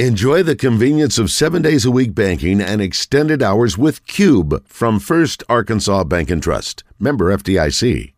Enjoy 0.00 0.42
the 0.42 0.56
convenience 0.56 1.18
of 1.20 1.30
seven 1.30 1.62
days 1.62 1.84
a 1.84 1.90
week 1.92 2.16
banking 2.16 2.60
and 2.60 2.82
extended 2.82 3.44
hours 3.44 3.78
with 3.78 4.04
Cube 4.08 4.66
from 4.66 4.98
First 4.98 5.44
Arkansas 5.48 6.02
Bank 6.02 6.32
and 6.32 6.42
Trust. 6.42 6.82
Member 6.98 7.26
FDIC. 7.26 8.12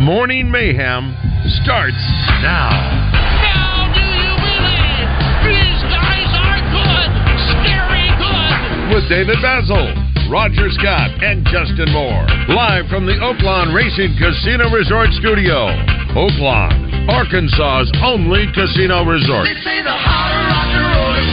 Morning 0.00 0.50
Mayhem 0.50 1.14
starts 1.62 1.94
now. 2.42 2.74
Now 2.74 3.94
do 3.94 4.02
you 4.02 4.34
believe 4.42 5.10
these 5.46 5.82
guys 5.86 6.34
are 6.34 6.58
good? 6.74 7.08
Scary 7.54 8.10
good. 8.18 8.94
With 8.96 9.08
David 9.08 9.38
Basil, 9.40 10.09
Roger 10.30 10.70
Scott, 10.70 11.10
and 11.24 11.44
Justin 11.46 11.90
Moore. 11.90 12.24
Live 12.54 12.86
from 12.86 13.04
the 13.04 13.18
Oaklawn 13.18 13.74
Racing 13.74 14.14
Casino 14.14 14.70
Resort 14.70 15.10
Studio. 15.18 15.66
Oaklawn, 16.14 17.10
Arkansas's 17.10 17.90
only 18.00 18.46
casino 18.54 19.02
resort. 19.02 19.48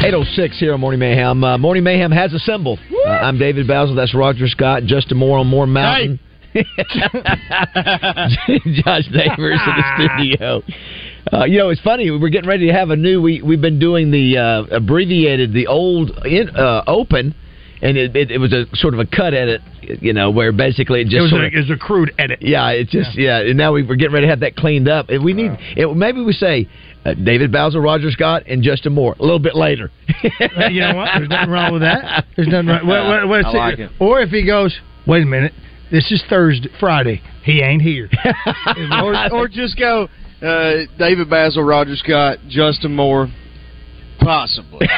806 0.04 0.60
here 0.60 0.74
on 0.74 0.80
Morning 0.80 1.00
Mayhem. 1.00 1.44
Uh, 1.44 1.60
Morning 1.60 1.84
Mayhem 1.84 2.12
has 2.12 2.34
assembled. 2.34 2.80
Uh, 3.06 3.10
I'm 3.10 3.38
David 3.38 3.68
Basil. 3.68 3.94
That's 3.94 4.16
Roger 4.16 4.48
Scott. 4.48 4.82
Justin 4.86 5.18
Moore 5.18 5.38
on 5.38 5.46
Moore 5.46 5.68
Mountain. 5.68 6.20
Josh 6.56 6.66
Neighbors 9.12 9.62
in 9.62 9.74
the 9.78 9.84
studio. 10.18 10.64
Uh, 11.32 11.46
you 11.46 11.60
know, 11.60 11.70
it's 11.70 11.82
funny. 11.82 12.10
We're 12.10 12.30
getting 12.30 12.50
ready 12.50 12.66
to 12.66 12.74
have 12.74 12.90
a 12.90 12.96
new. 12.96 13.22
We 13.22 13.44
we've 13.44 13.62
been 13.62 13.78
doing 13.78 14.10
the 14.10 14.38
uh, 14.40 14.64
abbreviated, 14.76 15.54
the 15.54 15.68
old 15.68 16.10
in, 16.26 16.50
uh, 16.56 16.84
open, 16.88 17.36
and 17.82 17.98
it, 17.98 18.16
it, 18.16 18.32
it 18.32 18.38
was 18.40 18.54
a 18.54 18.66
sort 18.74 18.94
of 18.94 19.00
a 19.00 19.06
cut 19.06 19.34
edit. 19.34 19.62
You 19.82 20.14
know, 20.14 20.32
where 20.32 20.52
basically 20.52 21.02
it 21.02 21.06
just 21.06 21.16
It 21.16 21.22
was, 21.22 21.30
sort 21.32 21.44
a, 21.44 21.48
of, 21.48 21.54
it 21.54 21.58
was 21.58 21.70
a 21.72 21.78
crude 21.78 22.14
edit. 22.18 22.40
yeah, 22.42 22.70
it's 22.70 22.92
just 22.92 23.18
yeah. 23.18 23.40
and 23.40 23.58
now 23.58 23.74
we, 23.74 23.84
we're 23.84 23.96
getting 23.96 24.14
ready 24.14 24.26
to 24.26 24.30
have 24.30 24.42
that 24.42 24.56
cleaned 24.56 24.88
up. 24.88 25.10
And 25.10 25.24
we 25.24 25.34
need 25.34 25.52
it, 25.76 25.96
maybe 25.96 26.22
we 26.22 26.34
say 26.34 26.68
uh, 27.06 27.14
David 27.14 27.52
Basil, 27.52 27.82
Roger 27.82 28.12
Scott, 28.12 28.44
and 28.48 28.62
Justin 28.64 28.94
Moore 28.94 29.16
a 29.18 29.22
little 29.22 29.40
bit 29.40 29.56
later. 29.56 29.92
Uh, 30.40 30.68
you 30.68 30.82
know 30.82 30.96
what? 30.96 31.10
There's 31.16 31.30
nothing 31.30 31.52
wrong 31.52 31.74
with 31.74 31.82
that. 31.84 32.26
There's 32.36 32.48
nothing 32.48 32.68
wrong. 32.68 32.88
What, 32.88 33.06
what, 33.06 33.28
what's 33.30 33.48
I 33.48 33.58
like 33.58 33.80
it. 33.80 33.92
Or 34.00 34.20
if 34.20 34.30
he 34.30 34.46
goes, 34.46 34.78
wait 35.06 35.24
a 35.24 35.26
minute, 35.26 35.54
this 35.92 36.12
is 36.12 36.24
Thursday, 36.30 36.70
Friday. 36.80 37.22
He 37.44 37.62
ain't 37.62 37.82
here. 37.82 38.10
or, 39.02 39.34
or 39.34 39.48
just 39.48 39.78
go 39.78 40.10
uh, 40.42 40.74
David 40.98 41.30
Basil, 41.30 41.64
Roger 41.64 41.96
Scott, 41.96 42.40
Justin 42.48 42.96
Moore, 42.96 43.30
possibly. 44.20 44.88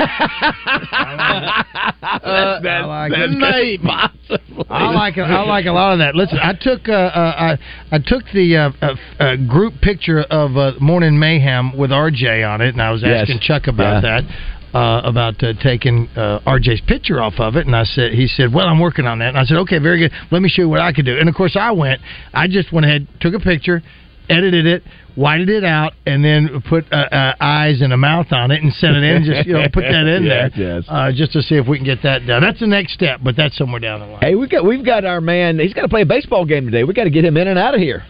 Uh, 2.01 2.59
That- 2.61 2.81
I 2.81 2.85
like 2.85 3.11
that's 3.11 3.31
maybe. 3.35 3.77
possibly. 3.83 4.65
I 4.69 4.91
like 4.91 5.17
a- 5.17 5.21
I 5.23 5.41
like 5.41 5.65
a 5.65 5.71
lot 5.71 5.93
of 5.93 5.99
that. 5.99 6.15
Listen, 6.15 6.39
I 6.41 6.53
took 6.53 6.87
uh, 6.89 6.93
uh, 6.93 7.55
I 7.91 7.95
I 7.95 7.99
took 7.99 8.23
the 8.33 8.55
uh, 8.57 8.71
uh, 8.81 8.95
uh, 9.19 9.35
group 9.35 9.73
picture 9.81 10.21
of 10.21 10.57
uh, 10.57 10.73
Morning 10.79 11.17
Mayhem 11.19 11.75
with 11.77 11.91
RJ 11.91 12.47
on 12.47 12.61
it, 12.61 12.69
and 12.69 12.81
I 12.81 12.91
was 12.91 13.01
Yes. 13.03 13.21
asking 13.23 13.39
Chuck 13.39 13.67
about 13.67 14.03
Yeah. 14.03 14.21
that. 14.21 14.23
Uh, 14.71 15.01
about 15.03 15.41
uh, 15.43 15.53
taking 15.63 16.07
uh, 16.15 16.39
RJ's 16.45 16.81
picture 16.81 17.19
off 17.19 17.33
of 17.39 17.55
it, 17.55 17.65
and 17.65 17.75
I 17.75 17.83
said, 17.85 18.11
he 18.13 18.27
said, 18.27 18.53
"Well, 18.53 18.67
I'm 18.67 18.79
working 18.79 19.07
on 19.07 19.17
that." 19.17 19.29
And 19.29 19.37
I 19.39 19.43
said, 19.43 19.57
"Okay, 19.57 19.79
very 19.79 19.97
good. 19.97 20.11
Let 20.29 20.43
me 20.43 20.49
show 20.49 20.61
you 20.61 20.69
what 20.69 20.79
I 20.79 20.91
could 20.93 21.05
do." 21.05 21.17
And 21.17 21.27
of 21.27 21.33
course, 21.33 21.55
I 21.59 21.71
went. 21.71 21.99
I 22.35 22.47
just 22.47 22.71
went 22.71 22.85
ahead, 22.85 23.07
took 23.19 23.33
a 23.33 23.39
picture, 23.39 23.81
edited 24.29 24.65
it, 24.65 24.83
whited 25.15 25.49
it 25.49 25.63
out, 25.63 25.93
and 26.05 26.23
then 26.23 26.61
put 26.67 26.85
uh, 26.91 26.95
uh, 26.95 27.35
eyes 27.41 27.81
and 27.81 27.91
a 27.93 27.97
mouth 27.97 28.27
on 28.31 28.51
it, 28.51 28.61
and 28.61 28.71
sent 28.73 28.95
it 28.95 29.03
in. 29.03 29.23
Just 29.23 29.47
you 29.47 29.53
know, 29.53 29.67
put 29.73 29.81
that 29.81 30.05
in 30.07 30.23
Yes, 30.29 30.51
there, 30.55 30.75
yes. 30.75 30.85
Uh, 30.87 31.11
just 31.11 31.33
to 31.33 31.41
see 31.41 31.55
if 31.55 31.67
we 31.67 31.77
can 31.77 31.85
get 31.85 32.03
that 32.03 32.25
done. 32.25 32.41
That's 32.41 32.59
the 32.59 32.67
next 32.67 32.93
step, 32.93 33.19
but 33.23 33.35
that's 33.35 33.57
somewhere 33.57 33.79
down 33.79 33.99
the 33.99 34.05
line. 34.05 34.21
Hey, 34.21 34.35
we've 34.35 34.49
got 34.49 34.63
we've 34.65 34.85
got 34.85 35.05
our 35.05 35.21
man. 35.21 35.59
He's 35.59 35.73
got 35.73 35.81
to 35.83 35.89
play 35.89 36.01
a 36.01 36.05
baseball 36.05 36.45
game 36.45 36.65
today. 36.65 36.83
We 36.83 36.93
got 36.93 37.05
to 37.05 37.09
get 37.09 37.25
him 37.25 37.37
in 37.37 37.47
and 37.47 37.57
out 37.59 37.73
of 37.73 37.81
here. 37.81 38.03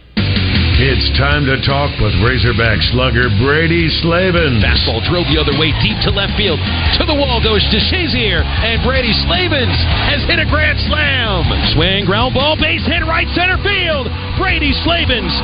It's 0.80 1.12
time 1.20 1.44
to 1.44 1.60
talk 1.60 1.92
with 2.00 2.16
Razorback 2.24 2.80
slugger 2.96 3.28
Brady 3.36 3.92
Slavens. 4.00 4.64
Fastball 4.64 5.04
drove 5.04 5.28
the 5.28 5.36
other 5.36 5.52
way, 5.60 5.76
deep 5.84 6.00
to 6.08 6.12
left 6.16 6.40
field. 6.40 6.56
To 6.96 7.04
the 7.04 7.20
wall 7.20 7.44
goes 7.44 7.60
to 7.68 7.76
Shazier, 7.84 8.48
and 8.48 8.80
Brady 8.80 9.12
Slavens 9.28 9.76
has 10.08 10.24
hit 10.24 10.40
a 10.40 10.48
grand 10.48 10.80
slam. 10.88 11.44
Swing, 11.76 12.08
ground 12.08 12.32
ball, 12.32 12.56
base 12.56 12.88
hit, 12.88 13.04
right 13.04 13.28
center 13.36 13.60
field. 13.60 14.08
Brady 14.40 14.72
Slavens 14.72 15.36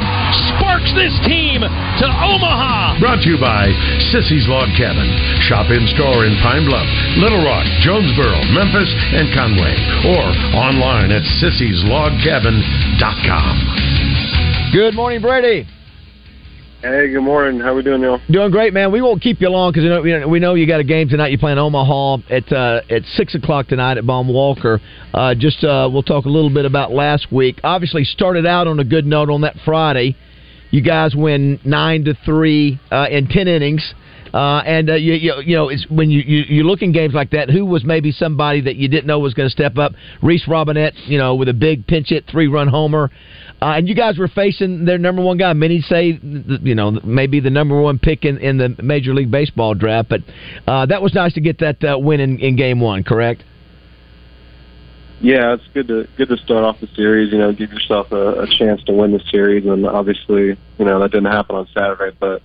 sparks 0.56 0.96
this 0.96 1.12
team 1.28 1.68
to 1.68 2.08
Omaha. 2.08 3.04
Brought 3.04 3.20
to 3.28 3.30
you 3.36 3.36
by 3.36 3.68
Sissy's 4.16 4.48
Log 4.48 4.72
Cabin. 4.80 5.12
Shop 5.52 5.68
in 5.68 5.84
store 6.00 6.24
in 6.24 6.32
Pine 6.40 6.64
Bluff, 6.64 6.88
Little 7.20 7.44
Rock, 7.44 7.68
Jonesboro, 7.84 8.40
Memphis, 8.56 8.88
and 9.12 9.28
Conway. 9.36 9.76
Or 10.16 10.32
online 10.56 11.12
at 11.12 11.28
sissyslogcabin.com. 11.44 14.25
Good 14.76 14.94
morning, 14.94 15.22
Brady. 15.22 15.66
Hey, 16.82 17.10
good 17.10 17.22
morning. 17.22 17.62
How 17.62 17.74
we 17.74 17.82
doing, 17.82 18.02
Neil? 18.02 18.20
Doing 18.30 18.52
great, 18.52 18.74
man. 18.74 18.92
We 18.92 19.02
won't 19.02 19.22
keep 19.22 19.40
you 19.40 19.48
long 19.48 19.72
because 19.72 19.86
you 19.86 20.20
know, 20.20 20.28
we 20.28 20.40
know 20.40 20.56
you 20.56 20.68
got 20.68 20.82
a 20.82 20.84
game 20.84 21.08
tonight. 21.08 21.32
You 21.32 21.38
play 21.38 21.54
in 21.54 21.58
Omaha 21.58 22.18
at 22.30 22.52
uh, 22.52 22.82
at 22.90 23.04
six 23.14 23.36
o'clock 23.36 23.70
tonight 23.70 23.98
at 23.98 24.06
Baum 24.06 24.28
Walker. 24.28 24.82
Uh, 25.14 25.34
just 25.34 25.64
uh, 25.64 25.90
we'll 25.90 26.04
talk 26.04 26.26
a 26.26 26.30
little 26.30 26.54
bit 26.54 26.66
about 26.66 26.92
last 26.92 27.32
week. 27.32 27.62
Obviously, 27.64 28.04
started 28.04 28.46
out 28.46 28.68
on 28.68 28.78
a 28.82 28.84
good 28.84 29.06
note 29.06 29.30
on 29.30 29.40
that 29.42 29.56
Friday. 29.64 30.18
You 30.72 30.82
guys 30.82 31.16
win 31.16 31.58
nine 31.64 32.04
to 32.04 32.14
three 32.26 32.78
uh, 32.92 33.06
in 33.10 33.30
ten 33.30 33.48
innings. 33.48 33.94
Uh, 34.36 34.62
and 34.66 34.90
uh, 34.90 34.96
you, 34.96 35.14
you, 35.14 35.34
you 35.46 35.56
know, 35.56 35.70
it's 35.70 35.90
when 35.90 36.10
you, 36.10 36.20
you 36.20 36.44
you 36.50 36.64
look 36.64 36.82
in 36.82 36.92
games 36.92 37.14
like 37.14 37.30
that, 37.30 37.50
who 37.50 37.66
was 37.66 37.86
maybe 37.86 38.12
somebody 38.12 38.60
that 38.60 38.76
you 38.76 38.90
didn't 38.90 39.08
know 39.08 39.18
was 39.20 39.34
going 39.34 39.48
to 39.48 39.54
step 39.54 39.78
up? 39.78 39.94
Reese 40.22 40.46
Robinette, 40.46 40.94
you 41.06 41.18
know, 41.18 41.36
with 41.36 41.48
a 41.48 41.54
big 41.54 41.88
pinch 41.88 42.10
hit, 42.10 42.26
three 42.30 42.48
run 42.48 42.68
homer, 42.68 43.12
uh, 43.62 43.74
and 43.78 43.88
you 43.88 43.96
guys 43.96 44.18
were 44.18 44.28
facing 44.28 44.86
their 44.86 44.98
number 44.98 45.22
one 45.22 45.38
guy. 45.38 45.54
Many 45.54 45.82
say, 45.82 46.20
you 46.22 46.76
know, 46.76 46.92
maybe 47.04 47.40
the 47.40 47.50
number 47.50 47.80
one 47.80 48.00
pick 48.00 48.26
in, 48.26 48.38
in 48.38 48.58
the 48.58 48.76
Major 48.84 49.14
League 49.14 49.32
Baseball 49.32 49.74
draft. 49.74 50.10
But 50.10 50.22
uh, 50.68 50.86
that 50.88 51.02
was 51.02 51.14
nice 51.14 51.34
to 51.34 51.42
get 51.42 51.60
that 51.60 51.84
uh, 51.84 51.98
win 51.98 52.20
in, 52.20 52.40
in 52.40 52.56
game 52.58 52.82
one. 52.82 53.04
Correct? 53.04 53.44
Yeah, 55.22 55.54
it's 55.54 55.64
good 55.74 55.88
to 55.88 56.08
good 56.18 56.28
to 56.28 56.38
start 56.38 56.66
off 56.66 56.82
the 56.82 56.90
series. 56.96 57.32
You 57.32 57.40
know, 57.40 57.54
give 57.54 57.72
yourself 57.72 58.12
a, 58.12 58.42
a 58.42 58.48
chance 58.60 58.84
to 58.84 58.94
win 58.94 59.14
the 59.14 59.24
series, 59.32 59.66
and 59.66 59.88
obviously, 59.88 60.58
you 60.78 60.86
know, 60.86 61.00
that 61.00 61.12
didn't 61.12 61.32
happen 61.32 61.56
on 61.56 61.68
Saturday. 61.74 62.16
But 62.20 62.42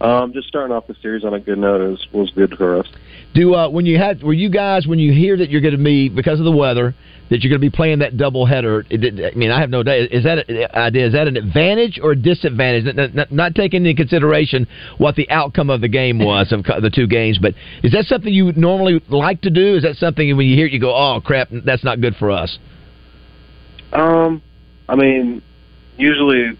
um, 0.00 0.32
just 0.32 0.48
starting 0.48 0.74
off 0.74 0.88
the 0.88 0.96
series 1.00 1.24
on 1.24 1.34
a 1.34 1.40
good 1.40 1.58
note 1.58 1.80
was 1.80 2.06
was 2.12 2.30
good 2.32 2.56
for 2.56 2.80
us. 2.80 2.86
Do 3.34 3.54
uh, 3.54 3.68
when 3.68 3.86
you 3.86 3.98
had 3.98 4.22
were 4.22 4.32
you 4.32 4.50
guys 4.50 4.86
when 4.86 4.98
you 4.98 5.12
hear 5.12 5.36
that 5.36 5.50
you're 5.50 5.60
going 5.60 5.76
to 5.76 5.82
be 5.82 6.08
because 6.08 6.38
of 6.38 6.44
the 6.44 6.52
weather 6.52 6.94
that 7.30 7.42
you're 7.42 7.50
going 7.50 7.60
to 7.60 7.70
be 7.70 7.74
playing 7.74 7.98
that 7.98 8.16
double 8.16 8.46
header? 8.46 8.84
I 8.90 9.32
mean, 9.36 9.50
I 9.50 9.60
have 9.60 9.70
no 9.70 9.82
doubt. 9.82 10.10
Is 10.10 10.24
that 10.24 10.48
idea? 10.74 11.06
Is 11.06 11.12
that 11.12 11.28
an 11.28 11.36
advantage 11.36 12.00
or 12.02 12.12
a 12.12 12.16
disadvantage? 12.16 12.94
Not, 12.96 13.14
not, 13.14 13.30
not 13.30 13.54
taking 13.54 13.84
into 13.84 13.94
consideration 13.94 14.66
what 14.96 15.14
the 15.14 15.28
outcome 15.30 15.68
of 15.68 15.80
the 15.80 15.88
game 15.88 16.18
was 16.18 16.52
of 16.52 16.64
the 16.64 16.90
two 16.90 17.06
games, 17.06 17.38
but 17.38 17.54
is 17.82 17.92
that 17.92 18.06
something 18.06 18.32
you 18.32 18.46
would 18.46 18.56
normally 18.56 19.02
like 19.08 19.42
to 19.42 19.50
do? 19.50 19.76
Is 19.76 19.82
that 19.82 19.96
something 19.96 20.34
when 20.36 20.46
you 20.46 20.56
hear 20.56 20.66
it 20.66 20.72
you 20.72 20.80
go, 20.80 20.94
"Oh 20.94 21.20
crap, 21.20 21.48
that's 21.64 21.84
not 21.84 22.00
good 22.00 22.16
for 22.16 22.30
us"? 22.30 22.58
Um, 23.92 24.42
I 24.88 24.96
mean, 24.96 25.42
usually 25.96 26.58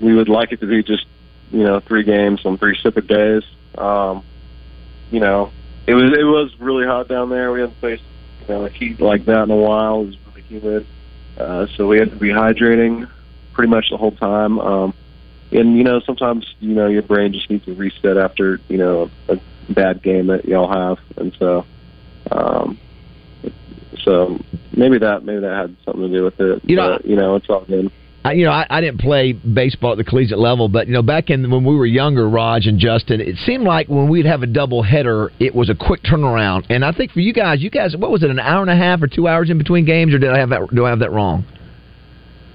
we 0.00 0.14
would 0.14 0.28
like 0.28 0.52
it 0.52 0.60
to 0.60 0.66
be 0.66 0.82
just 0.82 1.06
you 1.50 1.64
know 1.64 1.80
three 1.80 2.04
games 2.04 2.40
on 2.44 2.58
three 2.58 2.78
separate 2.82 3.06
days. 3.06 3.42
Um, 3.76 4.22
you 5.10 5.20
know, 5.20 5.50
it 5.86 5.94
was 5.94 6.12
it 6.18 6.24
was 6.24 6.58
really 6.60 6.86
hot 6.86 7.08
down 7.08 7.30
there. 7.30 7.52
We 7.52 7.60
hadn't 7.60 7.80
faced 7.80 8.02
you 8.48 8.54
know 8.54 8.66
heat 8.66 9.00
like 9.00 9.24
that 9.26 9.44
in 9.44 9.50
a 9.50 9.56
while. 9.56 10.02
It 10.02 10.06
was 10.06 10.16
really 10.26 10.42
humid, 10.42 10.86
uh, 11.38 11.66
so 11.76 11.86
we 11.86 11.98
had 11.98 12.10
to 12.10 12.16
be 12.16 12.28
hydrating 12.28 13.08
pretty 13.52 13.70
much 13.70 13.90
the 13.90 13.96
whole 13.96 14.12
time. 14.12 14.58
Um, 14.58 14.94
and 15.52 15.76
you 15.76 15.84
know, 15.84 16.00
sometimes 16.00 16.54
you 16.60 16.74
know 16.74 16.86
your 16.86 17.02
brain 17.02 17.32
just 17.32 17.50
needs 17.50 17.64
to 17.64 17.74
reset 17.74 18.16
after 18.16 18.60
you 18.68 18.78
know 18.78 19.10
a 19.28 19.38
bad 19.68 20.02
game 20.02 20.28
that 20.28 20.44
y'all 20.44 20.72
have, 20.72 20.98
and 21.16 21.34
so. 21.38 21.64
Um, 22.30 22.78
so 24.04 24.38
maybe 24.72 24.98
that 24.98 25.24
maybe 25.24 25.40
that 25.40 25.56
had 25.56 25.76
something 25.84 26.10
to 26.10 26.18
do 26.18 26.24
with 26.24 26.40
it. 26.40 26.62
You 26.64 26.76
know, 26.76 26.96
but, 26.96 27.06
you 27.06 27.16
know, 27.16 27.36
it's 27.36 27.48
all 27.48 27.62
good. 27.62 27.90
I, 28.22 28.32
you 28.32 28.44
know, 28.44 28.50
I, 28.50 28.66
I 28.68 28.80
didn't 28.82 29.00
play 29.00 29.32
baseball 29.32 29.92
at 29.92 29.98
the 29.98 30.04
collegiate 30.04 30.38
level, 30.38 30.68
but 30.68 30.86
you 30.86 30.92
know, 30.92 31.02
back 31.02 31.30
in 31.30 31.50
when 31.50 31.64
we 31.64 31.74
were 31.74 31.86
younger, 31.86 32.28
Raj 32.28 32.66
and 32.66 32.78
Justin, 32.78 33.20
it 33.20 33.36
seemed 33.46 33.64
like 33.64 33.88
when 33.88 34.10
we'd 34.10 34.26
have 34.26 34.42
a 34.42 34.46
double 34.46 34.82
header, 34.82 35.32
it 35.40 35.54
was 35.54 35.70
a 35.70 35.74
quick 35.74 36.02
turnaround. 36.02 36.66
And 36.68 36.84
I 36.84 36.92
think 36.92 37.12
for 37.12 37.20
you 37.20 37.32
guys, 37.32 37.62
you 37.62 37.70
guys, 37.70 37.96
what 37.96 38.10
was 38.10 38.22
it, 38.22 38.28
an 38.30 38.38
hour 38.38 38.60
and 38.60 38.70
a 38.70 38.76
half 38.76 39.00
or 39.02 39.06
two 39.06 39.26
hours 39.26 39.48
in 39.48 39.56
between 39.56 39.86
games, 39.86 40.12
or 40.12 40.18
did 40.18 40.30
I 40.30 40.38
have 40.38 40.50
that? 40.50 40.68
Do 40.74 40.84
I 40.84 40.90
have 40.90 40.98
that 40.98 41.12
wrong? 41.12 41.46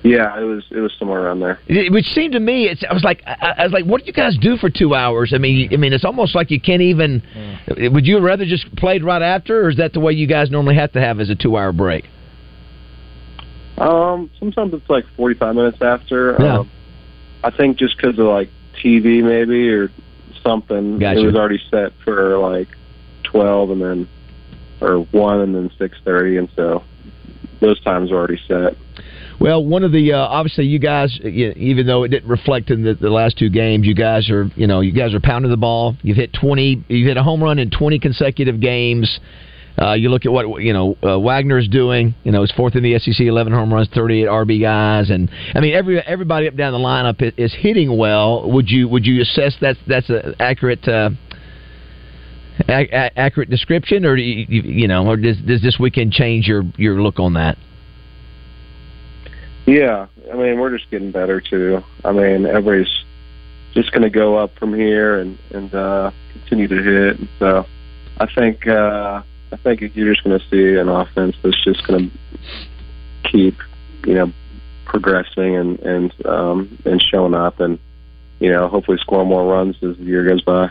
Yeah, 0.04 0.40
it 0.40 0.44
was 0.44 0.64
it 0.70 0.82
was 0.82 0.94
somewhere 1.00 1.22
around 1.24 1.40
there. 1.40 1.60
It- 1.68 1.92
Which 1.92 2.06
seemed 2.06 2.34
to 2.34 2.40
me, 2.40 2.66
it's, 2.68 2.84
I 2.88 2.94
was 2.94 3.04
like, 3.04 3.24
I, 3.26 3.56
I 3.58 3.64
was 3.64 3.72
like, 3.74 3.86
what 3.86 4.02
do 4.02 4.06
you 4.06 4.14
guys 4.14 4.38
do 4.40 4.58
for 4.58 4.70
two 4.70 4.94
hours? 4.94 5.32
I 5.34 5.40
mean, 5.40 5.68
I 5.74 5.78
mean, 5.78 5.94
it's 5.94 6.06
almost 6.06 6.36
like 6.36 6.52
you 6.52 6.62
can't 6.62 6.84
even. 6.84 7.22
Hmm. 7.68 7.92
Would 7.92 8.06
you 8.06 8.20
rather 8.20 8.46
just 8.46 8.74
played 8.76 9.04
right 9.04 9.24
after, 9.24 9.66
or 9.66 9.70
is 9.72 9.78
that 9.78 9.94
the 9.94 10.00
way 10.00 10.14
you 10.14 10.28
guys 10.28 10.52
normally 10.52 10.76
have 10.76 10.92
to 10.92 11.02
have 11.02 11.20
as 11.20 11.32
a 11.32 11.36
two-hour 11.36 11.72
break? 11.72 12.06
Um, 13.78 14.30
sometimes 14.40 14.74
it's 14.74 14.90
like 14.90 15.06
forty 15.16 15.36
five 15.36 15.56
minutes 15.56 15.78
after. 15.82 16.36
Yeah. 16.40 16.60
Um, 16.60 16.72
I 17.44 17.52
think 17.52 17.78
just 17.78 17.96
because 17.98 18.18
of 18.18 18.26
like 18.26 18.50
TV 18.84 19.24
maybe 19.24 19.70
or 19.70 19.92
something, 20.44 21.00
Gotcha. 21.00 21.20
it 21.20 21.26
was 21.26 21.36
already 21.36 21.62
set 21.70 21.92
for 22.04 22.38
like 22.38 22.70
twelve 23.24 23.70
and 23.72 23.82
then 23.82 24.08
or 24.82 25.00
one 25.00 25.42
and 25.42 25.54
then 25.56 25.72
six 25.78 25.98
thirty, 26.04 26.38
and 26.38 26.50
so 26.56 26.84
those 27.62 27.80
times 27.82 28.12
were 28.12 28.18
already 28.18 28.42
set. 28.48 28.76
Well, 29.40 29.64
one 29.64 29.84
of 29.84 29.92
the 29.92 30.14
uh, 30.14 30.20
obviously 30.20 30.66
you 30.66 30.80
guys, 30.80 31.18
you, 31.22 31.52
even 31.58 31.86
though 31.86 32.04
it 32.04 32.10
didn't 32.10 32.30
reflect 32.30 32.70
in 32.70 32.84
the, 32.84 32.94
the 32.94 33.10
last 33.10 33.38
two 33.38 33.50
games, 33.50 33.86
you 33.86 33.96
guys 33.96 34.30
are 34.30 34.50
you 34.56 34.68
know 34.68 34.80
you 34.80 34.94
guys 34.94 35.14
are 35.14 35.20
pounding 35.20 35.52
the 35.52 35.58
ball. 35.58 35.96
You've 36.02 36.18
hit 36.18 36.32
twenty. 36.34 36.84
You've 36.88 37.08
hit 37.08 37.18
a 37.18 37.24
home 37.24 37.44
run 37.44 37.60
in 37.60 37.70
twenty 37.70 38.00
consecutive 38.00 38.62
games. 38.62 39.20
Uh, 39.82 39.94
you 39.94 40.10
look 40.10 40.26
at 40.26 40.32
what 40.32 40.62
you 40.62 40.72
know 40.72 40.98
uh, 41.04 41.18
Wegner's 41.18 41.68
doing. 41.68 42.16
You 42.24 42.32
know, 42.32 42.42
he's 42.42 42.52
fourth 42.52 42.76
in 42.76 42.84
the 42.84 42.98
SEC, 43.00 43.20
eleven 43.20 43.52
home 43.52 43.74
runs, 43.74 43.90
thirty-eight 43.94 44.28
RBIs, 44.28 45.12
and 45.12 45.30
I 45.54 45.60
mean 45.60 45.74
every 45.76 46.00
everybody 46.00 46.48
up 46.48 46.56
down 46.56 46.72
the 46.72 46.80
lineup 46.80 47.22
is, 47.22 47.34
is 47.38 47.56
hitting 47.60 47.98
well. 47.98 48.50
Would 48.50 48.70
you 48.70 48.88
would 48.88 49.06
you 49.06 49.22
assess 49.22 49.56
that's 49.60 49.80
that's 49.86 50.10
an 50.10 50.36
accurate 50.40 50.88
uh, 50.88 51.10
a- 52.70 52.88
a- 52.90 53.20
accurate 53.20 53.50
description, 53.50 54.06
or 54.06 54.16
you, 54.16 54.46
you, 54.48 54.62
you 54.62 54.88
know, 54.88 55.08
or 55.08 55.18
does 55.18 55.38
does 55.46 55.62
this 55.62 55.78
weekend 55.80 56.14
change 56.14 56.48
your 56.48 56.64
your 56.78 57.02
look 57.02 57.20
on 57.20 57.34
that? 57.34 57.58
Yeah, 59.66 60.08
I 60.32 60.36
mean 60.38 60.60
we're 60.60 60.78
just 60.78 60.90
getting 60.90 61.12
better 61.12 61.42
too. 61.42 61.82
I 62.04 62.12
mean 62.12 62.46
everybody's 62.46 63.04
just 63.74 63.92
going 63.92 64.04
to 64.04 64.10
go 64.10 64.38
up 64.38 64.58
from 64.58 64.74
here 64.74 65.20
and 65.20 65.38
and 65.52 65.74
uh, 65.76 66.12
continue 66.34 66.68
to 66.68 66.82
hit. 66.82 67.20
And 67.20 67.30
so 67.40 67.66
I 68.18 68.28
think 68.34 68.66
uh, 68.68 69.24
I 69.52 69.58
think 69.58 69.82
you're 69.96 70.14
just 70.14 70.24
going 70.24 70.40
to 70.40 70.46
see 70.50 70.80
an 70.80 70.90
offense 70.90 71.36
that's 71.44 71.64
just 71.64 71.86
going 71.88 72.10
to 72.10 73.30
keep 73.32 73.56
you 74.06 74.14
know 74.14 74.32
progressing 74.86 75.56
and 75.56 75.80
and 75.80 76.26
um, 76.26 76.78
and 76.86 77.02
showing 77.02 77.34
up 77.34 77.60
and 77.60 77.80
you 78.40 78.52
know 78.52 78.68
hopefully 78.68 78.98
score 79.00 79.26
more 79.26 79.46
runs 79.46 79.76
as 79.84 79.98
the 79.98 80.04
year 80.04 80.28
goes 80.28 80.42
by. 80.42 80.70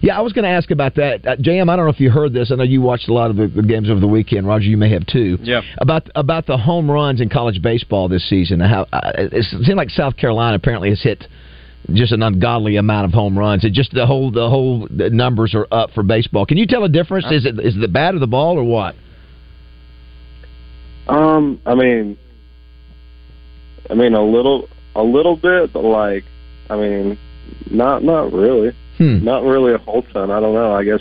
Yeah, 0.00 0.18
I 0.18 0.20
was 0.20 0.32
going 0.32 0.44
to 0.44 0.50
ask 0.50 0.70
about 0.70 0.96
that, 0.96 1.24
uh, 1.26 1.36
JM. 1.36 1.70
I 1.70 1.76
don't 1.76 1.84
know 1.84 1.92
if 1.92 2.00
you 2.00 2.10
heard 2.10 2.32
this. 2.32 2.50
I 2.50 2.56
know 2.56 2.64
you 2.64 2.80
watched 2.80 3.08
a 3.08 3.12
lot 3.12 3.30
of 3.30 3.36
the, 3.36 3.46
the 3.46 3.62
games 3.62 3.90
over 3.90 4.00
the 4.00 4.08
weekend. 4.08 4.48
Roger, 4.48 4.64
you 4.64 4.76
may 4.76 4.90
have 4.90 5.06
too. 5.06 5.38
Yeah. 5.40 5.60
About 5.78 6.08
about 6.14 6.46
the 6.46 6.56
home 6.56 6.90
runs 6.90 7.20
in 7.20 7.28
college 7.28 7.62
baseball 7.62 8.08
this 8.08 8.28
season. 8.28 8.60
How 8.60 8.86
uh, 8.92 9.12
it 9.14 9.44
seems 9.44 9.76
like 9.76 9.90
South 9.90 10.16
Carolina 10.16 10.56
apparently 10.56 10.88
has 10.88 11.02
hit 11.02 11.24
just 11.92 12.12
an 12.12 12.22
ungodly 12.22 12.76
amount 12.76 13.06
of 13.06 13.12
home 13.12 13.38
runs. 13.38 13.64
It 13.64 13.72
just 13.72 13.92
the 13.92 14.06
whole 14.06 14.30
the 14.30 14.48
whole 14.48 14.86
the 14.90 15.10
numbers 15.10 15.54
are 15.54 15.66
up 15.70 15.90
for 15.92 16.02
baseball. 16.02 16.46
Can 16.46 16.56
you 16.58 16.66
tell 16.66 16.84
a 16.84 16.88
difference? 16.88 17.26
Is 17.30 17.44
it 17.44 17.58
is 17.58 17.76
it 17.76 17.80
the 17.80 17.88
bat 17.88 18.14
or 18.14 18.18
the 18.18 18.26
ball 18.26 18.58
or 18.58 18.64
what? 18.64 18.94
Um, 21.08 21.60
I 21.66 21.74
mean, 21.74 22.16
I 23.90 23.94
mean 23.94 24.14
a 24.14 24.22
little, 24.22 24.68
a 24.94 25.02
little 25.02 25.36
bit, 25.36 25.72
but 25.72 25.82
like, 25.82 26.24
I 26.70 26.76
mean, 26.76 27.18
not 27.70 28.02
not 28.04 28.32
really, 28.32 28.72
Hmm. 28.98 29.24
not 29.24 29.42
really 29.42 29.74
a 29.74 29.78
whole 29.78 30.02
ton. 30.02 30.30
I 30.30 30.40
don't 30.40 30.54
know. 30.54 30.72
I 30.74 30.84
guess 30.84 31.00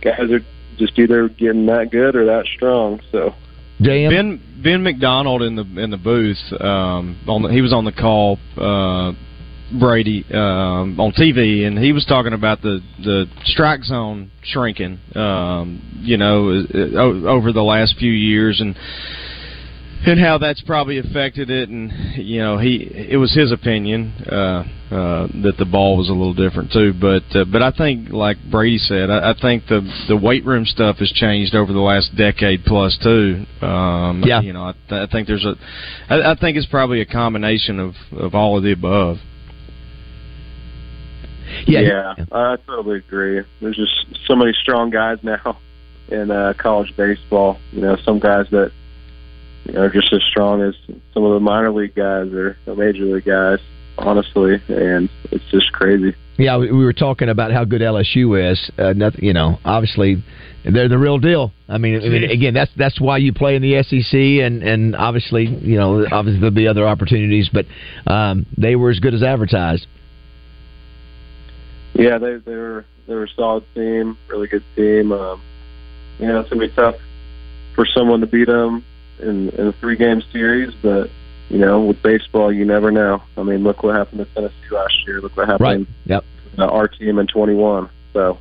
guys 0.00 0.30
are 0.30 0.40
just 0.78 0.98
either 0.98 1.28
getting 1.28 1.66
that 1.66 1.90
good 1.90 2.16
or 2.16 2.26
that 2.26 2.46
strong. 2.46 3.00
So 3.12 3.34
JM. 3.80 4.10
Ben 4.10 4.40
Ben 4.62 4.82
McDonald 4.82 5.42
in 5.42 5.56
the 5.56 5.64
in 5.80 5.90
the 5.90 5.98
booth. 5.98 6.38
Um, 6.60 7.18
on 7.28 7.42
the, 7.42 7.48
he 7.50 7.60
was 7.60 7.72
on 7.72 7.84
the 7.84 7.92
call. 7.92 8.38
Uh, 8.56 9.12
Brady 9.78 10.24
um, 10.32 10.98
on 10.98 11.12
TV, 11.12 11.66
and 11.66 11.78
he 11.78 11.92
was 11.92 12.04
talking 12.06 12.32
about 12.32 12.62
the 12.62 12.80
the 13.04 13.26
strike 13.44 13.82
zone 13.84 14.30
shrinking. 14.42 14.98
Um, 15.14 16.00
you 16.00 16.16
know, 16.16 16.48
uh, 16.74 17.28
over 17.28 17.52
the 17.52 17.62
last 17.62 17.96
few 17.98 18.12
years, 18.12 18.60
and 18.60 18.74
and 20.06 20.20
how 20.20 20.38
that's 20.38 20.60
probably 20.62 20.98
affected 20.98 21.50
it. 21.50 21.68
And 21.68 21.92
you 22.16 22.40
know, 22.40 22.58
he 22.58 22.88
it 22.92 23.16
was 23.18 23.34
his 23.34 23.52
opinion 23.52 24.12
uh, 24.30 24.64
uh, 24.90 25.26
that 25.42 25.56
the 25.58 25.66
ball 25.66 25.98
was 25.98 26.08
a 26.08 26.12
little 26.12 26.34
different 26.34 26.72
too. 26.72 26.94
But 26.98 27.24
uh, 27.36 27.44
but 27.44 27.62
I 27.62 27.70
think, 27.70 28.10
like 28.10 28.38
Brady 28.50 28.78
said, 28.78 29.10
I, 29.10 29.32
I 29.32 29.34
think 29.40 29.66
the 29.66 29.80
the 30.08 30.16
weight 30.16 30.44
room 30.46 30.64
stuff 30.64 30.96
has 30.98 31.10
changed 31.12 31.54
over 31.54 31.72
the 31.72 31.80
last 31.80 32.16
decade 32.16 32.64
plus 32.64 32.96
too. 33.02 33.44
Um, 33.60 34.22
Yeah. 34.24 34.40
you 34.40 34.52
know, 34.52 34.72
I, 34.90 35.02
I 35.02 35.06
think 35.10 35.26
there's 35.26 35.44
a, 35.44 35.56
I, 36.08 36.32
I 36.32 36.34
think 36.36 36.56
it's 36.56 36.66
probably 36.66 37.00
a 37.00 37.06
combination 37.06 37.78
of 37.80 37.94
of 38.12 38.34
all 38.34 38.56
of 38.56 38.62
the 38.62 38.72
above. 38.72 39.18
Yeah. 41.66 42.14
I 42.32 42.56
totally 42.66 42.98
agree. 42.98 43.42
There's 43.60 43.76
just 43.76 44.26
so 44.26 44.36
many 44.36 44.52
strong 44.52 44.90
guys 44.90 45.18
now 45.22 45.58
in 46.08 46.30
uh, 46.30 46.54
college 46.58 46.94
baseball. 46.96 47.58
You 47.72 47.82
know, 47.82 47.96
some 48.04 48.18
guys 48.18 48.46
that 48.50 48.72
you 49.64 49.74
know, 49.74 49.82
are 49.82 49.90
just 49.90 50.12
as 50.12 50.22
strong 50.30 50.62
as 50.62 50.74
some 51.12 51.24
of 51.24 51.34
the 51.34 51.40
minor 51.40 51.72
league 51.72 51.94
guys 51.94 52.32
or 52.32 52.56
the 52.64 52.74
major 52.74 53.04
league 53.04 53.24
guys. 53.24 53.58
Honestly, 54.00 54.62
and 54.68 55.10
it's 55.32 55.44
just 55.50 55.72
crazy. 55.72 56.14
Yeah, 56.38 56.56
we 56.56 56.70
we 56.70 56.84
were 56.84 56.92
talking 56.92 57.28
about 57.28 57.50
how 57.50 57.64
good 57.64 57.80
LSU 57.80 58.52
is. 58.52 58.70
Uh, 58.78 58.92
nothing, 58.92 59.24
you 59.24 59.32
know, 59.32 59.58
obviously 59.64 60.22
they're 60.64 60.88
the 60.88 60.98
real 60.98 61.18
deal. 61.18 61.52
I 61.68 61.78
mean, 61.78 61.96
I 61.96 62.08
mean, 62.08 62.24
again, 62.30 62.54
that's 62.54 62.70
that's 62.76 63.00
why 63.00 63.18
you 63.18 63.32
play 63.32 63.56
in 63.56 63.62
the 63.62 63.82
SEC, 63.82 64.14
and 64.46 64.62
and 64.62 64.94
obviously, 64.94 65.46
you 65.46 65.76
know, 65.76 66.06
obviously 66.12 66.38
there'll 66.38 66.54
be 66.54 66.68
other 66.68 66.86
opportunities, 66.86 67.50
but 67.52 67.66
um, 68.06 68.46
they 68.56 68.76
were 68.76 68.90
as 68.90 69.00
good 69.00 69.14
as 69.14 69.22
advertised. 69.24 69.86
Yeah, 71.98 72.18
they 72.18 72.36
they 72.36 72.54
were 72.54 72.84
they 73.06 73.14
were 73.14 73.24
a 73.24 73.28
solid 73.28 73.64
team, 73.74 74.16
really 74.28 74.46
good 74.46 74.64
team. 74.76 75.12
Um, 75.12 75.42
you 76.18 76.26
know, 76.26 76.40
it's 76.40 76.48
gonna 76.48 76.66
be 76.66 76.72
tough 76.72 76.96
for 77.74 77.84
someone 77.86 78.20
to 78.20 78.26
beat 78.26 78.46
them 78.46 78.84
in 79.18 79.50
in 79.50 79.66
a 79.68 79.72
three 79.72 79.96
game 79.96 80.22
series, 80.32 80.72
but 80.80 81.10
you 81.48 81.58
know, 81.58 81.80
with 81.80 82.02
baseball, 82.02 82.52
you 82.52 82.64
never 82.64 82.90
know. 82.90 83.22
I 83.36 83.42
mean, 83.42 83.64
look 83.64 83.82
what 83.82 83.94
happened 83.94 84.18
to 84.18 84.34
Tennessee 84.34 84.54
last 84.70 84.94
year. 85.06 85.20
Look 85.20 85.36
what 85.36 85.48
happened. 85.48 85.60
Right. 85.60 85.86
Yep. 86.04 86.24
to 86.56 86.68
our 86.68 86.88
team 86.88 87.18
in 87.18 87.26
21. 87.26 87.88
So, 88.12 88.38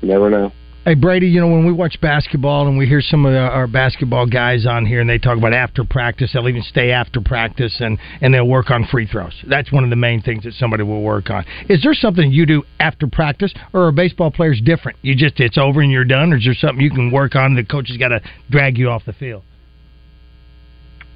you 0.00 0.08
never 0.08 0.30
know. 0.30 0.52
Hey 0.90 0.96
Brady, 0.96 1.28
you 1.28 1.40
know 1.40 1.46
when 1.46 1.64
we 1.64 1.72
watch 1.72 2.00
basketball 2.00 2.66
and 2.66 2.76
we 2.76 2.84
hear 2.84 3.00
some 3.00 3.24
of 3.24 3.32
our 3.32 3.68
basketball 3.68 4.26
guys 4.26 4.66
on 4.66 4.84
here 4.84 5.00
and 5.00 5.08
they 5.08 5.18
talk 5.18 5.38
about 5.38 5.52
after 5.52 5.84
practice, 5.84 6.32
they'll 6.32 6.48
even 6.48 6.64
stay 6.64 6.90
after 6.90 7.20
practice 7.20 7.76
and 7.78 7.96
and 8.20 8.34
they'll 8.34 8.48
work 8.48 8.72
on 8.72 8.84
free 8.90 9.06
throws. 9.06 9.32
That's 9.46 9.70
one 9.70 9.84
of 9.84 9.90
the 9.90 9.94
main 9.94 10.20
things 10.20 10.42
that 10.42 10.54
somebody 10.54 10.82
will 10.82 11.02
work 11.02 11.30
on. 11.30 11.44
Is 11.68 11.80
there 11.84 11.94
something 11.94 12.32
you 12.32 12.44
do 12.44 12.64
after 12.80 13.06
practice, 13.06 13.54
or 13.72 13.86
are 13.86 13.92
baseball 13.92 14.32
players 14.32 14.60
different? 14.64 14.98
You 15.02 15.14
just 15.14 15.38
it's 15.38 15.56
over 15.56 15.80
and 15.80 15.92
you're 15.92 16.04
done, 16.04 16.32
or 16.32 16.38
is 16.38 16.44
there 16.44 16.54
something 16.54 16.80
you 16.80 16.90
can 16.90 17.12
work 17.12 17.36
on? 17.36 17.54
The 17.54 17.62
coach 17.62 17.86
has 17.86 17.96
got 17.96 18.08
to 18.08 18.20
drag 18.50 18.76
you 18.76 18.90
off 18.90 19.04
the 19.04 19.12
field. 19.12 19.44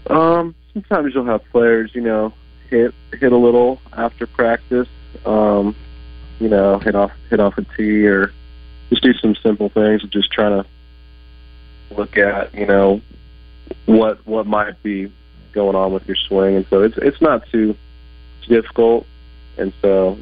Um, 0.08 0.54
sometimes 0.72 1.12
you'll 1.16 1.26
have 1.26 1.42
players, 1.50 1.90
you 1.94 2.00
know, 2.00 2.32
hit 2.70 2.94
hit 3.18 3.32
a 3.32 3.36
little 3.36 3.80
after 3.92 4.28
practice. 4.28 4.86
Um, 5.26 5.74
you 6.38 6.48
know, 6.48 6.78
hit 6.78 6.94
off 6.94 7.10
hit 7.28 7.40
off 7.40 7.58
a 7.58 7.64
tee 7.76 8.06
or 8.06 8.30
just 8.90 9.02
do 9.02 9.12
some 9.14 9.34
simple 9.42 9.68
things 9.68 10.04
of 10.04 10.10
just 10.10 10.30
trying 10.30 10.62
to 10.62 10.68
look 11.96 12.16
at, 12.16 12.54
you 12.54 12.66
know, 12.66 13.00
what 13.86 14.26
what 14.26 14.46
might 14.46 14.82
be 14.82 15.12
going 15.52 15.76
on 15.76 15.92
with 15.92 16.06
your 16.06 16.16
swing, 16.16 16.56
and 16.56 16.66
so 16.68 16.82
it's 16.82 16.96
it's 16.98 17.20
not 17.20 17.48
too 17.50 17.76
difficult, 18.48 19.06
and 19.56 19.72
so 19.80 20.18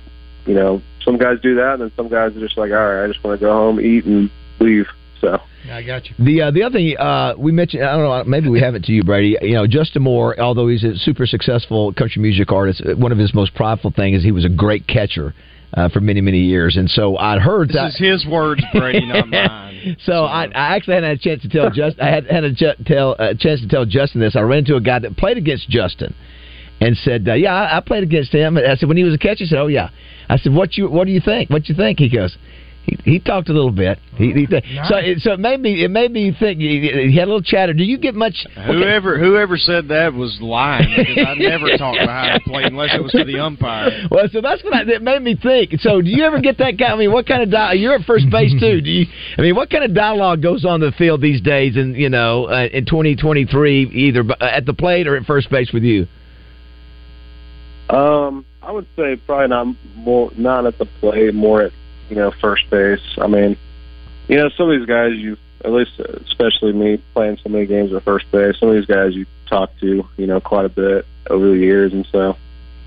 you 0.47 0.55
know, 0.55 0.83
some 1.05 1.19
guys 1.19 1.39
do 1.41 1.57
that, 1.57 1.75
and 1.75 1.83
then 1.83 1.93
some 1.97 2.09
guys 2.09 2.37
are 2.37 2.41
just 2.41 2.57
like, 2.57 2.71
all 2.71 2.77
right, 2.77 3.05
I 3.05 3.07
just 3.07 3.23
want 3.23 3.39
to 3.39 3.45
go 3.45 3.53
home, 3.53 3.81
eat, 3.81 4.05
and 4.05 4.31
leave. 4.61 4.87
So. 5.21 5.41
Yeah, 5.65 5.77
I 5.77 5.83
got 5.85 6.07
you. 6.07 6.17
The 6.19 6.43
uh, 6.43 6.51
the 6.51 6.65
other 6.65 6.79
thing 6.79 6.97
uh, 6.99 7.35
we 7.39 7.53
mentioned, 7.53 7.85
I 7.85 7.93
don't 7.97 8.03
know, 8.03 8.25
maybe 8.25 8.49
we 8.49 8.61
haven't 8.61 8.85
to 8.87 8.93
you, 8.93 9.05
Brady. 9.05 9.37
You 9.41 9.55
know, 9.55 9.67
Justin 9.69 10.03
Moore, 10.03 10.39
although 10.41 10.67
he's 10.67 10.83
a 10.83 10.97
super 10.97 11.27
successful 11.27 11.93
country 11.93 12.21
music 12.21 12.51
artist, 12.51 12.83
uh, 12.85 12.97
one 12.97 13.13
of 13.13 13.19
his 13.19 13.33
most 13.33 13.55
prideful 13.55 13.93
things 13.93 14.19
is 14.19 14.25
he 14.25 14.33
was 14.33 14.45
a 14.45 14.49
great 14.49 14.89
catcher. 14.89 15.33
Uh, 15.75 15.89
for 15.89 16.01
many 16.01 16.21
many 16.21 16.41
years, 16.41 16.77
and 16.77 16.91
so 16.91 17.17
I'd 17.17 17.41
heard 17.41 17.69
This 17.69 17.77
that. 17.77 17.87
is 17.89 17.97
his 17.99 18.27
words, 18.31 18.63
Brady, 18.75 19.07
not 19.07 19.27
mine. 19.29 19.97
So 20.05 20.25
I, 20.27 20.45
I 20.45 20.77
actually 20.77 20.95
hadn't 20.97 21.09
had 21.09 21.19
a 21.19 21.23
chance 21.23 21.41
to 21.43 21.49
tell 21.49 21.71
Just 21.71 21.99
I 21.99 22.11
had 22.11 22.27
had 22.27 22.45
a 22.45 22.55
ch- 22.55 22.77
tell 22.85 23.17
a 23.19 23.35
chance 23.35 23.63
to 23.63 23.69
tell 23.69 23.87
Justin 23.87 24.21
this. 24.21 24.37
I 24.37 24.41
ran 24.43 24.59
into 24.59 24.77
a 24.77 24.83
guy 24.83 24.99
that 24.99 25.17
played 25.17 25.39
against 25.39 25.71
Justin, 25.71 26.15
and 26.83 26.95
said, 26.99 27.27
uh, 27.27 27.33
"Yeah, 27.33 27.55
I, 27.55 27.79
I 27.79 27.81
played 27.81 28.03
against 28.03 28.33
him." 28.35 28.59
And 28.59 28.67
I 28.67 28.75
said, 28.77 28.87
"When 28.87 28.99
he 28.99 29.03
was 29.03 29.15
a 29.15 29.19
catcher," 29.19 29.45
he 29.45 29.47
said, 29.47 29.59
"Oh 29.59 29.69
yeah." 29.69 29.89
I 30.29 30.37
said, 30.37 30.53
"What 30.53 30.77
you 30.77 30.91
What 30.91 31.07
do 31.07 31.11
you 31.13 31.21
think? 31.25 31.49
What 31.49 31.67
you 31.71 31.75
think?" 31.75 31.99
He 32.01 32.11
goes. 32.11 32.37
He, 32.85 32.99
he 33.05 33.19
talked 33.21 33.49
a 33.49 33.53
little 33.53 33.71
bit. 33.71 33.99
He, 34.17 34.33
he 34.33 34.47
so 34.89 34.97
it, 34.97 35.21
so 35.21 35.33
it 35.33 35.41
made 35.41 35.61
me 35.61 35.85
it 35.85 35.91
made 35.91 36.11
me 36.11 36.35
think. 36.37 36.59
He, 36.59 36.91
he 37.11 37.17
had 37.17 37.29
a 37.29 37.31
little 37.31 37.43
chatter. 37.43 37.73
Do 37.73 37.85
you 37.85 37.97
get 37.97 38.15
much? 38.15 38.45
Whoever 38.67 39.19
whoever 39.19 39.57
said 39.57 39.89
that 39.89 40.13
was 40.13 40.37
lying 40.41 40.89
because 40.97 41.25
I 41.27 41.35
never 41.39 41.77
talked 41.77 42.01
behind 42.01 42.41
the 42.45 42.51
plate 42.51 42.67
unless 42.67 42.95
it 42.95 43.03
was 43.03 43.13
to 43.13 43.25
the 43.25 43.39
umpire. 43.39 44.09
Well, 44.11 44.27
so 44.33 44.41
that's 44.41 44.65
what 44.65 44.75
I, 44.75 44.83
it 44.83 45.03
made 45.03 45.23
me 45.23 45.37
think. 45.41 45.81
So, 45.81 46.03
do 46.03 46.09
you 46.09 46.25
ever 46.25 46.41
get 46.41 46.59
that 46.59 46.77
kind? 46.79 46.93
I 46.93 46.97
mean, 46.97 47.13
what 47.13 47.27
kind 47.27 47.43
of 47.43 47.51
di- 47.51 47.75
you're 47.75 47.95
at 47.95 48.05
first 48.05 48.29
base 48.31 48.53
too? 48.59 48.81
Do 48.81 48.91
you? 48.91 49.07
I 49.39 49.43
mean, 49.43 49.55
what 49.55 49.71
kind 49.71 49.85
of 49.85 49.95
dialogue 49.95 50.43
goes 50.43 50.65
on 50.65 50.81
the 50.81 50.93
field 50.99 51.21
these 51.21 51.41
days? 51.41 51.77
And 51.77 51.95
you 51.97 52.09
know, 52.09 52.47
uh, 52.47 52.67
in 52.73 52.85
2023, 52.85 53.91
either 53.91 54.25
at 54.41 54.67
the 54.67 54.75
plate 54.75 55.07
or 55.07 55.17
at 55.17 55.25
first 55.25 55.51
base 55.51 55.71
with 55.73 55.85
you. 55.85 56.09
Um, 57.91 58.45
I 58.61 58.73
would 58.73 58.87
say 58.97 59.17
probably 59.17 59.49
not 59.49 59.67
more 59.97 60.31
not 60.37 60.67
at 60.67 60.79
the 60.79 60.87
plate, 61.01 61.35
more 61.35 61.63
at 61.63 61.73
you 62.09 62.17
know 62.17 62.31
first 62.31 62.69
base. 62.71 63.01
I 63.19 63.27
mean, 63.27 63.57
you 64.29 64.37
know, 64.37 64.49
some 64.51 64.71
of 64.71 64.79
these 64.79 64.87
guys 64.87 65.13
you 65.15 65.37
at 65.65 65.73
least 65.73 65.99
especially 66.01 66.73
me 66.73 66.97
playing 67.15 67.39
so 67.43 67.49
many 67.49 67.67
games 67.67 67.93
at 67.93 68.03
first 68.03 68.31
base. 68.31 68.59
Some 68.59 68.69
of 68.69 68.75
these 68.75 68.87
guys 68.87 69.15
you 69.15 69.27
talk 69.47 69.71
to, 69.81 70.07
you 70.17 70.27
know, 70.27 70.41
quite 70.41 70.65
a 70.65 70.69
bit 70.69 71.07
over 71.31 71.49
the 71.51 71.57
years, 71.57 71.93
and 71.93 72.07
so 72.11 72.37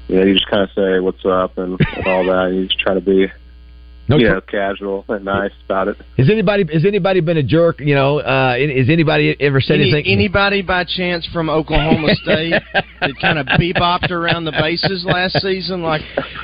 you 0.07 0.15
know 0.15 0.23
you 0.23 0.33
just 0.33 0.47
kind 0.47 0.63
of 0.63 0.71
say 0.71 0.99
what's 0.99 1.25
up 1.25 1.57
and, 1.57 1.79
and 1.95 2.07
all 2.07 2.25
that. 2.25 2.47
And 2.47 2.55
you 2.57 2.67
just 2.67 2.79
try 2.79 2.93
to 2.93 3.01
be 3.01 3.31
No 4.07 4.17
you 4.17 4.27
tr- 4.27 4.33
know, 4.33 4.41
casual 4.41 5.05
and 5.09 5.25
nice 5.25 5.51
about 5.65 5.87
it. 5.87 5.97
Has 6.17 6.29
anybody 6.29 6.63
has 6.71 6.85
anybody 6.85 7.21
been 7.21 7.37
a 7.37 7.43
jerk? 7.43 7.79
You 7.79 7.95
know, 7.95 8.19
uh, 8.19 8.53
has 8.53 8.89
anybody 8.89 9.35
ever 9.39 9.59
said 9.59 9.75
Any, 9.75 9.91
anything? 9.91 10.11
anybody 10.11 10.61
by 10.61 10.83
chance 10.83 11.27
from 11.33 11.49
Oklahoma 11.49 12.13
State 12.21 12.53
that 13.01 13.13
kind 13.19 13.39
of 13.39 13.47
bebopped 13.47 14.11
around 14.11 14.45
the 14.45 14.51
bases 14.51 15.03
last 15.05 15.41
season, 15.41 15.81
like 15.81 16.01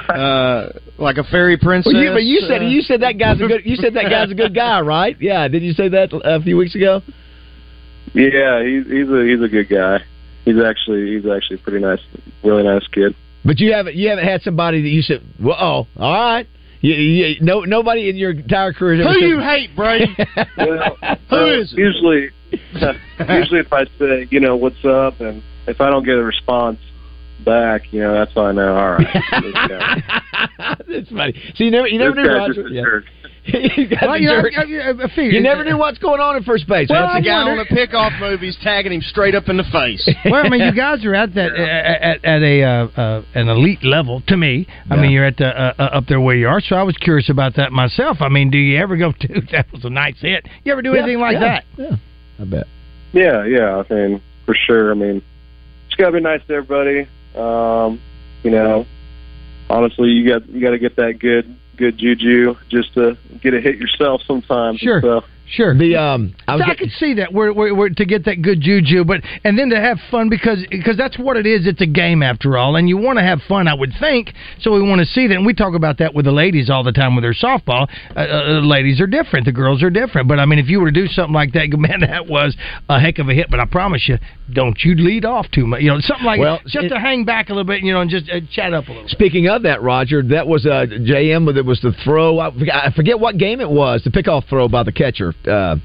uh, 0.10 0.70
like 0.98 1.18
a 1.18 1.24
fairy 1.26 1.58
princess? 1.58 1.94
Well, 1.94 2.04
you, 2.04 2.12
but 2.12 2.24
you 2.24 2.40
said 2.42 2.62
uh, 2.64 2.66
you 2.66 2.82
said 2.82 3.02
that 3.02 3.20
guy's 3.20 3.40
a 3.40 3.48
good. 3.48 3.62
You 3.64 3.76
said 3.76 3.94
that 3.94 4.10
guy's 4.10 4.32
a 4.32 4.36
good 4.36 4.56
guy, 4.56 4.82
right? 4.82 5.16
Yeah, 5.20 5.48
did 5.48 5.62
you 5.62 5.74
say 5.74 5.90
that 5.90 6.10
a 6.14 6.42
few 6.42 6.58
weeks 6.58 6.74
ago? 6.74 7.02
Yeah, 8.14 8.64
he's 8.64 8.86
he's 8.88 9.08
a 9.08 9.24
he's 9.24 9.42
a 9.42 9.48
good 9.48 9.70
guy. 9.70 10.00
He's 10.46 10.58
actually 10.60 11.16
he's 11.16 11.30
actually 11.30 11.58
a 11.58 11.64
pretty 11.64 11.80
nice, 11.86 12.02
really 12.44 12.64
nice 12.64 12.88
kid. 12.88 13.16
But 13.46 13.60
you 13.60 13.74
haven't 13.74 13.96
you 13.96 14.10
haven't 14.10 14.26
had 14.26 14.42
somebody 14.42 14.82
that 14.82 14.90
you 14.90 15.02
said, 15.04 15.22
well, 15.40 15.58
oh, 15.60 16.02
all 16.02 16.14
right. 16.14 16.48
You, 16.82 16.96
you, 16.96 17.36
no, 17.42 17.62
nobody 17.62 18.10
in 18.10 18.16
your 18.16 18.32
entire 18.32 18.74
career 18.74 19.04
has 19.04 19.14
Who 19.14 19.22
said, 19.22 19.28
you 19.28 19.40
hate, 19.40 19.76
Brady? 19.76 20.16
Well, 20.58 20.98
Who 21.30 21.36
uh, 21.36 21.60
is 21.62 21.74
it? 21.74 21.78
Usually, 21.78 22.30
usually 23.30 23.60
if 23.60 23.72
I 23.72 23.86
say, 24.00 24.28
you 24.32 24.40
know, 24.40 24.56
what's 24.56 24.84
up, 24.84 25.22
and 25.22 25.44
if 25.68 25.80
I 25.80 25.90
don't 25.92 26.04
get 26.04 26.16
a 26.16 26.24
response 26.24 26.80
back, 27.46 27.94
you 27.94 28.02
know, 28.02 28.14
that's 28.14 28.34
how 28.34 28.46
I 28.46 28.52
know. 28.52 28.76
All 28.76 28.92
right, 28.94 29.08
That's 30.88 31.10
funny. 31.10 31.40
So 31.56 31.64
you 31.64 31.72
never 31.72 31.88
you 31.88 32.00
never 32.00 32.16
this 32.16 32.24
knew 32.24 32.34
Roger. 32.34 32.54
just 32.54 32.68
a 32.68 32.74
Yeah. 32.74 32.84
Jerk. 33.46 33.72
You 33.78 33.88
got 33.90 34.02
Well, 34.04 34.14
the 34.14 34.20
you. 34.22 34.80
I, 34.80 34.92
I, 34.92 35.22
I. 35.22 35.22
You 35.22 35.42
never 35.42 35.64
knew 35.64 35.78
what's 35.78 35.98
going 35.98 36.20
on 36.22 36.36
at 36.36 36.44
first 36.44 36.68
base. 36.68 36.88
Well, 36.90 37.02
That's 37.08 37.14
That's 37.16 37.24
the 37.26 37.30
guy 37.30 37.44
wonder- 37.46 37.62
on 37.62 37.68
the 37.70 37.76
pickoff 37.76 38.20
movies 38.20 38.58
tagging 38.62 38.92
him 38.94 39.02
straight 39.02 39.34
up 39.36 39.50
in 39.50 39.58
the 39.58 39.64
face. 39.72 40.08
well, 40.26 40.46
I 40.46 40.50
mean, 40.50 40.62
you 40.62 40.74
guys 40.74 41.04
are 41.06 41.16
at 41.16 41.34
that 41.36 41.56
at, 41.56 42.24
at 42.24 42.42
a 42.44 42.64
uh, 42.64 43.02
uh, 43.02 43.24
an 43.34 43.50
elite 43.50 43.84
level. 43.84 44.22
To 44.28 44.38
me, 44.38 44.68
I 44.90 44.96
Yeah. 44.96 45.02
mean, 45.02 45.12
you're 45.12 45.26
at 45.26 45.38
the 45.38 45.48
uh, 45.48 45.74
uh, 45.80 45.82
up 45.98 46.06
there 46.08 46.22
where 46.22 46.36
you 46.36 46.48
are. 46.48 46.62
So 46.62 46.76
I 46.76 46.84
was 46.84 46.96
curious 46.98 47.30
about 47.30 47.56
that 47.56 47.72
myself. 47.72 48.18
I 48.22 48.30
mean, 48.30 48.52
do 48.52 48.58
you 48.58 48.78
ever 48.80 48.96
go, 48.98 49.12
dude? 49.20 49.50
That 49.52 49.72
was 49.72 49.86
a 49.86 49.90
nice 49.90 50.20
hit. 50.22 50.46
You 50.64 50.72
ever 50.74 50.82
do 50.82 50.94
anything 50.94 51.20
like 51.20 51.34
yeah, 51.34 51.40
that? 51.40 51.64
Yeah, 51.78 51.96
I 52.40 52.44
bet. 52.46 52.68
Yeah, 53.14 53.46
yeah. 53.46 53.84
I 53.90 53.94
mean, 53.94 54.22
for 54.46 54.56
sure. 54.56 54.92
I 54.92 54.94
mean, 54.96 55.22
it's 55.88 55.96
got 55.96 56.08
to 56.08 56.12
be 56.14 56.22
nice 56.22 56.42
to 56.48 56.54
everybody. 56.54 57.08
Um, 57.36 58.00
you 58.44 58.52
know, 58.52 58.86
honestly, 59.70 60.10
you 60.10 60.28
got 60.30 60.48
you 60.48 60.62
got 60.62 60.72
to 60.72 60.80
get 60.80 60.96
that 60.98 61.20
good 61.20 61.56
good 61.82 61.98
juju 61.98 62.56
just 62.70 62.94
to 62.94 63.18
get 63.42 63.56
a 63.56 63.60
hit 63.60 63.78
yourself 63.78 64.22
sometimes. 64.28 64.80
Sure. 64.80 64.98
And 64.98 65.04
stuff. 65.04 65.26
Sure. 65.52 65.78
The 65.78 65.98
um, 65.98 66.34
I 66.48 66.58
So 66.58 66.64
I 66.64 66.76
could 66.76 66.92
see 66.92 67.16
that 67.16 67.34
where, 67.34 67.52
where, 67.54 67.76
where 67.76 67.90
to 67.90 68.06
get 68.06 68.24
that 68.26 68.42
good 68.42 68.62
juju, 68.62 69.04
but 69.04 69.22
and 69.44 69.60
then 69.60 69.70
to 69.70 69.80
have 69.80 70.00
fun 70.10 70.30
because 70.30 70.66
because 70.72 70.96
that's 70.96 71.20
what 71.20 71.36
it 71.36 71.46
is. 71.46 71.68
It's 71.68 71.82
a 71.82 71.86
game 71.86 72.24
after 72.24 72.58
all, 72.58 72.78
and 72.78 72.88
you 72.88 72.96
want 72.98 73.20
to 73.20 73.24
have 73.24 73.42
fun, 73.50 73.68
I 73.68 73.74
would 73.74 73.92
think. 74.00 74.34
So 74.62 74.72
we 74.72 74.82
want 74.82 75.00
to 75.00 75.06
see 75.06 75.28
that, 75.28 75.36
and 75.36 75.46
we 75.46 75.54
talk 75.54 75.76
about 75.76 75.98
that 75.98 76.14
with 76.14 76.24
the 76.24 76.32
ladies 76.32 76.70
all 76.70 76.84
the 76.86 76.94
time 76.94 77.16
with 77.16 77.24
their 77.24 77.34
softball. 77.34 77.90
Uh, 78.16 78.20
uh, 78.20 78.62
ladies 78.62 79.02
are 79.02 79.08
different, 79.08 79.46
the 79.46 79.52
girls 79.52 79.84
are 79.84 79.90
different. 79.90 80.30
But 80.30 80.40
I 80.40 80.46
mean, 80.46 80.58
if 80.58 80.70
you 80.70 80.80
were 80.80 80.90
to 80.90 81.02
do 81.02 81.08
something 81.08 81.34
like 81.34 81.52
that, 81.52 81.68
man, 81.78 82.00
that 82.00 82.28
was 82.28 82.56
a 82.88 83.00
heck 83.00 83.20
of 83.20 83.28
a 83.28 83.34
hit. 83.34 83.48
But 83.52 83.60
I 83.60 83.66
promise 83.66 84.08
you, 84.08 84.18
don't 84.54 84.80
you 84.84 84.96
lead 84.96 85.26
off 85.26 85.48
too 85.52 85.68
much. 85.68 85.82
You 85.82 85.90
know, 85.90 86.00
something 86.00 86.26
like 86.26 86.40
Well, 86.40 86.62
just 86.66 86.86
it- 86.86 86.90
to 86.90 87.00
hang 87.00 87.26
back 87.26 87.50
a 87.50 87.52
little 87.52 87.66
bit, 87.66 87.84
you 87.84 87.92
know, 87.92 88.00
and 88.00 88.10
just 88.10 88.30
uh, 88.30 88.40
chat 88.54 88.74
up 88.74 88.88
a 88.88 88.92
little. 88.92 89.04
bit. 89.04 89.12
Speaking 89.12 89.50
of 89.50 89.64
that, 89.64 89.82
Roger, 89.82 90.24
that 90.24 90.48
was 90.48 90.66
uh, 90.66 90.86
JM. 90.90 91.54
That 91.54 91.66
was 91.66 91.82
the 91.82 91.92
throw. 92.06 92.40
I 92.40 92.52
I 92.72 92.94
forget 92.96 93.20
what 93.20 93.38
game 93.38 93.60
it 93.60 93.70
was. 93.70 94.02
The 94.04 94.12
pickoff 94.12 94.48
throw 94.48 94.70
by 94.70 94.84
the 94.84 94.94
catcher. 94.94 95.34
Uh, 95.48 95.76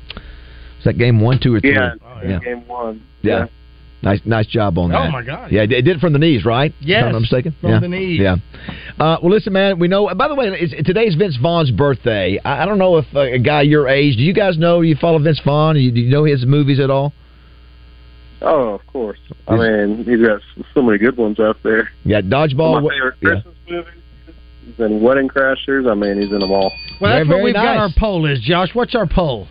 was 0.76 0.84
that 0.84 0.98
game 0.98 1.20
one, 1.20 1.38
two, 1.42 1.54
or 1.54 1.60
three? 1.60 1.74
Yeah, 1.74 1.94
yeah. 2.24 2.38
game 2.38 2.66
one. 2.66 3.02
Yeah. 3.22 3.46
Nice, 4.02 4.20
nice 4.24 4.46
job 4.46 4.78
on 4.78 4.90
that. 4.90 5.08
Oh, 5.08 5.10
my 5.10 5.22
God. 5.22 5.50
Yeah, 5.50 5.62
it 5.62 5.68
did 5.68 5.88
it 5.88 6.00
from 6.00 6.12
the 6.12 6.18
knees, 6.18 6.44
right? 6.44 6.72
Yes, 6.80 7.00
if 7.00 7.06
I'm 7.06 7.12
not 7.12 7.22
mistaken. 7.22 7.56
from 7.60 7.70
yeah. 7.70 7.80
the 7.80 7.88
knees. 7.88 8.20
Yeah. 8.20 8.36
Uh, 9.00 9.16
well, 9.20 9.30
listen, 9.30 9.52
man. 9.52 9.78
We 9.78 9.88
know. 9.88 10.14
By 10.14 10.28
the 10.28 10.34
way, 10.34 10.46
it's, 10.48 10.86
today's 10.86 11.14
Vince 11.16 11.36
Vaughn's 11.40 11.70
birthday. 11.70 12.38
I, 12.44 12.62
I 12.62 12.66
don't 12.66 12.78
know 12.78 12.98
if 12.98 13.06
uh, 13.14 13.20
a 13.20 13.38
guy 13.38 13.62
your 13.62 13.88
age. 13.88 14.16
Do 14.16 14.22
you 14.22 14.34
guys 14.34 14.58
know? 14.58 14.82
You 14.82 14.96
follow 15.00 15.18
Vince 15.18 15.40
Vaughn? 15.44 15.76
You, 15.76 15.90
do 15.90 16.00
you 16.00 16.10
know 16.10 16.24
his 16.24 16.44
movies 16.46 16.78
at 16.78 16.90
all? 16.90 17.14
Oh, 18.42 18.74
of 18.74 18.86
course. 18.86 19.18
I 19.48 19.56
mean, 19.56 20.04
he's 20.04 20.24
got 20.24 20.40
so 20.74 20.82
many 20.82 20.98
good 20.98 21.16
ones 21.16 21.40
out 21.40 21.56
there. 21.62 21.90
Yeah, 22.04 22.20
Dodgeball. 22.20 22.74
my 22.74 22.82
what- 22.82 22.92
favorite 22.92 23.16
yeah. 23.22 23.52
Movie. 23.68 23.90
He's 24.66 24.78
in 24.84 25.00
Wedding 25.00 25.28
Crashers. 25.28 25.88
I 25.90 25.94
mean, 25.94 26.20
he's 26.20 26.32
in 26.32 26.40
them 26.40 26.50
all. 26.50 26.72
Well, 27.00 27.12
Very, 27.12 27.24
that's 27.24 27.28
what 27.28 27.42
we've 27.44 27.54
got. 27.54 27.76
Our 27.76 27.88
poll 27.96 28.26
is 28.26 28.40
Josh. 28.40 28.70
What's 28.74 28.94
our 28.96 29.06
poll? 29.06 29.46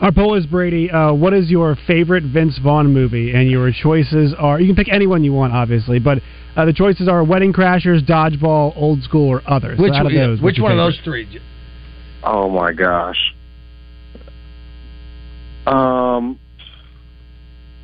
Our 0.00 0.10
poll 0.10 0.34
is 0.34 0.46
Brady. 0.46 0.90
Uh, 0.90 1.12
what 1.12 1.32
is 1.32 1.48
your 1.48 1.76
favorite 1.86 2.24
Vince 2.24 2.58
Vaughn 2.58 2.92
movie? 2.92 3.32
And 3.32 3.48
your 3.48 3.70
choices 3.70 4.34
are 4.36 4.60
you 4.60 4.66
can 4.66 4.74
pick 4.76 4.92
anyone 4.92 5.22
you 5.22 5.32
want, 5.32 5.52
obviously, 5.52 6.00
but 6.00 6.18
uh, 6.56 6.64
the 6.64 6.72
choices 6.72 7.08
are 7.08 7.22
Wedding 7.22 7.52
Crashers, 7.52 8.04
Dodgeball, 8.04 8.76
Old 8.76 9.02
School, 9.04 9.28
or 9.28 9.42
others. 9.46 9.78
Which 9.78 9.92
so 9.92 9.98
out 9.98 10.06
of 10.06 10.12
one- 10.12 10.14
those, 10.16 10.38
which 10.40 10.44
what's 10.44 10.56
your 10.58 10.64
one 10.64 10.72
of 10.72 10.78
those 10.78 11.00
three? 11.04 11.40
Oh 12.24 12.48
my 12.50 12.72
gosh. 12.72 13.32
Um, 15.66 16.38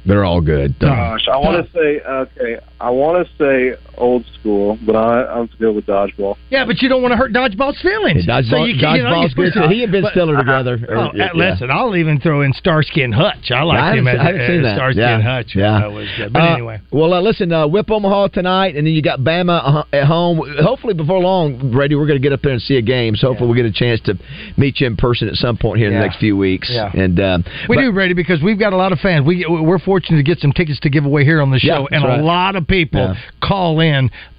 They're 0.05 0.25
all 0.25 0.41
good. 0.41 0.77
gosh, 0.81 1.29
I 1.33 1.37
want 1.37 1.65
to 1.65 1.73
say 1.73 2.01
okay. 2.01 2.59
I 2.81 2.91
want 2.91 3.27
to 3.27 3.33
say 3.39 3.81
old 3.99 4.25
school, 4.41 4.79
but 4.87 4.97
I 4.97 5.27
I'm 5.27 5.49
to 5.49 5.57
go 5.59 5.73
with 5.73 5.87
dodgeball. 5.87 6.37
Yeah, 6.51 6.65
but 6.65 6.81
you 6.83 6.89
don't 6.89 7.03
want 7.03 7.13
to 7.13 7.17
hurt 7.17 7.33
Dodgeball's 7.33 7.81
feelings. 7.81 8.25
Yeah, 8.27 8.41
Dodgeball- 8.41 8.51
so 8.51 8.65
you, 8.65 8.79
can- 8.79 8.97
you 8.97 9.03
know, 9.03 9.27
good. 9.35 9.71
He 9.71 9.83
and 9.83 9.93
Ben 9.93 10.03
but- 10.03 10.13
Stiller 10.13 10.37
together 10.37 10.79
are- 10.89 10.97
Oh, 10.97 11.11
yeah, 11.15 11.27
uh, 11.27 11.35
listen, 11.35 11.71
I'll 11.71 11.95
even 11.97 12.21
throw 12.21 12.43
in 12.43 12.53
Starsky 12.53 13.03
and 13.03 13.15
Hutch. 13.15 13.51
I 13.51 13.63
like 13.63 13.79
I 13.81 13.97
him 13.97 14.07
haven't, 14.07 14.09
as 14.09 14.21
I 14.21 14.25
haven't 14.25 14.47
seen 14.47 14.57
as 14.59 14.63
that. 14.65 14.77
Starsky 14.77 15.01
yeah. 15.01 15.15
and 15.15 15.23
Hutch. 15.23 15.55
Yeah. 15.55 15.81
That 15.81 15.93
was 15.93 16.09
good. 16.17 16.33
But 16.33 16.43
Uh, 16.43 16.53
anyway, 16.55 16.81
well, 16.91 17.13
uh, 17.15 17.21
listen, 17.21 17.53
uh, 17.53 17.67
Whip 17.67 17.91
Omaha 17.91 18.29
tonight, 18.29 18.77
and 18.77 18.87
then 18.87 18.95
you 18.95 19.03
got 19.03 19.21
Bama 19.21 19.61
uh, 19.65 19.85
at 19.93 20.05
home. 20.05 20.41
Hopefully, 20.63 20.95
before 20.95 21.19
long, 21.21 21.71
Brady, 21.73 21.95
we're 21.95 22.07
going 22.07 22.21
to 22.21 22.23
get 22.23 22.33
up 22.33 22.43
there 22.43 22.53
and 22.53 22.63
see 22.63 22.77
a 22.77 22.83
game. 22.83 23.17
So 23.17 23.29
hopefully, 23.29 23.49
we'll 23.49 23.57
get 23.57 23.67
a 23.67 23.73
chance 23.73 24.01
to 24.03 24.15
meet 24.57 24.81
you 24.81 24.87
in 24.87 24.97
person 24.97 25.29
at 25.29 25.35
some 25.35 25.57
point 25.57 25.79
here 25.79 25.89
in 25.89 25.95
the 25.95 26.01
next 26.01 26.19
few 26.19 26.37
weeks. 26.37 26.69
Yeah. 26.73 26.91
And 26.95 27.19
um, 27.21 27.45
we 27.69 27.77
but- 27.77 27.83
do, 27.83 27.93
Brady, 27.93 28.15
because 28.15 28.43
we've 28.43 28.59
got 28.59 28.73
a 28.73 28.77
lot 28.77 28.93
of 28.93 28.99
fans. 29.01 29.27
We 29.27 29.45
we're 29.49 29.79
fortunate 29.79 30.17
to 30.19 30.23
get 30.23 30.39
some 30.39 30.53
tickets 30.53 30.81
to 30.81 30.91
give 30.91 31.05
away 31.05 31.25
here 31.25 31.41
on 31.43 31.51
the 31.51 31.59
show, 31.59 31.87
that's 31.91 32.03
and 32.03 32.05
right. 32.05 32.21
a 32.21 32.23
lot 32.23 32.57
of 32.57 32.67
people 32.67 33.01
Yeah. 33.01 33.15
call 33.43 33.81
in 33.81 33.88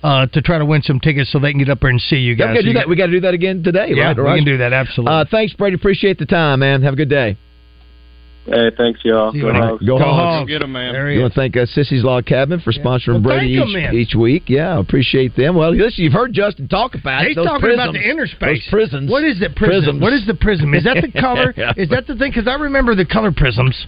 uh, 0.03 0.25
to 0.27 0.41
try 0.41 0.57
to 0.57 0.65
win 0.65 0.81
some 0.81 0.99
tickets 0.99 1.31
so 1.31 1.39
they 1.39 1.51
can 1.51 1.59
get 1.59 1.69
up 1.69 1.79
there 1.81 1.89
and 1.89 1.99
see 2.01 2.17
you 2.17 2.33
Yeah, 2.35 2.53
guys. 2.53 2.55
we 2.55 2.55
got 2.55 2.61
to 2.61 2.67
do 2.67 2.73
that. 2.79 2.89
We 2.89 2.95
got 2.95 3.05
to 3.07 3.11
do 3.11 3.19
that 3.21 3.33
again 3.33 3.63
today, 3.63 3.87
Yeah, 3.95 4.07
right? 4.07 4.17
we 4.17 4.23
Right? 4.23 4.35
can 4.37 4.45
do 4.45 4.57
that, 4.57 4.73
absolutely. 4.73 5.13
Uh, 5.13 5.25
thanks, 5.29 5.53
Brady. 5.53 5.75
Appreciate 5.75 6.17
the 6.19 6.25
time, 6.25 6.59
man. 6.59 6.81
Have 6.83 6.93
a 6.93 6.97
good 6.97 7.09
day. 7.09 7.37
Hey, 8.45 8.71
thanks 8.75 9.01
y'all. 9.03 9.31
See 9.31 9.41
Go 9.41 9.47
later. 9.47 9.59
Hogs. 9.61 9.85
Go 9.85 9.97
Go 9.99 10.03
Hogs. 10.05 10.15
Hogs. 10.15 10.41
Go 10.49 10.53
get 10.57 10.63
'em, 10.63 10.71
man. 10.71 10.93
There 10.93 11.07
he 11.09 11.15
You 11.15 11.19
is. 11.19 11.23
want 11.23 11.33
to 11.33 11.39
thank 11.39 11.57
uh, 11.57 11.65
Sissy's 11.67 12.03
Log 12.03 12.25
Cabin 12.25 12.59
for 12.61 12.71
sponsoring 12.71 13.21
Well, 13.23 13.37
Brady 13.37 13.53
each, 13.53 13.93
each 14.09 14.15
week. 14.15 14.43
Yeah, 14.47 14.79
appreciate 14.79 15.35
them. 15.35 15.55
Well, 15.55 15.71
listen, 15.75 16.03
you've 16.03 16.13
heard 16.13 16.33
Justin 16.33 16.67
talk 16.67 16.95
about 16.95 17.23
He's 17.25 17.33
it. 17.33 17.35
Those 17.35 17.45
talking 17.45 17.73
about 17.73 17.93
the 17.93 17.99
prisms. 17.99 18.11
inner 18.11 18.27
space. 18.27 18.63
Those 18.65 18.69
prisms. 18.71 19.11
What 19.11 19.23
is 19.23 19.39
it? 19.41 19.55
Prism. 19.55 19.83
Prisms. 19.83 20.01
What 20.01 20.13
is 20.13 20.25
the 20.25 20.33
prism? 20.33 20.73
Is 20.73 20.83
that 20.85 20.97
the 21.01 21.11
color? 21.21 21.53
Yeah. 21.55 21.73
Is 21.77 21.89
that 21.89 22.07
the 22.07 22.15
thing? 22.15 22.31
Because 22.31 22.47
I 22.47 22.55
remember 22.55 22.95
the 22.95 23.05
color 23.05 23.31
prisms. 23.31 23.85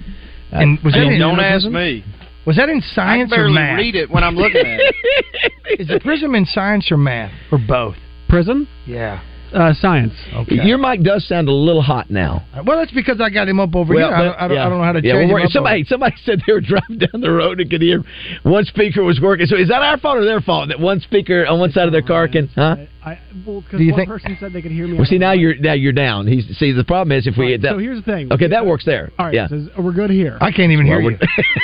And 0.51 0.77
was 0.83 0.93
that 0.93 1.07
Hey, 1.07 1.17
don't 1.17 1.39
ask 1.39 1.65
me. 1.65 2.03
Was 2.45 2.55
that 2.57 2.69
in 2.69 2.81
I 2.81 2.95
science 2.95 3.31
or 3.31 3.35
barely 3.37 3.53
math? 3.53 3.77
read 3.77 3.95
it 3.95 4.09
when 4.09 4.23
I'm 4.23 4.35
looking 4.35 4.61
at 4.65 4.79
it. 4.79 5.79
Is 5.79 5.87
the 5.87 5.99
prism 5.99 6.33
in 6.35 6.45
science 6.45 6.91
or 6.91 6.97
math 6.97 7.31
or 7.51 7.59
both? 7.59 7.95
Prism, 8.29 8.67
Yeah. 8.87 9.21
Uh, 9.53 9.73
science. 9.73 10.13
Okay. 10.33 10.55
Your 10.63 10.77
mic 10.77 11.03
does 11.03 11.27
sound 11.27 11.47
a 11.47 11.51
little 11.51 11.81
hot 11.81 12.09
now. 12.09 12.43
well, 12.65 12.77
that's 12.79 12.91
because 12.91 13.19
I 13.21 13.29
got 13.29 13.47
him 13.47 13.59
up 13.59 13.75
over 13.75 13.93
here. 13.93 14.05
I, 14.05 14.23
don't, 14.23 14.35
I, 14.35 14.47
don't, 14.47 14.57
I 14.57 14.69
don't 14.69 14.77
know 14.79 14.83
how 14.83 14.91
to 14.93 15.01
yeah, 15.03 15.13
change 15.13 15.29
well, 15.31 15.41
him 15.41 15.45
up 15.47 15.51
somebody 15.51 15.83
somebody 15.85 16.15
said 16.23 16.41
they 16.47 16.53
were 16.53 16.61
driving 16.61 16.97
down 16.99 17.21
the 17.21 17.31
road 17.31 17.59
and 17.59 17.69
could 17.69 17.81
hear 17.81 18.03
one 18.43 18.65
speaker 18.65 19.03
was 19.03 19.19
working. 19.21 19.45
So 19.47 19.55
is 19.57 19.67
that 19.69 19.81
our 19.81 19.97
fault 19.97 20.17
or 20.17 20.25
their 20.25 20.41
fault 20.41 20.69
that 20.69 20.79
one 20.79 20.99
speaker 21.01 21.45
on 21.45 21.59
one 21.59 21.71
side 21.71 21.85
of 21.87 21.91
their 21.91 22.01
car 22.01 22.27
can? 22.27 22.47
Huh? 22.49 22.77
I, 23.03 23.11
I, 23.11 23.19
well, 23.45 23.61
because 23.61 23.79
Do 23.79 23.83
you 23.83 23.91
one 23.93 23.99
think- 24.01 24.09
person 24.09 24.37
said 24.39 24.53
they 24.53 24.61
could 24.61 24.71
hear 24.71 24.87
me. 24.87 24.95
Well, 24.97 25.05
see 25.05 25.17
now 25.17 25.31
mic. 25.31 25.41
you're 25.41 25.55
now 25.57 25.73
you're 25.73 25.91
down. 25.93 26.27
He's 26.27 26.45
see 26.57 26.71
the 26.71 26.83
problem 26.83 27.17
is 27.17 27.27
if 27.27 27.35
we 27.37 27.51
Right, 27.51 27.61
that, 27.61 27.71
so 27.71 27.77
here's 27.79 27.97
the 28.03 28.11
thing. 28.11 28.31
okay 28.31 28.47
that 28.47 28.65
works 28.65 28.85
there. 28.85 29.11
All 29.17 29.25
right, 29.25 29.33
yeah. 29.35 29.47
so 29.47 29.67
we're 29.79 29.91
good 29.91 30.09
here. 30.11 30.37
I 30.39 30.51
can't 30.51 30.71
even 30.71 30.85
hear 30.85 31.01
you. 31.01 31.17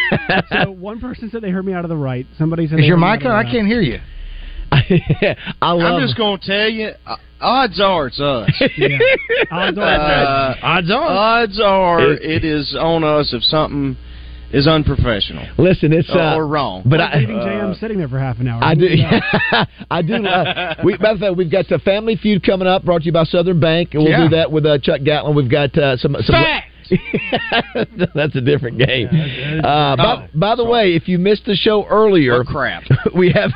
so 0.52 0.72
one 0.72 1.00
person 1.00 1.30
said 1.30 1.42
they 1.42 1.52
heard 1.52 1.66
me 1.66 1.74
out 1.74 1.86
of 1.86 1.90
the 1.90 1.96
right. 1.98 2.26
Somebody 2.38 2.68
said 2.68 2.80
Is 2.80 2.84
they 2.84 2.88
your 2.88 2.98
heard 2.98 3.06
me 3.06 3.12
mic 3.18 3.26
out 3.26 3.32
on? 3.32 3.40
of 3.40 3.46
I 3.46 3.50
the 3.50 3.56
can't 3.58 3.68
hear 3.68 3.82
you. 3.82 4.00
I 4.72 5.72
love. 5.72 5.94
I'm 5.96 6.02
just 6.02 6.18
going 6.18 6.40
to 6.40 6.46
tell 6.46 6.70
you, 6.70 6.90
uh, 7.06 7.16
odds 7.42 7.80
are 7.80 8.08
it's 8.08 8.20
us. 8.20 8.50
Yeah. 8.78 8.98
Odds 9.52 9.78
are, 9.78 9.84
Uh, 9.84 10.56
Odds 10.62 10.92
are. 10.92 11.04
odds 11.08 11.60
are 11.60 12.12
It- 12.14 12.22
it 12.24 12.44
is 12.46 12.76
on 12.80 13.04
us 13.04 13.34
if 13.34 13.44
something 13.44 13.96
is 14.50 14.66
unprofessional 14.66 15.46
Listen, 15.58 15.92
it's 15.92 16.10
uh, 16.10 16.36
or 16.38 16.48
wrong. 16.48 16.82
but 16.86 17.02
I'm 17.02 17.12
I. 17.12 17.20
leaving 17.20 17.36
JM 17.36 17.80
sitting 17.82 17.98
there 17.98 18.08
for 18.08 18.18
half 18.20 18.40
an 18.40 18.48
hour. 18.48 18.64
I 18.64 18.76
do. 18.76 18.88
I 19.92 20.02
do. 20.02 20.26
Uh, 20.26 20.76
we, 20.86 20.96
by 20.98 21.14
the 21.16 21.20
way, 21.26 21.32
we've 21.32 21.52
got 21.52 21.68
the 21.68 21.80
Family 21.80 22.16
Feud 22.16 22.44
coming 22.46 22.66
up, 22.68 22.86
brought 22.86 23.00
to 23.00 23.06
you 23.06 23.12
by 23.12 23.26
Southern 23.26 23.60
Bank, 23.60 23.90
and 23.94 24.04
we'll 24.04 24.12
Yeah. 24.12 24.24
do 24.30 24.36
that 24.38 24.50
with 24.52 24.66
uh, 24.66 24.78
Chuck 24.80 25.02
Gatlin. 25.04 25.36
We've 25.36 25.52
got 25.52 25.78
uh, 25.78 25.98
some. 25.98 26.16
some 26.22 26.34
Facts. 26.34 26.66
That's 28.16 28.36
a 28.38 28.42
different 28.42 28.78
game. 28.78 29.10
Yeah, 29.12 29.60
uh, 29.62 29.96
by, 29.98 30.16
Oh, 30.24 30.28
by 30.34 30.56
the 30.56 30.64
way, 30.64 30.96
if 30.96 31.10
you 31.10 31.20
missed 31.20 31.44
the 31.46 31.56
show 31.56 31.86
earlier, 31.86 32.36
Oh, 32.36 32.44
crap. 32.46 32.84
we 33.14 33.30
have 33.34 33.52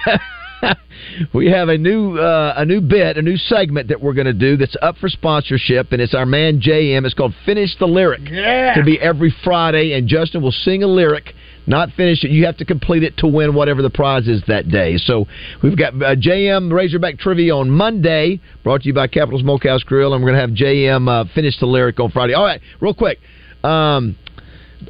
we 1.33 1.49
have 1.49 1.69
a 1.69 1.77
new 1.77 2.17
uh, 2.17 2.53
a 2.57 2.65
new 2.65 2.81
bit, 2.81 3.17
a 3.17 3.21
new 3.21 3.37
segment 3.37 3.87
that 3.89 4.01
we're 4.01 4.13
going 4.13 4.25
to 4.25 4.33
do 4.33 4.57
that's 4.57 4.75
up 4.81 4.97
for 4.97 5.09
sponsorship, 5.09 5.91
and 5.91 6.01
it's 6.01 6.13
our 6.13 6.25
man 6.25 6.61
JM. 6.61 7.05
It's 7.05 7.13
called 7.13 7.33
Finish 7.45 7.77
the 7.79 7.87
Lyric. 7.87 8.21
Yeah. 8.29 8.73
To 8.75 8.83
be 8.83 8.99
every 8.99 9.33
Friday, 9.43 9.93
and 9.93 10.07
Justin 10.07 10.41
will 10.41 10.51
sing 10.51 10.83
a 10.83 10.87
lyric 10.87 11.33
not 11.67 11.89
finish 11.91 12.23
it. 12.23 12.31
You 12.31 12.45
have 12.45 12.57
to 12.57 12.65
complete 12.65 13.03
it 13.03 13.17
to 13.17 13.27
win 13.27 13.53
whatever 13.53 13.81
the 13.81 13.89
prize 13.89 14.27
is 14.27 14.41
that 14.47 14.69
day. 14.69 14.97
So 14.97 15.27
we've 15.61 15.77
got 15.77 15.93
uh, 15.93 16.15
JM 16.15 16.71
Razorback 16.71 17.19
Trivia 17.19 17.55
on 17.55 17.69
Monday, 17.69 18.39
brought 18.63 18.81
to 18.81 18.87
you 18.87 18.93
by 18.93 19.07
Capital 19.07 19.39
Smokehouse 19.39 19.83
Grill, 19.83 20.13
and 20.13 20.23
we're 20.23 20.31
going 20.31 20.41
to 20.41 20.47
have 20.47 20.57
JM 20.57 21.07
uh, 21.07 21.25
finish 21.33 21.59
the 21.59 21.67
lyric 21.67 21.99
on 21.99 22.11
Friday. 22.11 22.33
All 22.33 22.43
right, 22.43 22.61
real 22.79 22.93
quick. 22.93 23.19
Um, 23.63 24.17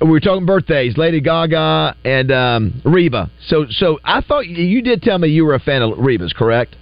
we 0.02 0.10
were 0.10 0.20
talking 0.20 0.46
birthdays, 0.46 0.98
Lady 0.98 1.20
Gaga 1.22 1.96
and 2.06 2.32
um, 2.32 2.82
Reba. 2.86 3.30
So, 3.48 3.66
so 3.70 4.00
I 4.04 4.22
thought 4.22 4.48
you- 4.48 4.64
you 4.64 4.82
did 4.82 5.02
tell 5.02 5.18
me 5.18 5.28
you 5.30 5.46
were 5.46 5.54
a 5.56 5.60
fan 5.60 5.82
of 5.82 5.98
Reba's, 5.98 6.34
correct? 6.34 6.76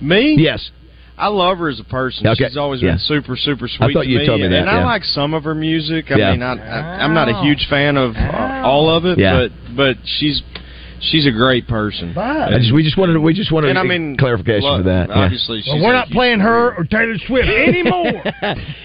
Me? 0.00 0.36
Yes. 0.38 0.70
I 1.18 1.28
love 1.28 1.56
her 1.58 1.70
as 1.70 1.80
a 1.80 1.84
person. 1.84 2.26
Okay. 2.26 2.44
She's 2.46 2.56
always 2.58 2.82
Yeah. 2.82 2.90
been 2.92 2.98
super, 2.98 3.36
super 3.36 3.68
sweet. 3.68 3.90
I 3.90 3.92
thought 3.94 4.02
to 4.02 4.08
you'd 4.08 4.20
me. 4.20 4.26
told 4.26 4.40
me 4.42 4.48
that, 4.48 4.60
And 4.60 4.68
I 4.70 4.84
like 4.84 5.02
some 5.04 5.32
of 5.32 5.44
her 5.44 5.54
music. 5.54 6.12
I 6.12 6.16
Yeah. 6.18 6.32
mean, 6.32 6.42
I, 6.42 6.52
I, 6.56 7.02
I'm 7.04 7.14
not 7.14 7.30
a 7.30 7.40
huge 7.42 7.66
fan 7.70 7.96
of 7.96 8.14
uh, 8.16 8.60
all 8.64 8.90
of 8.90 9.06
it, 9.06 9.18
Yeah. 9.18 9.32
but 9.48 9.52
but 9.74 9.96
she's 10.04 10.42
she's 11.00 11.26
a 11.26 11.30
great 11.30 11.66
person. 11.68 12.16
I 12.16 12.58
just, 12.58 12.72
we 12.72 12.82
just 12.82 12.96
wanted 12.98 13.18
we 13.18 13.32
just 13.34 13.52
wanted 13.52 13.70
And 13.70 13.78
I 13.78 13.82
mean, 13.82 14.16
clarification 14.16 14.68
look, 14.68 14.80
for 14.80 14.88
that. 14.88 15.08
Yeah. 15.08 15.14
Obviously, 15.24 15.62
she's 15.62 15.72
Well, 15.72 15.82
we're 15.84 15.92
not 15.92 16.08
playing 16.08 16.40
her 16.40 16.74
or 16.76 16.84
Taylor 16.84 17.16
Swift 17.26 17.48
anymore. 17.68 18.22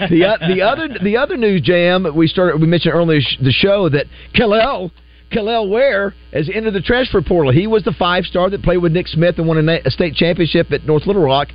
the 0.10 0.25
o- 0.25 0.48
the 0.53 0.62
other 0.62 0.88
the 1.03 1.18
other 1.18 1.38
news 1.38 1.62
jam 1.62 2.06
we 2.15 2.27
started 2.27 2.60
we 2.62 2.68
mentioned 2.68 2.94
earlier 2.94 3.22
sh- 3.22 3.38
the 3.41 3.51
show 3.51 3.89
that 3.89 4.06
Kel'el 4.36 4.91
Kel'el 5.32 5.70
Ware 5.70 6.13
has 6.34 6.50
entered 6.53 6.74
the 6.74 6.82
transfer 6.82 7.22
portal. 7.22 7.51
He 7.51 7.68
was 7.68 7.84
the 7.84 7.94
five 7.94 8.25
star 8.25 8.50
that 8.50 8.63
played 8.63 8.77
with 8.77 8.91
Nick 8.91 9.08
Smith 9.08 9.38
and 9.38 9.48
won 9.48 9.58
a, 9.58 9.62
na- 9.62 9.77
a 9.86 9.91
state 9.91 10.15
championship 10.15 10.72
at 10.72 10.86
North 10.86 11.06
Little 11.08 11.24
Rock. 11.24 11.48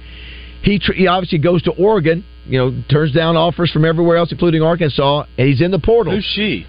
He, 0.62 0.78
tr- 0.78 0.94
he 0.94 1.06
obviously 1.06 1.38
goes 1.38 1.62
to 1.64 1.72
Oregon. 1.72 2.24
You 2.46 2.58
know, 2.58 2.82
turns 2.90 3.12
down 3.12 3.36
offers 3.36 3.70
from 3.70 3.84
everywhere 3.84 4.16
else, 4.16 4.32
including 4.32 4.62
Arkansas, 4.62 5.24
and 5.36 5.48
he's 5.48 5.60
in 5.60 5.70
the 5.72 5.78
portal. 5.78 6.14
Who's 6.14 6.24
she? 6.34 6.66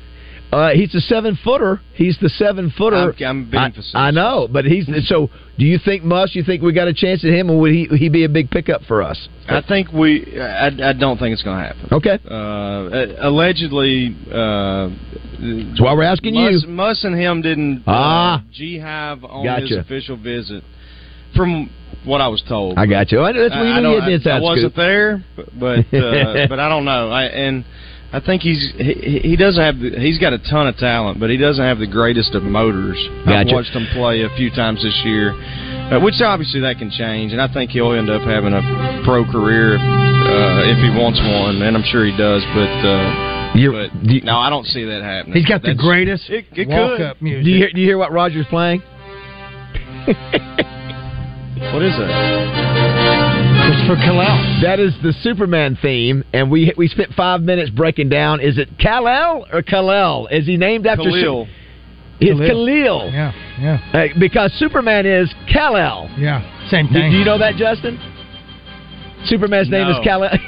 Uh, 0.51 0.69
he's 0.69 0.95
a 0.95 1.01
seven 1.01 1.37
footer. 1.43 1.81
He's 1.93 2.17
the 2.19 2.29
seven 2.29 2.69
footer. 2.77 2.95
I'm- 2.95 3.13
I'm 3.25 3.43
being 3.49 3.71
facetious. 3.71 3.91
I 3.93 4.11
know, 4.11 4.47
but 4.49 4.63
he's 4.65 4.87
so. 5.07 5.29
Do 5.59 5.65
you 5.65 5.77
think 5.77 6.03
Muss? 6.05 6.35
You 6.35 6.43
think 6.43 6.61
we 6.61 6.71
got 6.71 6.87
a 6.87 6.93
chance 6.93 7.25
at 7.25 7.31
him, 7.31 7.49
or 7.49 7.59
would 7.59 7.71
he 7.73 7.85
he 7.97 8.07
be 8.07 8.23
a 8.23 8.29
big 8.29 8.49
pickup 8.49 8.83
for 8.85 9.03
us? 9.03 9.27
I 9.49 9.59
think 9.61 9.91
we. 9.91 10.39
I, 10.39 10.67
I 10.67 10.93
don't 10.93 11.17
think 11.17 11.33
it's 11.33 11.43
going 11.43 11.59
to 11.59 11.65
happen. 11.67 11.87
Okay. 11.91 12.19
Uh, 12.29 13.27
allegedly, 13.27 14.15
uh, 14.31 14.89
That's 15.39 15.81
why 15.81 15.93
we're 15.93 16.03
asking 16.03 16.35
you. 16.35 16.59
Muss 16.67 17.03
and 17.03 17.15
him 17.19 17.41
didn't 17.41 17.83
Ah. 17.85 18.39
uh, 18.39 18.41
G-Hive 18.53 19.23
on 19.25 19.61
his 19.61 19.71
official 19.73 20.15
visit. 20.17 20.63
From 21.35 21.69
what 22.05 22.21
I 22.21 22.29
was 22.29 22.41
told, 22.47 22.77
I 22.79 22.85
got 22.85 23.11
you. 23.11 23.21
I- 23.21 23.33
that's 23.33 23.53
what 23.53 23.63
you 23.63 23.73
I, 23.73 23.81
know, 23.81 23.95
you 23.95 23.99
don't- 24.01 24.11
had 24.11 24.23
the 24.23 24.31
I- 24.31 24.37
I 24.37 24.39
wasn't 24.39 24.75
there, 24.75 25.23
but 25.35 25.79
uh, 25.93 26.47
but 26.49 26.59
I 26.59 26.69
don't 26.69 26.85
know. 26.85 27.09
I, 27.11 27.25
and 27.25 27.65
I 28.13 28.21
think 28.21 28.41
he's 28.41 28.71
he, 28.77 29.19
he 29.19 29.35
doesn't 29.35 29.61
have 29.61 29.79
the, 29.79 29.99
he's 29.99 30.17
got 30.17 30.31
a 30.31 30.39
ton 30.39 30.67
of 30.67 30.77
talent, 30.77 31.19
but 31.19 31.29
he 31.29 31.35
doesn't 31.37 31.63
have 31.63 31.77
the 31.79 31.87
greatest 31.87 32.35
of 32.35 32.43
motors. 32.43 32.97
I've 33.27 33.47
watched 33.51 33.75
him 33.75 33.85
play 33.93 34.21
a 34.21 34.29
few 34.37 34.49
times 34.49 34.81
this 34.81 34.95
year, 35.03 35.31
uh, 35.33 35.99
which 35.99 36.15
obviously 36.23 36.61
that 36.61 36.77
can 36.79 36.89
change, 36.89 37.33
and 37.33 37.41
I 37.41 37.51
think 37.53 37.71
he'll 37.71 37.91
end 37.91 38.09
up 38.09 38.21
having 38.21 38.53
a 38.53 39.01
pro 39.03 39.25
career 39.29 39.75
if, 39.75 39.81
uh, 39.81 40.71
if 40.71 40.77
he 40.79 40.89
wants 40.97 41.19
one, 41.19 41.61
and 41.61 41.75
I'm 41.75 41.83
sure 41.83 42.05
he 42.05 42.15
does. 42.15 42.43
But 42.55 42.71
uh, 42.87 43.53
but 43.53 43.91
no, 44.23 44.37
I 44.37 44.49
don't 44.49 44.65
see 44.65 44.85
that 44.85 45.03
happening. 45.03 45.35
He's 45.35 45.45
got 45.45 45.61
the 45.61 45.75
greatest 45.75 46.29
It, 46.29 46.45
it 46.55 46.67
walk 46.69 46.97
could. 46.97 47.01
up 47.01 47.21
music. 47.21 47.43
Do 47.43 47.49
you 47.51 47.57
hear, 47.57 47.71
do 47.71 47.79
you 47.81 47.87
hear 47.87 47.97
what 47.97 48.11
Roger's 48.13 48.45
playing? 48.47 48.81
What 51.73 51.83
is 51.83 51.91
that? 51.97 52.76
Christopher 53.67 53.95
Kal-El. 53.97 54.61
That 54.63 54.79
is 54.79 54.93
the 55.03 55.11
Superman 55.21 55.77
theme, 55.81 56.23
and 56.33 56.49
we 56.49 56.73
we 56.77 56.87
spent 56.87 57.13
five 57.13 57.41
minutes 57.41 57.69
breaking 57.69 58.07
down. 58.09 58.39
Is 58.39 58.57
it 58.57 58.69
Kal-El 58.79 59.45
or 59.51 59.61
Kal-El? 59.61 60.27
Is 60.27 60.45
he 60.45 60.55
named 60.57 60.87
after? 60.87 61.03
Khalil. 61.03 61.47
It's 62.19 62.39
Khalil. 62.39 62.47
Khalil. 62.47 63.11
Yeah, 63.11 63.31
yeah, 63.59 63.91
Uh, 63.93 64.07
because 64.19 64.53
Superman 64.53 65.05
is 65.05 65.33
Kal-El. 65.51 66.09
yeah. 66.17 66.41
Same 66.69 66.87
thing. 66.87 67.11
do 67.11 67.17
you 67.17 67.25
know 67.25 67.37
that, 67.37 67.55
Justin? 67.55 67.99
Superman's 69.25 69.69
name 69.69 69.87
is 69.89 69.97
Kal-El. 70.03 70.31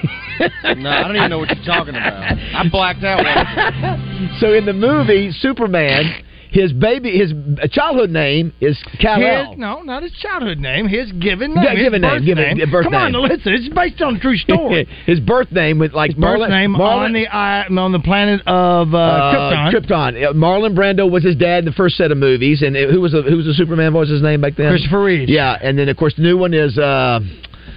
No, 0.77 0.89
I 0.89 1.03
don't 1.03 1.17
even 1.17 1.29
know 1.29 1.39
what 1.39 1.49
you're 1.53 1.65
talking 1.65 1.95
about. 1.95 2.13
I 2.37 2.69
blacked 2.71 3.03
out. 3.03 3.19
so 4.39 4.53
in 4.53 4.65
the 4.65 4.71
movie 4.71 5.31
Superman, 5.33 6.23
his 6.49 6.73
baby, 6.73 7.17
his 7.17 7.31
childhood 7.71 8.09
name 8.09 8.53
is 8.59 8.77
Kal-El. 8.99 9.55
No, 9.55 9.81
not 9.81 10.01
his 10.03 10.11
childhood 10.13 10.57
name. 10.57 10.87
His 10.87 11.11
given 11.13 11.53
name. 11.53 11.63
Yeah, 11.63 11.75
given 11.75 12.01
name, 12.01 12.25
given- 12.25 12.57
name. 12.57 12.71
birth 12.71 12.85
Come 12.85 12.95
on, 12.95 13.11
name. 13.11 13.21
listen. 13.21 13.53
It's 13.53 13.69
based 13.73 14.01
on 14.01 14.15
a 14.15 14.19
true 14.19 14.35
story. 14.37 14.85
his 15.05 15.19
birth 15.19 15.51
name 15.51 15.77
with 15.79 15.93
like 15.93 16.11
his 16.11 16.19
birth 16.19 16.39
Marlon, 16.39 16.49
name 16.49 16.73
Marlon, 16.73 17.05
on 17.31 17.75
the 17.75 17.81
on 17.81 17.91
the 17.91 17.99
planet 17.99 18.41
of 18.47 18.93
uh, 18.93 18.97
uh, 18.97 19.71
Krypton. 19.71 20.15
Krypton. 20.17 20.33
Marlon 20.35 20.75
Brando 20.75 21.09
was 21.09 21.23
his 21.23 21.35
dad 21.35 21.59
in 21.59 21.65
the 21.65 21.71
first 21.73 21.97
set 21.97 22.11
of 22.11 22.17
movies, 22.17 22.61
and 22.63 22.75
it- 22.75 22.89
who 22.89 22.99
was 23.01 23.11
the, 23.11 23.21
who 23.21 23.37
was 23.37 23.45
the 23.45 23.53
Superman? 23.53 23.93
What 23.93 24.01
was 24.01 24.09
his 24.09 24.21
name 24.23 24.41
back 24.41 24.55
then? 24.55 24.71
Christopher 24.71 25.03
Reeve. 25.03 25.29
Yeah, 25.29 25.57
and 25.61 25.77
then 25.77 25.87
of 25.89 25.97
course 25.97 26.15
the 26.15 26.23
new 26.23 26.37
one 26.37 26.53
is 26.53 26.77
uh, 26.77 27.19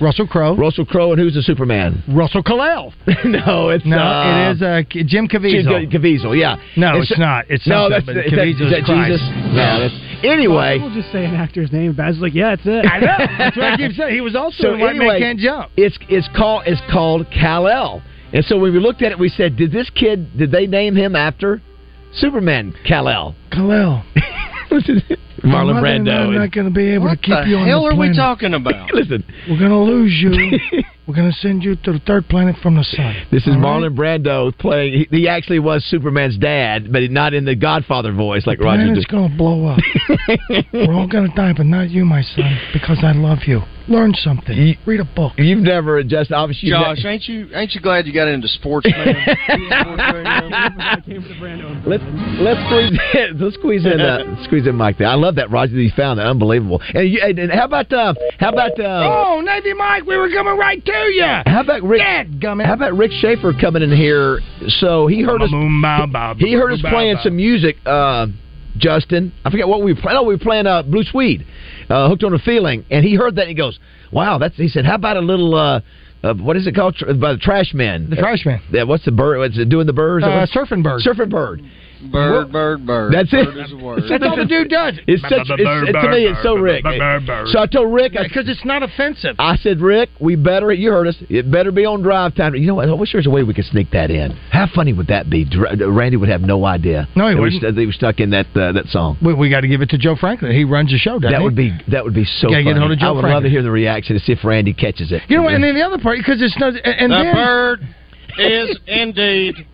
Russell 0.02 0.26
Crowe. 0.26 0.56
Russell 0.56 0.84
Crowe, 0.84 1.12
and 1.12 1.20
who's 1.20 1.34
the 1.34 1.42
Superman? 1.42 2.02
Russell 2.08 2.42
Kal-El. 2.42 2.92
no, 3.24 3.70
it's 3.70 3.86
No, 3.86 3.98
uh, 3.98 4.50
it 4.50 4.56
is 4.56 4.62
uh, 4.62 4.82
Jim 5.06 5.28
Caviezel. 5.28 5.88
Jim 5.88 6.02
Caviezel. 6.02 6.38
Yeah, 6.38 6.56
No, 6.76 7.00
it's 7.00 7.16
not. 7.16 7.46
It's 7.48 7.66
not. 7.66 7.88
no, 7.88 7.96
something, 7.96 8.14
that's 8.16 8.30
but 8.30 8.48
is 8.48 8.58
that, 8.58 8.70
that 8.70 8.78
is 8.78 8.84
Christ. 8.84 9.12
Jesus. 9.12 9.28
No, 9.54 9.80
that's 9.80 10.24
anyway. 10.24 10.78
We'll 10.80 10.94
just 10.94 11.12
say 11.12 11.24
an 11.24 11.34
actor's 11.34 11.70
name. 11.72 11.94
Bad's 11.94 12.18
like, 12.18 12.34
yeah, 12.34 12.54
it's 12.54 12.62
it. 12.66 12.84
I 12.84 12.98
know. 12.98 13.16
That's 13.38 13.56
what 13.56 13.66
I 13.66 13.76
keep 13.76 13.92
saying. 13.92 14.14
He 14.14 14.20
was 14.20 14.34
also 14.34 14.62
So 14.62 14.74
in 14.74 14.80
White 14.80 14.96
anyway, 14.96 15.20
Man 15.20 15.20
Can't 15.20 15.38
Jump. 15.38 15.70
It's 15.76 15.98
it's 16.08 16.28
called 16.36 16.64
it's 16.66 16.82
called 16.92 17.26
Kal 17.30 17.68
El, 17.68 18.02
and 18.32 18.44
so 18.44 18.58
when 18.58 18.72
we 18.72 18.80
looked 18.80 19.02
at 19.02 19.12
it, 19.12 19.18
we 19.18 19.28
said, 19.28 19.56
did 19.56 19.72
this 19.72 19.90
kid 19.90 20.36
did 20.36 20.50
they 20.50 20.66
name 20.66 20.96
him 20.96 21.14
after 21.14 21.62
Superman 22.14 22.74
Kal 22.86 23.08
El? 23.08 23.34
Kal-El. 23.52 24.04
Marlon 25.42 25.82
Brando. 25.82 26.28
I'm 26.28 26.34
not 26.34 26.52
going 26.52 26.66
to 26.66 26.72
be 26.72 26.90
able 26.90 27.06
What 27.06 27.22
to 27.22 27.26
keep 27.26 27.46
you 27.48 27.58
on 27.58 27.66
hell 27.66 27.82
the 27.82 27.88
are 27.88 27.96
we 27.96 28.14
talking 28.14 28.54
about? 28.54 28.90
Listen, 28.94 29.24
We're 29.48 29.58
going 29.58 29.70
to 29.70 29.78
lose 29.78 30.12
you. 30.20 30.58
We're 31.06 31.14
going 31.16 31.30
to 31.32 31.36
send 31.38 31.64
you 31.64 31.74
to 31.74 31.92
the 31.92 31.98
third 32.06 32.28
planet 32.28 32.54
from 32.62 32.76
the 32.76 32.84
sun. 32.84 33.16
this 33.32 33.42
is 33.42 33.48
All 33.48 33.60
right? 33.60 33.82
Marlon 33.82 33.96
Brando 33.96 34.56
playing. 34.56 35.06
He, 35.10 35.18
he 35.22 35.28
actually 35.28 35.58
was 35.58 35.84
Superman's 35.86 36.38
dad, 36.38 36.92
but 36.92 37.02
not 37.10 37.34
in 37.34 37.44
the 37.44 37.56
Godfather 37.56 38.12
voice 38.12 38.46
like 38.46 38.58
The 38.58 38.64
Roger 38.64 38.84
planet's 38.84 39.06
going 39.06 39.30
to 39.30 39.36
blow 39.36 39.66
up. 39.66 39.80
We're 40.72 40.94
all 40.94 41.08
going 41.08 41.28
to 41.28 41.34
die, 41.34 41.54
but 41.56 41.66
not 41.66 41.90
you, 41.90 42.04
my 42.04 42.22
son, 42.22 42.56
because 42.72 42.98
I 43.02 43.12
love 43.12 43.38
you. 43.46 43.62
Learn 43.88 44.14
something. 44.14 44.56
You- 44.56 44.76
Read 44.86 45.00
a 45.00 45.04
book. 45.04 45.32
You've 45.38 45.58
never 45.58 45.98
adjusted. 45.98 46.34
Obviously, 46.34 46.68
you've 46.68 46.78
Josh, 46.78 47.02
ne- 47.02 47.10
ain't 47.10 47.24
you 47.28 47.48
ain't 47.52 47.72
you 47.74 47.80
glad 47.80 48.06
you 48.06 48.12
got 48.14 48.28
into 48.28 48.46
sports, 48.46 48.86
man? 48.86 49.16
Let's 51.84 52.02
let's 52.38 52.60
squeeze 52.68 52.98
in, 53.14 53.38
let's 53.40 53.54
squeeze 53.56 53.84
in 53.86 54.00
uh, 54.00 54.44
squeeze 54.44 54.66
in 54.68 54.76
Mike 54.76 54.98
there. 54.98 55.08
I 55.08 55.14
love 55.14 55.34
that 55.36 55.50
Roger 55.50 55.74
that 55.74 55.82
you 55.82 55.90
found 55.96 56.18
that 56.20 56.26
unbelievable. 56.26 56.80
And, 56.94 57.08
you, 57.10 57.20
and, 57.22 57.38
and 57.38 57.50
how 57.52 57.64
about 57.64 57.92
uh, 57.92 58.14
how 58.38 58.50
about 58.50 58.78
uh, 58.78 58.84
Oh, 59.26 59.40
Navy 59.44 59.74
Mike, 59.74 60.04
we 60.06 60.16
were 60.16 60.30
coming 60.30 60.56
right 60.56 60.84
to 60.84 60.91
you. 61.10 61.24
how 61.46 61.60
about 61.60 61.82
Rick? 61.82 62.00
How 62.66 62.74
about 62.74 62.96
Rick 62.96 63.12
Schaefer 63.12 63.52
coming 63.60 63.82
in 63.82 63.90
here? 63.90 64.40
So 64.68 65.06
he 65.06 65.22
heard 65.22 65.42
us. 65.42 65.50
He 66.38 66.52
heard 66.52 66.72
us 66.72 66.80
playing 66.82 67.16
some 67.22 67.36
music. 67.36 67.76
Uh, 67.84 68.26
Justin, 68.76 69.32
I 69.44 69.50
forget 69.50 69.68
what 69.68 69.82
we 69.82 69.92
were 69.92 70.00
playing. 70.00 70.18
Oh, 70.18 70.22
we 70.22 70.34
were 70.34 70.38
playing 70.38 70.66
uh, 70.66 70.82
Blue 70.82 71.02
Swede, 71.02 71.46
uh, 71.90 72.08
"Hooked 72.08 72.24
on 72.24 72.32
a 72.32 72.38
Feeling," 72.38 72.84
and 72.90 73.04
he 73.04 73.14
heard 73.14 73.36
that 73.36 73.42
and 73.42 73.50
he 73.50 73.54
goes, 73.54 73.78
"Wow, 74.10 74.38
that's." 74.38 74.56
He 74.56 74.68
said, 74.68 74.86
"How 74.86 74.94
about 74.94 75.16
a 75.16 75.20
little?" 75.20 75.54
Uh, 75.54 75.80
uh, 76.22 76.34
what 76.34 76.56
is 76.56 76.66
it 76.66 76.74
called? 76.74 76.96
By 77.20 77.32
the 77.32 77.38
Trashmen. 77.38 78.08
The 78.08 78.16
Trashmen. 78.16 78.60
Yeah, 78.70 78.84
what's 78.84 79.04
the 79.04 79.12
bird? 79.12 79.38
What's 79.38 79.58
it 79.58 79.68
doing? 79.68 79.86
The 79.86 79.92
birds? 79.92 80.24
Uh, 80.24 80.46
surfing 80.54 80.82
bird. 80.82 81.02
Surfing 81.02 81.30
bird. 81.30 81.62
Bird, 82.10 82.50
bird, 82.52 82.86
bird. 82.86 83.12
That's 83.12 83.32
it. 83.32 83.46
Bird 83.54 83.64
is 83.66 83.72
a 83.72 83.76
word. 83.76 84.02
That's 84.08 84.24
all 84.24 84.36
the 84.36 84.44
dude 84.44 84.68
does. 84.68 84.94
It's 85.06 85.22
such. 85.22 85.32
It's, 85.32 85.60
it, 85.60 85.92
to 85.92 86.08
me, 86.10 86.26
it's 86.26 86.42
so 86.42 86.54
Rick. 86.54 86.84
So 87.52 87.58
I 87.60 87.66
told 87.66 87.92
Rick, 87.92 88.12
I, 88.18 88.24
Because 88.24 88.48
it's 88.48 88.64
not 88.64 88.82
offensive. 88.82 89.36
I 89.38 89.56
said, 89.56 89.80
Rick, 89.80 90.10
we 90.20 90.36
better. 90.36 90.72
You 90.72 90.90
heard 90.90 91.06
us. 91.08 91.16
It 91.28 91.50
better 91.50 91.70
be 91.72 91.84
on 91.84 92.02
drive 92.02 92.34
time. 92.34 92.54
You 92.54 92.66
know 92.66 92.74
what? 92.76 92.88
I 92.88 92.94
wish 92.94 93.12
there 93.12 93.18
was 93.18 93.26
a 93.26 93.30
way 93.30 93.42
we 93.42 93.54
could 93.54 93.66
sneak 93.66 93.90
that 93.92 94.10
in. 94.10 94.32
How 94.50 94.66
funny 94.74 94.92
would 94.92 95.08
that 95.08 95.30
be? 95.30 95.46
Randy 95.86 96.16
would 96.16 96.28
have 96.28 96.42
no 96.42 96.64
idea. 96.64 97.08
No, 97.14 97.28
he 97.28 97.34
that 97.34 97.40
wouldn't. 97.40 97.62
st- 97.62 97.76
they 97.76 97.86
were 97.86 97.92
stuck 97.92 98.20
in 98.20 98.30
that 98.30 98.46
uh, 98.56 98.72
that 98.72 98.86
song. 98.88 99.18
We, 99.22 99.34
we 99.34 99.50
got 99.50 99.60
to 99.60 99.68
give 99.68 99.82
it 99.82 99.90
to 99.90 99.98
Joe 99.98 100.16
Franklin. 100.16 100.52
He 100.52 100.64
runs 100.64 100.90
the 100.90 100.98
show, 100.98 101.18
doesn't 101.18 101.32
That 101.32 101.38
he? 101.38 101.44
would 101.44 101.56
be 101.56 101.72
that 101.88 102.04
would 102.04 102.14
be 102.14 102.24
so. 102.24 102.48
Gotta 102.48 102.62
get 102.64 102.70
funny. 102.70 102.80
hold 102.80 102.92
of 102.92 102.98
Joe 102.98 103.06
I 103.06 103.10
would 103.12 103.24
love 103.24 103.42
to 103.44 103.50
hear 103.50 103.62
the 103.62 103.70
reaction 103.70 104.18
to 104.18 104.24
see 104.24 104.32
if 104.32 104.44
Randy 104.44 104.72
catches 104.74 105.12
it. 105.12 105.22
You 105.28 105.36
know 105.36 105.42
what? 105.44 105.54
And 105.54 105.62
then 105.64 105.74
the 105.74 105.82
other 105.82 105.98
part, 105.98 106.18
because 106.18 106.40
it's 106.42 106.58
not. 106.58 106.74
And 106.84 107.12
the 107.12 107.16
then, 107.16 107.34
bird 107.34 107.80
is 108.38 108.78
indeed 108.86 109.66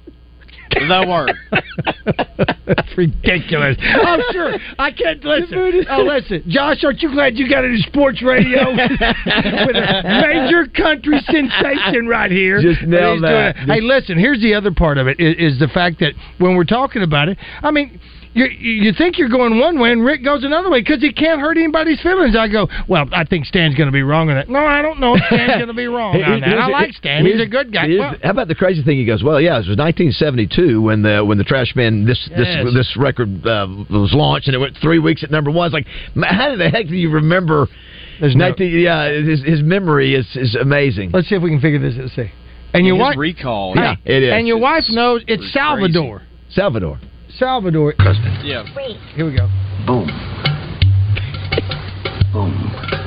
the 0.87 1.07
word. 1.09 1.35
That's 2.67 2.97
ridiculous. 2.97 3.77
oh, 3.81 4.23
sure. 4.33 4.55
I 4.79 4.91
can't 4.91 5.23
listen. 5.25 5.87
Oh, 5.91 6.03
listen. 6.03 6.43
Josh, 6.49 6.85
aren't 6.85 7.01
you 7.03 7.11
glad 7.13 7.37
you 7.37 7.49
got 7.49 7.65
into 7.65 7.79
sports 7.89 8.23
radio 8.23 8.71
with 8.71 9.77
a 9.77 10.03
major 10.05 10.67
country 10.71 11.19
sensation 11.27 12.07
right 12.07 12.31
here? 12.31 12.61
Just 12.61 12.83
And 12.83 12.91
nail 12.91 13.21
that. 13.21 13.55
doing 13.57 13.69
it. 13.69 13.75
Hey, 13.75 13.81
listen, 13.81 14.19
here's 14.19 14.41
the 14.41 14.55
other 14.55 14.73
part 14.73 14.99
of 14.99 15.07
it 15.09 15.19
is, 15.19 15.55
is 15.55 15.59
the 15.59 15.69
fact 15.69 16.01
that 16.01 16.13
when 16.39 16.57
we're 16.57 16.65
talking 16.65 17.03
about 17.03 17.29
it, 17.29 17.39
I 17.63 17.71
mean, 17.71 17.99
you, 18.47 18.85
you 18.85 18.93
think 18.93 19.19
you're 19.19 19.29
going 19.29 19.59
one 19.59 19.79
way 19.79 19.93
and 19.93 20.05
Rick 20.05 20.25
goes 20.25 20.45
another 20.45 20.71
way 20.71 20.81
because 20.81 21.01
he 21.01 21.13
can't 21.13 21.41
hurt 21.41 21.57
anybody's 21.57 22.01
feelings. 22.01 22.37
I 22.37 22.49
go, 22.49 22.69
well, 22.89 23.07
I 23.13 23.25
think 23.25 23.45
Stan's 23.47 23.75
going 23.75 23.89
to 23.89 23.93
be 23.93 24.03
wrong 24.03 24.29
on 24.31 24.37
that. 24.37 24.49
No, 24.49 24.61
I 24.65 24.83
don't 24.83 25.01
know 25.01 25.15
if 25.15 25.23
Stan's 25.27 25.53
going 25.57 25.67
to 25.69 25.75
be 25.75 25.87
wrong 25.87 26.15
on 26.23 26.41
that. 26.41 26.59
I 26.59 26.67
like 26.69 26.93
Stan. 26.95 27.25
He's 27.27 27.41
a 27.41 27.47
good 27.47 27.73
guy. 27.73 27.89
Well, 27.99 28.15
how 28.23 28.31
about 28.31 28.49
the 28.49 28.55
crazy 28.55 28.83
thing? 28.83 28.99
He 28.99 29.05
goes, 29.05 29.23
well, 29.23 29.41
yeah, 29.41 29.55
it 29.57 29.67
was 29.69 29.77
1972. 29.77 30.81
when 30.81 31.03
the 31.03 31.25
when 31.25 31.39
the 31.39 31.45
Trashmen 31.45 32.07
this 32.07 32.29
Yes. 32.31 32.65
this 32.65 32.75
this 32.75 32.97
record 32.97 33.47
uh, 33.47 33.67
was 33.91 34.13
launched 34.13 34.49
and 34.49 34.55
it 34.55 34.59
went 34.59 34.77
three 34.81 34.99
weeks 34.99 35.23
at 35.25 35.31
number 35.31 35.51
one. 35.51 35.67
It's 35.67 35.75
like, 35.75 35.87
man, 36.15 36.35
how 36.35 36.57
the 36.57 36.69
heck 36.71 36.87
do 36.89 36.97
you 36.97 37.11
remember? 37.11 37.67
There's 38.21 38.35
no- 38.37 38.55
yeah, 38.59 39.11
his, 39.13 39.43
his 39.45 39.63
memory 39.63 40.15
is 40.15 40.27
is 40.35 40.55
amazing. 40.55 41.11
Let's 41.13 41.29
see 41.29 41.35
if 41.37 41.43
we 41.43 41.51
can 41.51 41.61
figure 41.61 41.79
this. 41.79 41.95
Let's 41.97 42.15
see. 42.15 42.31
And 42.75 42.87
your 42.87 42.97
wife, 42.97 43.17
recall. 43.17 43.75
Yeah, 43.77 43.95
it 44.05 44.23
is. 44.23 44.33
and 44.33 44.47
your 44.47 44.59
wife 44.59 44.85
knows 44.91 45.23
it's 45.27 45.43
It's 45.45 45.53
Salvador. 46.51 46.99
Salvador. 47.39 47.95
Salvador. 47.99 48.43
Yeah. 48.43 48.65
Here 49.15 49.25
we 49.25 49.37
go. 49.37 49.49
Boom. 49.87 50.07
Boom. 52.33 52.53
Boom. 52.53 52.98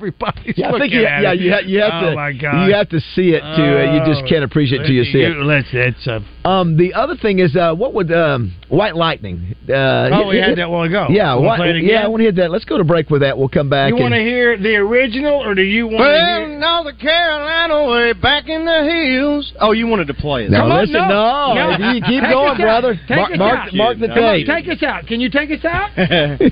Everybody's 0.00 0.56
Yeah, 0.56 0.68
I 0.68 0.70
think 0.72 0.80
looking 0.82 0.98
you, 1.00 1.04
at 1.06 1.22
yeah, 1.22 1.32
it. 1.32 1.40
you, 1.40 1.52
ha- 1.52 1.60
you 1.66 1.78
have 1.80 2.02
oh 2.02 2.10
to 2.10 2.16
my 2.16 2.32
God. 2.32 2.64
you 2.66 2.74
have 2.74 2.88
to 2.88 3.00
see 3.14 3.30
it 3.36 3.40
to 3.40 3.46
uh, 3.46 3.94
you 3.94 4.12
just 4.12 4.26
can't 4.26 4.42
appreciate 4.44 4.80
it 4.80 4.84
till 4.86 4.94
you 4.96 5.04
see 5.04 5.20
it. 5.20 5.36
Let's, 5.36 5.68
it's 5.72 6.06
a, 6.06 6.24
Um, 6.48 6.76
the 6.78 6.94
other 6.94 7.16
thing 7.16 7.38
is, 7.38 7.54
uh, 7.54 7.74
what 7.74 7.92
would 7.92 8.10
um, 8.10 8.54
White 8.70 8.96
Lightning? 8.96 9.54
Uh, 9.68 10.08
oh, 10.12 10.28
we 10.28 10.36
hit- 10.36 10.48
had 10.48 10.58
that 10.58 10.64
a 10.66 10.68
while 10.70 10.84
ago. 10.84 11.08
Yeah, 11.10 11.34
Wanna 11.34 11.46
White- 11.48 11.56
play 11.58 11.70
it 11.70 11.76
again? 11.76 11.90
yeah. 11.90 12.04
I 12.04 12.08
want 12.08 12.20
to 12.20 12.24
hit 12.24 12.36
that. 12.36 12.50
Let's 12.50 12.64
go 12.64 12.78
to 12.78 12.84
break 12.84 13.10
with 13.10 13.20
that. 13.20 13.36
We'll 13.36 13.50
come 13.50 13.68
back. 13.68 13.90
You 13.90 13.96
want 14.00 14.14
to 14.14 14.20
hear 14.20 14.56
the 14.56 14.76
original, 14.76 15.34
or 15.44 15.54
do 15.54 15.62
you 15.62 15.84
want 15.86 15.98
to 15.98 16.02
Well, 16.02 16.46
hear? 16.48 16.58
North 16.58 16.98
Carolina, 16.98 17.90
way 17.90 18.12
back 18.14 18.48
in 18.48 18.64
the 18.64 18.82
hills. 18.88 19.52
Oh, 19.60 19.72
you 19.72 19.86
wanted 19.86 20.06
to 20.08 20.14
play 20.14 20.44
it. 20.46 20.50
Now 20.50 20.62
Come 20.62 20.72
on, 20.72 20.80
listen, 20.80 20.94
no, 20.94 21.54
no, 21.54 21.76
no. 21.76 21.90
you 21.92 22.00
keep 22.02 22.22
Take 22.22 22.32
going, 22.32 22.56
brother. 22.56 22.98
Take 23.06 23.16
mark, 23.18 23.32
us 23.32 23.38
mark, 23.38 23.58
out. 23.68 23.74
mark 23.74 23.98
the 23.98 24.08
Come 24.08 24.18
on, 24.24 24.34
tape. 24.38 24.46
Take 24.46 24.68
us 24.68 24.82
out. 24.82 25.06
Can 25.06 25.20
you 25.20 25.28
take 25.30 25.50
us 25.50 25.64
out? 25.64 25.90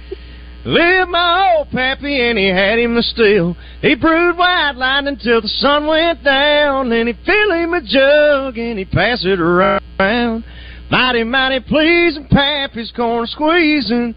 Lived 0.68 1.08
my 1.08 1.54
old 1.56 1.70
pappy 1.70 2.28
and 2.28 2.36
he 2.36 2.48
had 2.48 2.78
him 2.78 2.94
the 2.94 3.02
steel. 3.02 3.56
He 3.80 3.94
brewed 3.94 4.36
white 4.36 4.72
lightning 4.76 5.16
till 5.16 5.40
the 5.40 5.48
sun 5.48 5.86
went 5.86 6.22
down. 6.22 6.90
Then 6.90 7.06
he 7.06 7.14
fill 7.24 7.52
him 7.52 7.72
a 7.72 7.80
jug 7.80 8.58
and 8.58 8.78
he 8.78 8.84
pass 8.84 9.24
it 9.24 9.40
around. 9.40 10.44
Mighty, 10.90 11.24
mighty 11.24 11.60
pleasing 11.60 12.26
pappy's 12.30 12.92
corn 12.94 13.26
squeezing. 13.28 14.14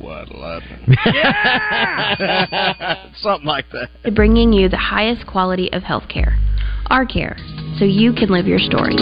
White 0.00 0.34
lightning. 0.34 0.86
Something 3.16 3.46
like 3.46 3.66
that. 3.72 3.90
bringing 4.14 4.54
you 4.54 4.70
the 4.70 4.78
highest 4.78 5.26
quality 5.26 5.70
of 5.74 5.82
healthcare. 5.82 6.38
Our 6.86 7.04
care, 7.04 7.36
so 7.78 7.84
you 7.84 8.14
can 8.14 8.30
live 8.30 8.46
your 8.46 8.58
story. 8.58 8.94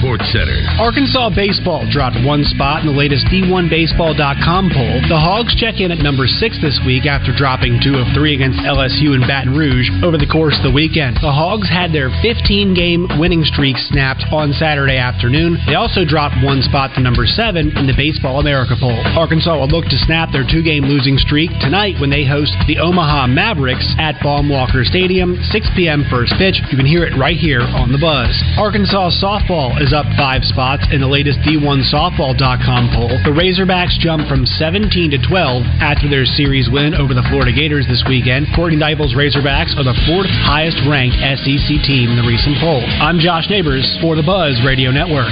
Sports 0.00 0.24
Center. 0.32 0.56
Arkansas 0.80 1.28
baseball 1.36 1.84
dropped 1.92 2.16
one 2.24 2.40
spot 2.48 2.80
in 2.80 2.88
the 2.88 2.96
latest 2.96 3.28
D1Baseball.com 3.28 4.72
poll. 4.72 4.96
The 5.12 5.20
Hogs 5.20 5.52
check 5.60 5.76
in 5.76 5.92
at 5.92 6.00
number 6.00 6.24
six 6.24 6.56
this 6.64 6.80
week 6.88 7.04
after 7.04 7.36
dropping 7.36 7.84
two 7.84 8.00
of 8.00 8.08
three 8.16 8.32
against 8.32 8.64
LSU 8.64 9.12
and 9.12 9.28
Baton 9.28 9.52
Rouge 9.52 9.92
over 10.00 10.16
the 10.16 10.24
course 10.24 10.56
of 10.56 10.64
the 10.64 10.72
weekend. 10.72 11.20
The 11.20 11.28
Hogs 11.28 11.68
had 11.68 11.92
their 11.92 12.08
15 12.24 12.72
game 12.72 13.12
winning 13.20 13.44
streak 13.44 13.76
snapped 13.76 14.24
on 14.32 14.56
Saturday 14.56 14.96
afternoon. 14.96 15.60
They 15.68 15.76
also 15.76 16.08
dropped 16.08 16.40
one 16.40 16.64
spot 16.64 16.96
to 16.96 17.04
number 17.04 17.28
seven 17.28 17.68
in 17.76 17.84
the 17.84 17.92
Baseball 17.92 18.40
America 18.40 18.80
poll. 18.80 18.96
Arkansas 19.20 19.52
will 19.52 19.68
look 19.68 19.84
to 19.92 20.00
snap 20.00 20.32
their 20.32 20.48
two 20.48 20.64
game 20.64 20.88
losing 20.88 21.20
streak 21.20 21.52
tonight 21.60 22.00
when 22.00 22.08
they 22.08 22.24
host 22.24 22.56
the 22.64 22.80
Omaha 22.80 23.28
Mavericks 23.28 23.92
at 24.00 24.16
Baum 24.24 24.48
Walker 24.48 24.80
Stadium, 24.80 25.36
6 25.52 25.76
p.m. 25.76 26.08
first 26.08 26.32
pitch. 26.40 26.56
You 26.72 26.80
can 26.80 26.88
hear 26.88 27.04
it 27.04 27.12
right 27.20 27.36
here 27.36 27.60
on 27.60 27.92
the 27.92 28.00
Buzz. 28.00 28.32
Arkansas 28.56 29.20
softball 29.20 29.76
is 29.76 29.89
up 29.92 30.06
five 30.16 30.42
spots 30.44 30.86
in 30.92 31.00
the 31.00 31.08
latest 31.08 31.38
D1Softball.com 31.46 32.90
poll. 32.94 33.10
The 33.22 33.34
Razorbacks 33.34 33.98
jump 33.98 34.28
from 34.28 34.46
17 34.46 35.10
to 35.10 35.18
12 35.18 35.62
after 35.80 36.08
their 36.08 36.24
series 36.24 36.70
win 36.70 36.94
over 36.94 37.14
the 37.14 37.26
Florida 37.30 37.52
Gators 37.52 37.86
this 37.86 38.04
weekend. 38.06 38.46
Courtney 38.54 38.78
Deifel's 38.78 39.14
Razorbacks 39.14 39.74
are 39.78 39.86
the 39.86 39.96
fourth 40.06 40.30
highest 40.46 40.78
ranked 40.86 41.16
SEC 41.18 41.68
team 41.86 42.10
in 42.10 42.16
the 42.16 42.26
recent 42.26 42.58
poll. 42.58 42.82
I'm 43.00 43.18
Josh 43.18 43.48
Neighbors 43.50 43.86
for 44.00 44.16
the 44.16 44.22
Buzz 44.22 44.58
Radio 44.64 44.90
Network. 44.90 45.30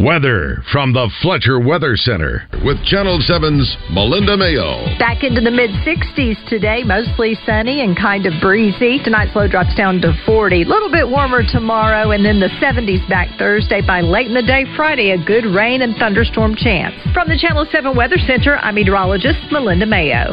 Weather 0.00 0.62
from 0.72 0.94
the 0.94 1.10
Fletcher 1.20 1.60
Weather 1.60 1.94
Center 1.94 2.48
with 2.64 2.82
Channel 2.84 3.20
7's 3.20 3.76
Melinda 3.92 4.34
Mayo. 4.34 4.88
Back 4.98 5.22
into 5.24 5.42
the 5.42 5.50
mid 5.50 5.68
60s 5.84 6.40
today, 6.48 6.82
mostly 6.84 7.36
sunny 7.44 7.82
and 7.82 7.94
kind 7.94 8.24
of 8.24 8.32
breezy. 8.40 8.98
Tonight's 9.04 9.36
low 9.36 9.46
drops 9.46 9.74
down 9.74 10.00
to 10.00 10.16
40. 10.24 10.62
A 10.62 10.64
little 10.64 10.90
bit 10.90 11.06
warmer 11.06 11.42
tomorrow, 11.42 12.12
and 12.12 12.24
then 12.24 12.40
the 12.40 12.48
70s 12.64 13.06
back 13.10 13.28
Thursday. 13.38 13.82
By 13.86 14.00
late 14.00 14.28
in 14.28 14.32
the 14.34 14.42
day 14.42 14.64
Friday, 14.74 15.10
a 15.10 15.22
good 15.22 15.44
rain 15.44 15.82
and 15.82 15.94
thunderstorm 15.96 16.56
chance. 16.56 16.94
From 17.12 17.28
the 17.28 17.36
Channel 17.36 17.66
7 17.70 17.94
Weather 17.94 18.18
Center, 18.26 18.56
I'm 18.56 18.76
meteorologist 18.76 19.52
Melinda 19.52 19.84
Mayo. 19.84 20.32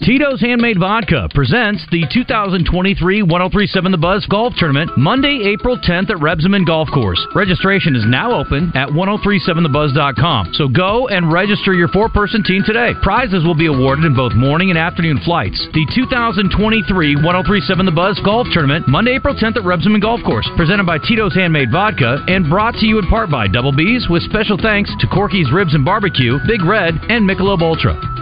Tito's 0.00 0.40
Handmade 0.40 0.80
Vodka 0.80 1.28
presents 1.34 1.84
the 1.92 2.08
2023 2.08 3.20
1037 3.20 3.92
The 3.92 3.98
Buzz 4.00 4.24
Golf 4.32 4.54
Tournament 4.56 4.96
Monday, 4.96 5.44
April 5.52 5.76
10th 5.76 6.08
at 6.08 6.16
Rebsamen 6.16 6.64
Golf 6.64 6.88
Course. 6.88 7.20
Registration 7.36 7.94
is 7.94 8.02
now 8.08 8.32
open 8.32 8.72
at 8.74 8.88
1037thebuzz.com. 8.88 10.54
So 10.54 10.68
go 10.68 11.08
and 11.08 11.30
register 11.30 11.74
your 11.74 11.88
four 11.88 12.08
person 12.08 12.42
team 12.42 12.64
today. 12.64 12.96
Prizes 13.02 13.44
will 13.44 13.54
be 13.54 13.66
awarded 13.68 14.06
in 14.06 14.16
both 14.16 14.32
morning 14.32 14.70
and 14.70 14.78
afternoon 14.78 15.20
flights. 15.22 15.60
The 15.76 15.84
2023 15.94 17.20
1037 17.20 17.86
The 17.86 17.92
Buzz 17.92 18.18
Golf 18.24 18.48
Tournament 18.56 18.88
Monday, 18.88 19.20
April 19.20 19.36
10th 19.36 19.60
at 19.60 19.68
Rebsamen 19.68 20.00
Golf 20.00 20.24
Course. 20.24 20.48
Presented 20.56 20.88
by 20.88 20.96
Tito's 20.96 21.34
Handmade 21.36 21.70
Vodka 21.70 22.24
and 22.26 22.48
brought 22.48 22.74
to 22.80 22.86
you 22.86 22.98
in 22.98 23.06
part 23.06 23.30
by 23.30 23.46
Double 23.46 23.70
B's 23.70 24.08
with 24.08 24.24
special 24.24 24.56
thanks 24.56 24.90
to 24.98 25.06
Corky's 25.06 25.52
Ribs 25.52 25.74
and 25.74 25.84
Barbecue, 25.84 26.40
Big 26.48 26.64
Red, 26.64 26.96
and 27.12 27.28
Michelob 27.28 27.60
Ultra. 27.60 28.19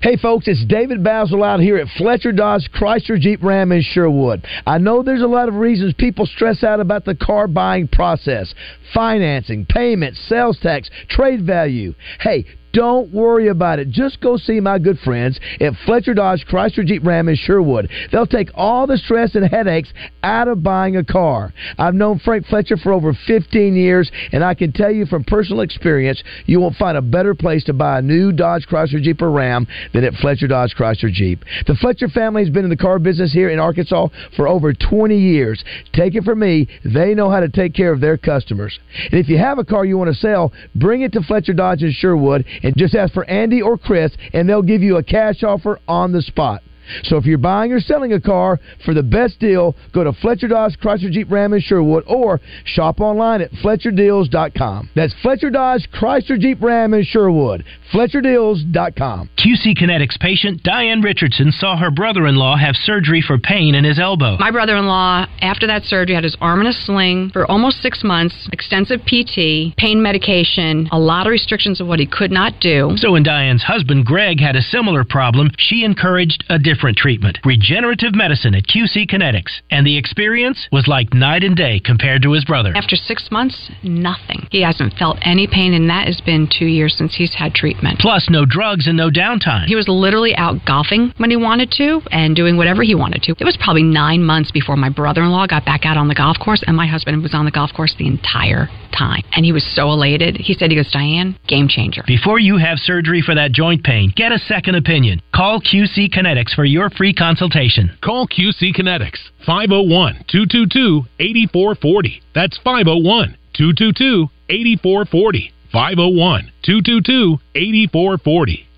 Hey 0.00 0.16
folks, 0.16 0.46
it's 0.46 0.64
David 0.64 1.02
Basil 1.02 1.42
out 1.42 1.58
here 1.58 1.76
at 1.76 1.88
Fletcher 1.96 2.30
Dodge 2.30 2.70
Chrysler 2.72 3.18
Jeep 3.18 3.42
Ram 3.42 3.72
in 3.72 3.82
Sherwood. 3.82 4.46
I 4.64 4.78
know 4.78 5.02
there's 5.02 5.22
a 5.22 5.26
lot 5.26 5.48
of 5.48 5.56
reasons 5.56 5.92
people 5.98 6.24
stress 6.24 6.62
out 6.62 6.78
about 6.78 7.04
the 7.04 7.16
car 7.16 7.48
buying 7.48 7.88
process. 7.88 8.54
Financing, 8.94 9.66
payments, 9.66 10.20
sales 10.28 10.56
tax, 10.62 10.88
trade 11.08 11.44
value. 11.44 11.94
Hey, 12.20 12.46
don't 12.72 13.12
worry 13.12 13.48
about 13.48 13.78
it. 13.78 13.88
Just 13.88 14.20
go 14.20 14.36
see 14.36 14.60
my 14.60 14.78
good 14.78 14.98
friends 15.00 15.38
at 15.60 15.72
Fletcher 15.86 16.14
Dodge 16.14 16.44
Chrysler 16.48 16.84
Jeep 16.84 17.04
Ram 17.04 17.28
in 17.28 17.36
Sherwood. 17.36 17.90
They'll 18.12 18.26
take 18.26 18.50
all 18.54 18.86
the 18.86 18.98
stress 18.98 19.34
and 19.34 19.48
headaches 19.48 19.92
out 20.22 20.48
of 20.48 20.62
buying 20.62 20.96
a 20.96 21.04
car. 21.04 21.52
I've 21.78 21.94
known 21.94 22.18
Frank 22.18 22.46
Fletcher 22.46 22.76
for 22.76 22.92
over 22.92 23.16
15 23.26 23.74
years, 23.74 24.10
and 24.32 24.44
I 24.44 24.54
can 24.54 24.72
tell 24.72 24.90
you 24.90 25.06
from 25.06 25.24
personal 25.24 25.62
experience, 25.62 26.22
you 26.46 26.60
won't 26.60 26.76
find 26.76 26.96
a 26.96 27.02
better 27.02 27.34
place 27.34 27.64
to 27.64 27.72
buy 27.72 27.98
a 27.98 28.02
new 28.02 28.32
Dodge 28.32 28.66
Chrysler 28.66 29.02
Jeep 29.02 29.22
or 29.22 29.30
Ram 29.30 29.66
than 29.92 30.04
at 30.04 30.14
Fletcher 30.14 30.48
Dodge 30.48 30.74
Chrysler 30.76 31.12
Jeep. 31.12 31.44
The 31.66 31.74
Fletcher 31.74 32.08
family 32.08 32.42
has 32.42 32.52
been 32.52 32.64
in 32.64 32.70
the 32.70 32.76
car 32.76 32.98
business 32.98 33.32
here 33.32 33.50
in 33.50 33.58
Arkansas 33.58 34.08
for 34.36 34.46
over 34.46 34.72
20 34.72 35.16
years. 35.16 35.62
Take 35.92 36.14
it 36.14 36.24
from 36.24 36.40
me, 36.40 36.68
they 36.84 37.14
know 37.14 37.30
how 37.30 37.40
to 37.40 37.48
take 37.48 37.74
care 37.74 37.92
of 37.92 38.00
their 38.00 38.18
customers. 38.18 38.78
And 39.10 39.20
if 39.20 39.28
you 39.28 39.38
have 39.38 39.58
a 39.58 39.64
car 39.64 39.84
you 39.84 39.96
want 39.96 40.12
to 40.12 40.20
sell, 40.20 40.52
bring 40.74 41.02
it 41.02 41.12
to 41.12 41.22
Fletcher 41.22 41.54
Dodge 41.54 41.82
in 41.82 41.92
Sherwood 41.92 42.44
and 42.62 42.74
just 42.76 42.94
ask 42.94 43.12
for 43.12 43.24
Andy 43.24 43.62
or 43.62 43.78
Chris, 43.78 44.12
and 44.32 44.48
they'll 44.48 44.62
give 44.62 44.82
you 44.82 44.96
a 44.96 45.02
cash 45.02 45.42
offer 45.42 45.78
on 45.86 46.12
the 46.12 46.22
spot. 46.22 46.62
So 47.04 47.16
if 47.16 47.24
you're 47.24 47.38
buying 47.38 47.72
or 47.72 47.80
selling 47.80 48.12
a 48.12 48.20
car 48.20 48.58
for 48.84 48.94
the 48.94 49.02
best 49.02 49.38
deal, 49.38 49.74
go 49.92 50.04
to 50.04 50.12
Fletcher 50.12 50.48
Dodge 50.48 50.78
Chrysler 50.78 51.10
Jeep 51.10 51.30
Ram 51.30 51.52
in 51.52 51.60
Sherwood 51.60 52.04
or 52.06 52.40
shop 52.64 53.00
online 53.00 53.40
at 53.40 53.50
FletcherDeals.com. 53.52 54.90
That's 54.94 55.14
Fletcher 55.22 55.50
Dodge 55.50 55.88
Chrysler 55.92 56.38
Jeep 56.38 56.62
Ram 56.62 56.94
in 56.94 57.04
Sherwood. 57.04 57.64
FletcherDeals.com. 57.92 59.30
QC 59.38 59.78
Kinetics 59.78 60.18
patient 60.18 60.62
Diane 60.62 61.00
Richardson 61.00 61.52
saw 61.52 61.76
her 61.76 61.90
brother 61.90 62.26
in 62.26 62.36
law 62.36 62.56
have 62.56 62.74
surgery 62.76 63.22
for 63.26 63.38
pain 63.38 63.74
in 63.74 63.84
his 63.84 63.98
elbow. 63.98 64.36
My 64.38 64.50
brother 64.50 64.76
in 64.76 64.86
law, 64.86 65.26
after 65.40 65.66
that 65.66 65.84
surgery, 65.84 66.14
had 66.14 66.24
his 66.24 66.36
arm 66.40 66.60
in 66.60 66.66
a 66.66 66.72
sling 66.72 67.30
for 67.32 67.46
almost 67.50 67.80
six 67.82 68.02
months, 68.02 68.48
extensive 68.52 69.00
PT, 69.06 69.76
pain 69.76 70.02
medication, 70.02 70.88
a 70.92 70.98
lot 70.98 71.26
of 71.26 71.30
restrictions 71.30 71.80
of 71.80 71.86
what 71.86 71.98
he 71.98 72.06
could 72.06 72.30
not 72.30 72.60
do. 72.60 72.92
So 72.96 73.12
when 73.12 73.22
Diane's 73.22 73.62
husband 73.62 74.04
Greg 74.04 74.40
had 74.40 74.56
a 74.56 74.62
similar 74.62 75.04
problem, 75.04 75.50
she 75.58 75.84
encouraged 75.84 76.44
a 76.48 76.58
different 76.58 76.77
treatment 76.96 77.38
regenerative 77.44 78.14
medicine 78.14 78.54
at 78.54 78.64
QC 78.66 79.08
Kinetics. 79.10 79.60
And 79.70 79.86
the 79.86 79.96
experience 79.96 80.68
was 80.72 80.86
like 80.86 81.12
night 81.14 81.44
and 81.44 81.56
day 81.56 81.80
compared 81.80 82.22
to 82.22 82.32
his 82.32 82.44
brother. 82.44 82.72
After 82.74 82.96
six 82.96 83.28
months, 83.30 83.70
nothing. 83.82 84.46
He 84.50 84.62
hasn't 84.62 84.94
felt 84.94 85.18
any 85.22 85.46
pain, 85.46 85.74
and 85.74 85.88
that 85.90 86.06
has 86.06 86.20
been 86.20 86.48
two 86.48 86.66
years 86.66 86.94
since 86.96 87.14
he's 87.14 87.34
had 87.34 87.54
treatment. 87.54 87.98
Plus, 87.98 88.28
no 88.30 88.44
drugs 88.44 88.86
and 88.86 88.96
no 88.96 89.10
downtime. 89.10 89.66
He 89.66 89.76
was 89.76 89.88
literally 89.88 90.34
out 90.36 90.64
golfing 90.66 91.12
when 91.16 91.30
he 91.30 91.36
wanted 91.36 91.70
to 91.72 92.00
and 92.10 92.36
doing 92.36 92.56
whatever 92.56 92.82
he 92.82 92.94
wanted 92.94 93.22
to. 93.22 93.34
It 93.38 93.44
was 93.44 93.58
probably 93.60 93.82
nine 93.82 94.22
months 94.22 94.50
before 94.50 94.76
my 94.76 94.88
brother 94.88 95.22
in 95.22 95.30
law 95.30 95.46
got 95.46 95.64
back 95.64 95.84
out 95.84 95.96
on 95.96 96.08
the 96.08 96.14
golf 96.14 96.38
course, 96.38 96.62
and 96.66 96.76
my 96.76 96.86
husband 96.86 97.22
was 97.22 97.34
on 97.34 97.44
the 97.44 97.50
golf 97.50 97.72
course 97.74 97.94
the 97.98 98.06
entire 98.06 98.68
time. 98.96 99.22
And 99.32 99.44
he 99.44 99.52
was 99.52 99.64
so 99.74 99.90
elated. 99.90 100.36
He 100.36 100.54
said, 100.54 100.70
he 100.70 100.76
goes, 100.76 100.90
Diane, 100.90 101.38
game 101.46 101.68
changer. 101.68 102.02
Before 102.06 102.38
you 102.38 102.56
have 102.56 102.78
surgery 102.78 103.22
for 103.22 103.34
that 103.34 103.52
joint 103.52 103.84
pain, 103.84 104.12
get 104.16 104.32
a 104.32 104.38
second 104.38 104.74
opinion. 104.74 105.20
Call 105.34 105.60
QC 105.60 106.12
Kinetics 106.12 106.54
for 106.54 106.64
your 106.68 106.90
free 106.90 107.14
consultation. 107.14 107.96
Call 108.02 108.28
QC 108.28 108.74
Kinetics 108.74 109.18
501 109.46 110.24
222 110.28 111.02
8440. 111.18 112.22
That's 112.34 112.58
501 112.58 113.36
222 113.54 114.28
8440. 114.48 115.52
501 115.72 116.52
222 116.62 117.38
8440. 117.54 118.68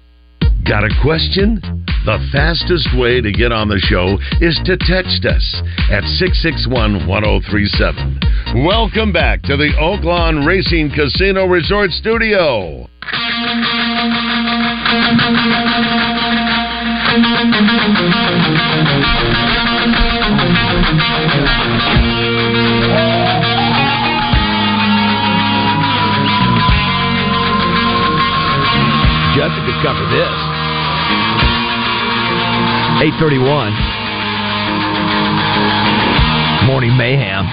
Got 0.66 0.84
a 0.84 0.90
question? 1.02 1.60
The 2.04 2.18
fastest 2.32 2.88
way 2.96 3.20
to 3.20 3.32
get 3.32 3.52
on 3.52 3.68
the 3.68 3.78
show 3.78 4.18
is 4.40 4.58
to 4.64 4.76
text 4.76 5.24
us 5.26 5.44
at 5.90 6.04
661 6.16 7.06
1037. 7.06 8.64
Welcome 8.64 9.12
back 9.12 9.42
to 9.42 9.56
the 9.56 9.72
Oaklawn 9.80 10.46
Racing 10.46 10.90
Casino 10.90 11.46
Resort 11.46 11.90
Studio. 11.90 12.86
Justin 17.80 17.96
could 29.64 29.80
cover 29.80 30.04
this. 30.12 30.36
831. 33.00 33.72
Morning 36.66 36.92
Mayhem. 36.98 37.46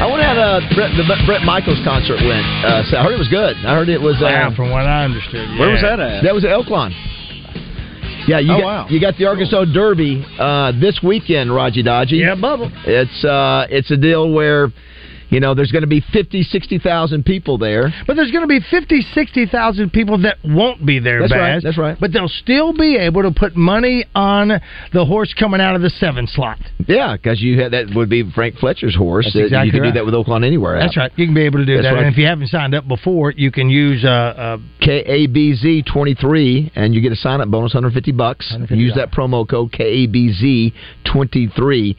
I 0.00 0.06
wonder 0.06 0.24
how 0.24 0.34
the 0.34 0.60
Brett, 0.74 0.90
the 0.96 1.04
Bret 1.26 1.42
Michaels 1.42 1.80
concert 1.84 2.20
went. 2.20 2.44
Uh, 2.64 2.82
so 2.84 2.96
I 2.98 3.02
heard 3.04 3.14
it 3.14 3.18
was 3.18 3.28
good. 3.28 3.56
I 3.64 3.74
heard 3.74 3.88
it 3.88 4.00
was. 4.00 4.16
Uh, 4.20 4.26
Wow, 4.32 4.52
from 4.54 4.70
what 4.70 4.86
I 4.86 5.04
understood. 5.04 5.58
Where 5.58 5.70
was 5.70 5.80
that 5.82 6.00
at? 6.00 6.22
That 6.22 6.34
was 6.34 6.44
at 6.44 6.50
Oaklawn. 6.50 6.92
Yeah, 8.28 8.38
you 8.38 8.52
Oh, 8.52 8.58
got 8.58 8.64
wow. 8.64 8.86
you 8.88 9.00
got 9.00 9.16
the 9.16 9.26
Arkansas 9.26 9.64
Derby 9.72 10.24
uh, 10.38 10.72
this 10.78 11.00
weekend, 11.02 11.52
Raji 11.54 11.82
Dodgy. 11.82 12.16
Yeah, 12.16 12.34
Bubba. 12.36 12.70
It's 12.86 13.24
uh, 13.24 13.66
it's 13.68 13.90
a 13.90 13.96
deal 13.96 14.30
where 14.30 14.68
you 15.32 15.40
know, 15.40 15.54
there's 15.54 15.72
going 15.72 15.82
to 15.82 15.88
be 15.88 16.02
50, 16.12 16.42
60,000 16.42 17.24
people 17.24 17.56
there. 17.56 17.92
But 18.06 18.16
there's 18.16 18.30
going 18.30 18.42
to 18.42 18.46
be 18.46 18.60
50, 18.70 19.00
60,000 19.00 19.90
people 19.90 20.20
that 20.22 20.36
won't 20.44 20.84
be 20.84 20.98
there, 20.98 21.20
That's 21.20 21.32
Baz, 21.32 21.38
right. 21.40 21.62
That's 21.62 21.78
right. 21.78 21.96
But 21.98 22.12
they'll 22.12 22.28
still 22.28 22.74
be 22.74 22.96
able 22.96 23.22
to 23.22 23.30
put 23.30 23.56
money 23.56 24.04
on 24.14 24.48
the 24.92 25.04
horse 25.06 25.32
coming 25.32 25.62
out 25.62 25.74
of 25.74 25.80
the 25.80 25.88
seven 25.88 26.26
slot. 26.26 26.58
Yeah, 26.86 27.16
because 27.16 27.40
you 27.40 27.58
had, 27.62 27.72
that 27.72 27.86
would 27.94 28.10
be 28.10 28.30
Frank 28.30 28.56
Fletcher's 28.56 28.94
horse. 28.94 29.24
That's 29.24 29.46
exactly 29.46 29.68
you 29.68 29.72
can 29.72 29.80
right. 29.80 29.94
do 29.94 29.98
that 30.00 30.04
with 30.04 30.12
Oaklawn 30.12 30.44
anywhere. 30.44 30.78
That's 30.78 30.98
right. 30.98 31.10
You 31.16 31.24
can 31.24 31.34
be 31.34 31.46
able 31.46 31.60
to 31.60 31.64
do 31.64 31.76
That's 31.76 31.86
that. 31.86 31.94
Right. 31.94 32.04
And 32.04 32.12
if 32.12 32.18
you 32.18 32.26
haven't 32.26 32.48
signed 32.48 32.74
up 32.74 32.86
before, 32.86 33.30
you 33.30 33.50
can 33.50 33.70
use 33.70 34.04
uh, 34.04 34.08
uh, 34.08 34.58
KABZ 34.82 35.86
23 35.90 36.72
and 36.74 36.94
you 36.94 37.00
get 37.00 37.12
a 37.12 37.16
sign 37.16 37.40
up 37.40 37.48
bonus 37.48 37.72
150 37.72 38.12
bucks. 38.12 38.50
150 38.50 38.82
use 38.82 38.94
that 38.96 39.10
promo 39.12 39.48
code 39.48 39.72
KABZ 39.72 40.74
23. 41.10 41.96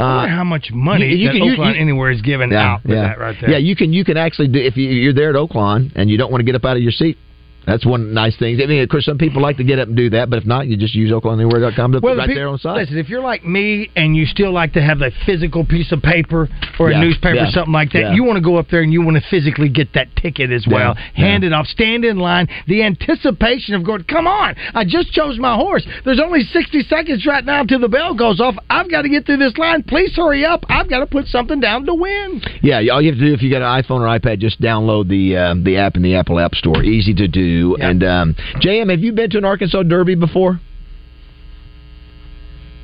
Uh, 0.00 0.26
how 0.28 0.44
much 0.44 0.70
money 0.72 1.06
you, 1.06 1.16
you 1.16 1.26
that 1.28 1.32
can, 1.34 1.44
you, 1.44 1.56
Oaklawn 1.56 1.74
you, 1.74 1.80
anywhere 1.80 2.10
is 2.10 2.22
giving 2.22 2.52
yeah, 2.52 2.72
out 2.74 2.82
for 2.82 2.88
yeah. 2.88 3.02
that 3.02 3.18
right 3.18 3.36
there. 3.40 3.50
Yeah, 3.50 3.58
you 3.58 3.76
can 3.76 3.92
you 3.92 4.04
can 4.04 4.16
actually 4.16 4.48
do 4.48 4.58
if 4.58 4.76
you, 4.76 5.10
are 5.10 5.12
there 5.12 5.30
at 5.30 5.36
Oaklawn 5.36 5.92
and 5.94 6.10
you 6.10 6.16
don't 6.16 6.30
want 6.30 6.40
to 6.40 6.44
get 6.44 6.54
up 6.54 6.64
out 6.64 6.76
of 6.76 6.82
your 6.82 6.92
seat, 6.92 7.18
that's 7.66 7.84
one 7.84 8.14
nice 8.14 8.36
thing. 8.36 8.60
I 8.62 8.66
mean, 8.66 8.82
of 8.82 8.88
course, 8.88 9.04
some 9.04 9.18
people 9.18 9.42
like 9.42 9.56
to 9.58 9.64
get 9.64 9.78
up 9.78 9.88
and 9.88 9.96
do 9.96 10.10
that, 10.10 10.30
but 10.30 10.38
if 10.38 10.46
not, 10.46 10.66
you 10.66 10.76
just 10.76 10.94
use 10.94 11.10
OaklawnAnywhere.com 11.10 11.92
to 11.92 12.00
Well, 12.02 12.16
right 12.16 12.28
the 12.28 12.34
there 12.34 12.48
on 12.48 12.58
site. 12.58 12.76
Listen, 12.76 12.98
if 12.98 13.08
you're 13.08 13.20
like 13.20 13.44
me 13.44 13.90
and 13.96 14.16
you 14.16 14.26
still 14.26 14.52
like 14.52 14.72
to 14.74 14.82
have 14.82 15.02
a 15.02 15.10
physical 15.26 15.64
piece 15.64 15.92
of 15.92 16.02
paper 16.02 16.48
or 16.78 16.90
Yeah, 16.90 16.98
a 16.98 17.00
newspaper 17.00 17.34
yeah, 17.36 17.48
or 17.48 17.50
something 17.50 17.72
like 17.72 17.92
that, 17.92 18.00
yeah. 18.00 18.14
you 18.14 18.24
want 18.24 18.36
to 18.36 18.42
go 18.42 18.56
up 18.56 18.66
there 18.70 18.82
and 18.82 18.92
you 18.92 19.02
want 19.02 19.16
to 19.16 19.24
physically 19.28 19.68
get 19.68 19.92
that 19.94 20.08
ticket 20.16 20.50
as 20.50 20.66
well. 20.70 20.94
Hand 21.14 21.44
it 21.44 21.52
off, 21.52 21.66
stand 21.66 22.04
in 22.04 22.18
line. 22.18 22.48
The 22.66 22.82
anticipation 22.82 23.74
of 23.74 23.84
going, 23.84 24.04
come 24.04 24.26
on, 24.26 24.54
I 24.74 24.84
just 24.84 25.12
chose 25.12 25.38
my 25.38 25.54
horse. 25.54 25.86
There's 26.04 26.20
only 26.20 26.42
60 26.42 26.82
seconds 26.84 27.26
right 27.26 27.44
now 27.44 27.64
till 27.64 27.80
the 27.80 27.88
bell 27.88 28.14
goes 28.14 28.40
off. 28.40 28.56
I've 28.70 28.90
got 28.90 29.02
to 29.02 29.08
get 29.08 29.26
through 29.26 29.38
this 29.38 29.56
line. 29.58 29.82
Please 29.82 30.14
hurry 30.16 30.44
up. 30.44 30.64
I've 30.68 30.88
got 30.88 31.00
to 31.00 31.06
put 31.06 31.26
something 31.26 31.60
down 31.60 31.84
to 31.86 31.94
win. 31.94 32.42
Yeah, 32.62 32.80
all 32.92 33.02
you 33.02 33.10
have 33.10 33.18
to 33.18 33.26
do 33.26 33.34
if 33.34 33.42
you 33.42 33.50
got 33.50 33.62
an 33.62 33.82
iPhone 33.82 34.00
or 34.00 34.18
iPad, 34.18 34.38
just 34.38 34.60
download 34.60 35.08
the 35.08 35.36
um, 35.36 35.64
the 35.64 35.76
app 35.76 35.96
in 35.96 36.02
the 36.02 36.14
Apple 36.14 36.40
App 36.40 36.54
Store. 36.54 36.82
Easy 36.82 37.14
to 37.14 37.28
do. 37.28 37.49
And 37.80 38.02
um, 38.04 38.36
JM, 38.56 38.90
have 38.90 39.00
you 39.00 39.12
been 39.12 39.30
to 39.30 39.38
an 39.38 39.44
Arkansas 39.44 39.82
Derby 39.84 40.14
before? 40.14 40.60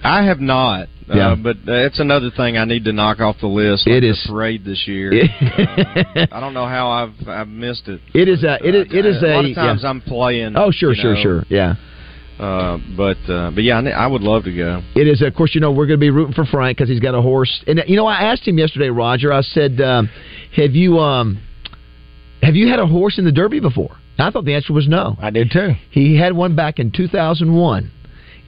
I 0.02 0.24
have 0.24 0.40
not. 0.40 0.88
Yeah. 1.08 1.32
Uh, 1.32 1.36
but 1.36 1.56
it's 1.66 2.00
another 2.00 2.30
thing 2.36 2.56
I 2.56 2.64
need 2.64 2.84
to 2.84 2.92
knock 2.92 3.20
off 3.20 3.36
the 3.40 3.46
list. 3.46 3.86
It 3.86 3.94
like 3.94 4.02
is- 4.02 4.22
the 4.26 4.32
parade 4.32 4.64
this 4.64 4.86
year. 4.86 5.12
uh, 5.40 6.26
I 6.32 6.40
don't 6.40 6.54
know 6.54 6.66
how 6.66 6.90
I've 6.90 7.28
I've 7.28 7.48
missed 7.48 7.88
it. 7.88 8.00
It 8.12 8.28
is 8.28 8.42
a 8.42 8.58
it 8.66 8.74
is 8.74 8.86
it 8.90 9.06
is 9.06 9.22
a 9.22 9.26
a, 9.26 9.36
lot 9.36 9.44
of 9.44 9.54
times 9.54 9.80
yeah. 9.82 9.88
I'm 9.88 10.00
playing. 10.00 10.54
Oh 10.56 10.70
sure 10.72 10.94
sure 10.94 11.14
know, 11.14 11.22
sure 11.22 11.44
yeah. 11.48 11.74
Uh, 12.38 12.78
but 12.96 13.16
uh, 13.30 13.50
but 13.52 13.62
yeah, 13.62 13.78
I, 13.78 13.90
I 13.90 14.06
would 14.06 14.20
love 14.20 14.44
to 14.44 14.54
go. 14.54 14.82
It 14.94 15.08
is, 15.08 15.22
of 15.22 15.34
course, 15.34 15.54
you 15.54 15.60
know, 15.62 15.70
we're 15.70 15.86
going 15.86 15.98
to 15.98 16.04
be 16.04 16.10
rooting 16.10 16.34
for 16.34 16.44
Frank 16.44 16.76
because 16.76 16.90
he's 16.90 17.00
got 17.00 17.14
a 17.14 17.22
horse. 17.22 17.64
And, 17.66 17.82
you 17.86 17.96
know, 17.96 18.06
I 18.06 18.24
asked 18.30 18.46
him 18.46 18.58
yesterday, 18.58 18.90
Roger, 18.90 19.32
I 19.32 19.40
said, 19.40 19.80
um, 19.80 20.10
have 20.54 20.72
you 20.72 20.98
um, 20.98 21.40
have 22.42 22.54
you 22.54 22.68
had 22.68 22.78
a 22.78 22.86
horse 22.86 23.18
in 23.18 23.24
the 23.24 23.32
Derby 23.32 23.60
before? 23.60 23.96
And 24.18 24.26
I 24.26 24.30
thought 24.30 24.44
the 24.44 24.54
answer 24.54 24.72
was 24.72 24.88
no. 24.88 25.16
I 25.20 25.30
did 25.30 25.50
too. 25.50 25.70
He 25.90 26.16
had 26.16 26.32
one 26.34 26.56
back 26.56 26.78
in 26.78 26.90
2001. 26.90 27.92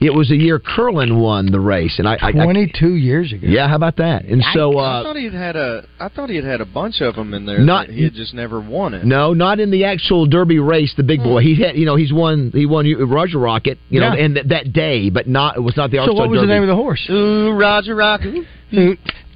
It 0.01 0.13
was 0.13 0.29
the 0.29 0.37
year 0.37 0.59
Curlin 0.59 1.19
won 1.19 1.51
the 1.51 1.59
race. 1.59 1.99
and 1.99 2.07
I, 2.07 2.13
I, 2.21 2.27
I 2.29 2.31
22 2.31 2.93
years 2.95 3.33
ago. 3.33 3.45
Yeah, 3.45 3.67
how 3.67 3.75
about 3.75 3.97
that? 3.97 4.23
And 4.23 4.41
so, 4.53 4.77
I 4.77 4.99
uh, 5.01 5.03
thought 5.03 5.17
he 5.17 5.25
had 5.25 5.33
had 5.33 5.55
a. 5.57 5.85
I 5.99 6.07
thought 6.07 6.29
he 6.29 6.37
had 6.37 6.45
had 6.45 6.61
a 6.61 6.65
bunch 6.65 7.01
of 7.01 7.15
them 7.15 7.33
in 7.33 7.45
there. 7.45 7.59
Not- 7.59 7.89
he 7.89 8.05
had 8.05 8.13
just 8.13 8.33
never 8.33 8.61
won 8.61 8.93
it. 8.93 9.03
No, 9.05 9.33
not 9.33 9.59
in 9.59 9.71
the 9.71 9.83
actual 9.83 10.25
Derby 10.25 10.57
race. 10.57 10.93
The 10.95 11.03
big 11.03 11.21
boy. 11.21 11.41
He 11.41 11.61
had, 11.61 11.75
you 11.75 11.85
know, 11.85 11.97
he's 11.97 12.13
won. 12.13 12.51
He 12.53 12.65
won 12.65 12.89
Roger 13.09 13.39
Rocket, 13.39 13.77
you 13.89 13.99
know, 13.99 14.13
and 14.13 14.35
th- 14.35 14.47
that 14.47 14.71
day, 14.71 15.09
but 15.09 15.27
not. 15.27 15.57
It 15.57 15.61
was 15.61 15.75
not 15.75 15.91
the 15.91 15.97
So 15.97 16.01
Arkansas 16.03 16.21
what 16.21 16.29
was 16.29 16.37
Derby. 16.37 16.47
the 16.47 16.53
name 16.53 16.63
of 16.63 16.69
the 16.69 16.75
horse? 16.75 17.05
Ooh, 17.09 17.51
Roger 17.51 17.93
Rocket. 17.95 18.45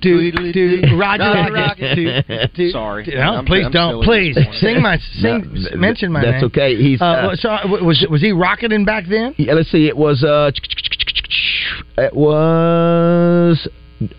Do, 0.03 0.31
do, 0.31 0.51
do, 0.53 0.81
Roger 0.97 1.23
Roger 1.23 1.53
Rocket. 1.53 1.95
Do, 1.95 2.47
do, 2.55 2.69
Sorry. 2.71 3.05
No, 3.07 3.41
please 3.47 3.65
don't. 3.71 4.03
Please 4.03 4.37
sing 4.59 4.81
my 4.81 4.97
sing. 5.13 5.65
Mention 5.75 6.11
my 6.11 6.21
name. 6.21 6.31
that's 6.31 6.43
okay. 6.45 6.75
He's, 6.75 7.01
Uh, 7.01 7.05
uh, 7.05 7.35
so 7.35 7.49
was 7.83 8.05
was 8.09 8.21
he 8.21 8.31
rocketing 8.33 8.85
back 8.85 9.05
then? 9.09 9.33
Yeah, 9.37 9.53
let's 9.53 9.71
see. 9.71 9.87
It 9.87 9.95
was 9.97 10.23
uh, 10.23 10.51
it 11.97 12.13
was 12.13 13.67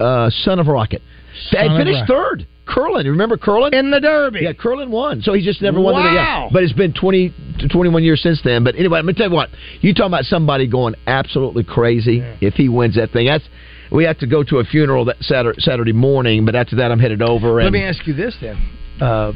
uh, 0.01 0.31
Son 0.31 0.59
of 0.59 0.67
Rocket. 0.67 1.03
Son 1.51 1.77
finished 1.77 2.09
Rocket. 2.09 2.13
third. 2.13 2.47
Curlin, 2.67 3.07
remember 3.07 3.37
Curlin 3.37 3.75
in 3.75 3.91
the 3.91 4.01
Derby? 4.01 4.41
Yeah, 4.43 4.55
Curlin 4.55 4.91
won. 4.91 5.21
So 5.21 5.35
he 5.35 5.45
just 5.45 5.61
never 5.61 5.79
won 5.79 5.97
the 5.97 6.01
Wow. 6.01 6.15
yeah. 6.15 6.49
But 6.51 6.63
it's 6.63 6.73
been 6.73 6.95
20 6.95 7.35
to 7.61 7.69
21 7.69 8.03
years 8.03 8.23
since 8.23 8.41
then. 8.43 8.65
But 8.65 8.77
anyway, 8.77 8.97
let 9.01 9.05
me 9.05 9.13
tell 9.13 9.29
you 9.29 9.35
what. 9.35 9.51
You 9.83 9.93
talking 9.93 10.07
about 10.07 10.25
somebody 10.25 10.67
going 10.67 10.95
absolutely 11.07 11.63
crazy 11.65 12.23
if 12.41 12.55
he 12.55 12.71
wins 12.71 12.95
that 12.95 13.11
thing. 13.11 13.27
That's 13.27 13.45
we 13.91 14.05
have 14.05 14.19
to 14.19 14.27
go 14.27 14.43
to 14.45 14.59
a 14.59 14.65
funeral 14.65 15.07
that 15.07 15.17
Saturday, 15.21 15.61
Saturday 15.61 15.93
morning, 15.93 16.45
but 16.45 16.55
after 16.55 16.77
that 16.77 16.91
I'm 16.91 16.99
headed 16.99 17.23
over 17.23 17.61
and 17.61 17.67
Let 17.67 17.73
me 17.73 17.85
ask 17.85 18.07
you 18.07 18.15
this 18.15 18.37
then. 18.41 18.57
Uh, 19.01 19.33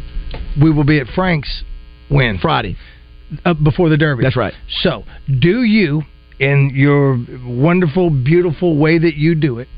we 0.60 0.70
will 0.70 0.84
be 0.84 1.00
at 1.00 1.06
Frank's 1.08 1.64
when 2.08 2.38
Friday 2.38 2.76
uh, 3.44 3.54
before 3.54 3.88
the 3.88 3.96
Derby. 3.96 4.22
That's 4.22 4.36
right. 4.36 4.54
So, 4.82 5.04
do 5.40 5.62
you, 5.62 6.02
in 6.38 6.70
your 6.74 7.18
wonderful, 7.46 8.10
beautiful 8.10 8.78
way 8.78 8.98
that 8.98 9.14
you 9.14 9.34
do 9.34 9.58
it, 9.58 9.68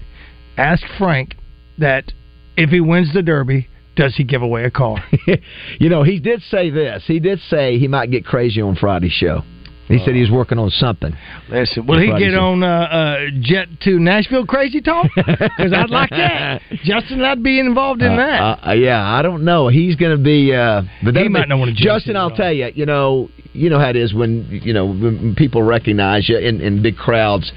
ask 0.57 0.83
Frank 0.99 1.35
that 1.79 2.13
if 2.57 2.71
he 2.71 2.81
wins 2.81 3.13
the 3.15 3.23
Derby, 3.23 3.69
does 3.97 4.15
he 4.17 4.25
give 4.25 4.43
away 4.43 4.65
a 4.65 4.71
car? 4.71 4.99
you 5.79 5.89
know, 5.89 6.03
he 6.03 6.21
did 6.21 6.43
say 6.43 6.71
this. 6.71 7.05
He 7.07 7.21
did 7.21 7.41
say 7.49 7.79
he 7.79 7.89
might 7.89 8.11
get 8.11 8.25
crazy 8.25 8.61
on 8.61 8.77
Friday's 8.77 9.13
show. 9.13 9.43
He 9.91 9.99
said 10.05 10.15
he 10.15 10.21
was 10.21 10.31
working 10.31 10.59
on 10.59 10.71
something. 10.71 11.13
Listen, 11.49 11.85
will 11.87 11.99
he 11.99 12.07
get 12.19 12.35
on 12.35 12.63
uh, 12.63 12.67
uh, 12.67 13.17
jet 13.41 13.69
to 13.83 13.99
Nashville 13.99 14.47
Crazy 14.47 14.81
Talk? 14.81 15.07
Because 15.17 15.73
I'd 15.73 15.91
like 15.91 16.11
that. 16.11 16.63
Justin, 16.85 17.23
I'd 17.23 17.43
be 17.43 17.59
involved 17.61 18.01
in 18.03 18.13
Uh, 18.13 18.17
that. 18.17 18.69
uh, 18.69 18.73
yeah, 18.73 19.03
I 19.03 19.21
don't 19.23 19.45
know. 19.45 19.69
He's 19.69 19.97
going 19.97 20.17
to 20.17 20.23
be. 20.23 20.55
Uh, 20.55 20.83
but 21.05 21.15
He 21.17 21.29
might 21.29 21.49
not 21.49 21.59
wanna 21.59 21.73
Justin, 21.75 22.17
I'll 22.17 22.31
tell 22.31 22.53
you. 22.53 22.71
You 22.75 22.87
know, 22.87 23.29
you 23.53 23.69
know 23.69 23.79
how 23.79 23.91
it 23.91 23.97
is 23.97 24.15
when 24.15 24.61
you 24.63 24.73
know 24.73 24.87
when 24.87 25.35
people 25.37 25.63
recognize 25.63 26.29
you 26.29 26.39
in, 26.39 26.61
in 26.61 26.83
big 26.83 26.97
crowds. 26.97 27.51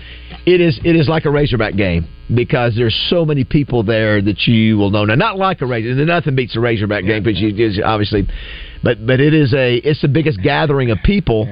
It 0.46 0.60
is 0.60 0.80
it 0.84 0.96
is 0.96 1.08
like 1.08 1.26
a 1.26 1.30
Razorback 1.30 1.76
game 1.76 2.08
because 2.34 2.76
there's 2.76 2.96
so 3.10 3.24
many 3.26 3.44
people 3.44 3.84
there 3.84 4.22
that 4.22 4.48
you 4.48 4.78
will 4.78 4.90
know. 4.90 5.06
Now, 5.06 5.16
not 5.16 5.38
like 5.38 5.62
a 5.62 5.66
Razor. 5.66 5.94
Nothing 6.06 6.36
beats 6.36 6.56
a 6.56 6.60
Razorback 6.60 7.06
game, 7.06 7.24
but 7.24 7.36
you 7.36 7.84
obviously, 7.84 8.28
but 8.84 9.06
but 9.06 9.20
it 9.22 9.34
is 9.34 9.54
a 9.54 9.76
it's 9.78 10.02
the 10.02 10.08
biggest 10.10 10.42
gathering 10.42 10.92
of 10.92 10.98
people 11.06 11.46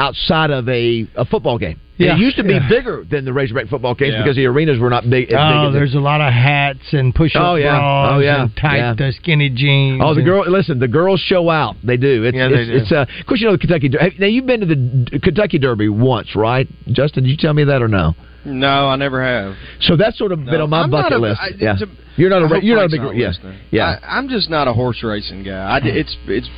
outside 0.00 0.50
of 0.50 0.68
a, 0.68 1.06
a 1.16 1.24
football 1.24 1.58
game. 1.58 1.78
Yeah, 1.98 2.14
it 2.14 2.18
used 2.18 2.36
to 2.38 2.42
be 2.44 2.54
yeah. 2.54 2.66
bigger 2.66 3.04
than 3.08 3.26
the 3.26 3.32
Razorback 3.34 3.66
football 3.68 3.94
games 3.94 4.14
Yeah. 4.14 4.22
because 4.22 4.34
the 4.34 4.46
arenas 4.46 4.78
were 4.78 4.88
not 4.88 5.02
big. 5.10 5.24
as 5.24 5.28
big 5.28 5.36
Oh, 5.38 5.68
as 5.68 5.74
there's 5.74 5.94
a 5.94 6.00
lot 6.00 6.22
of 6.22 6.32
hats 6.32 6.80
and 6.92 7.14
push-up 7.14 7.42
Oh, 7.44 7.54
yeah. 7.56 7.76
bras 7.76 8.12
Oh, 8.14 8.18
yeah. 8.20 8.42
and 8.42 8.56
tight 8.56 8.78
Yeah. 8.78 9.06
uh, 9.06 9.12
skinny 9.12 9.50
jeans. 9.50 10.00
Oh, 10.02 10.14
the 10.14 10.20
and- 10.20 10.26
girl! 10.26 10.50
Listen, 10.50 10.78
the 10.78 10.88
girls 10.88 11.20
show 11.20 11.50
out. 11.50 11.76
They 11.84 11.98
do. 11.98 12.24
It's, 12.24 12.34
Yeah, 12.34 12.48
they 12.48 12.54
it's, 12.54 12.70
do. 12.70 12.76
it's 12.76 12.92
uh, 12.92 13.20
of 13.20 13.26
course 13.26 13.40
you 13.42 13.46
know 13.48 13.52
the 13.52 13.58
Kentucky. 13.58 13.90
Der- 13.90 14.12
Now 14.18 14.26
you've 14.28 14.46
been 14.46 14.60
to 14.60 14.66
the 14.66 15.20
Kentucky 15.22 15.58
Derby 15.58 15.90
once, 15.90 16.34
right, 16.34 16.66
Justin? 16.90 17.24
Did 17.24 17.30
you 17.30 17.36
tell 17.36 17.52
me 17.52 17.64
that 17.64 17.82
or 17.82 17.88
no? 17.88 18.14
No, 18.46 18.88
I 18.88 18.96
never 18.96 19.22
have. 19.22 19.54
So 19.82 19.96
that's 19.96 20.16
sort 20.16 20.32
of 20.32 20.42
been 20.46 20.62
on 20.62 20.70
my 20.70 20.84
I'm 20.84 20.90
bucket 20.90 21.12
a- 21.12 21.18
list. 21.18 21.38
I- 21.42 21.50
yeah, 21.58 21.74
to- 21.76 21.88
you're 22.16 22.30
not 22.30 22.40
a 22.40 22.46
I 22.46 22.48
ra- 22.48 22.58
you're 22.62 22.76
not 22.76 22.86
a 22.86 22.88
big 22.88 23.02
not 23.02 23.14
yeah 23.14 23.32
yeah. 23.70 23.96
I, 24.02 24.16
I'm 24.16 24.30
just 24.30 24.48
not 24.48 24.68
a 24.68 24.72
horse 24.72 25.02
racing 25.02 25.42
guy. 25.44 25.52
I, 25.76 25.80
it's 25.84 26.16
it's 26.26 26.48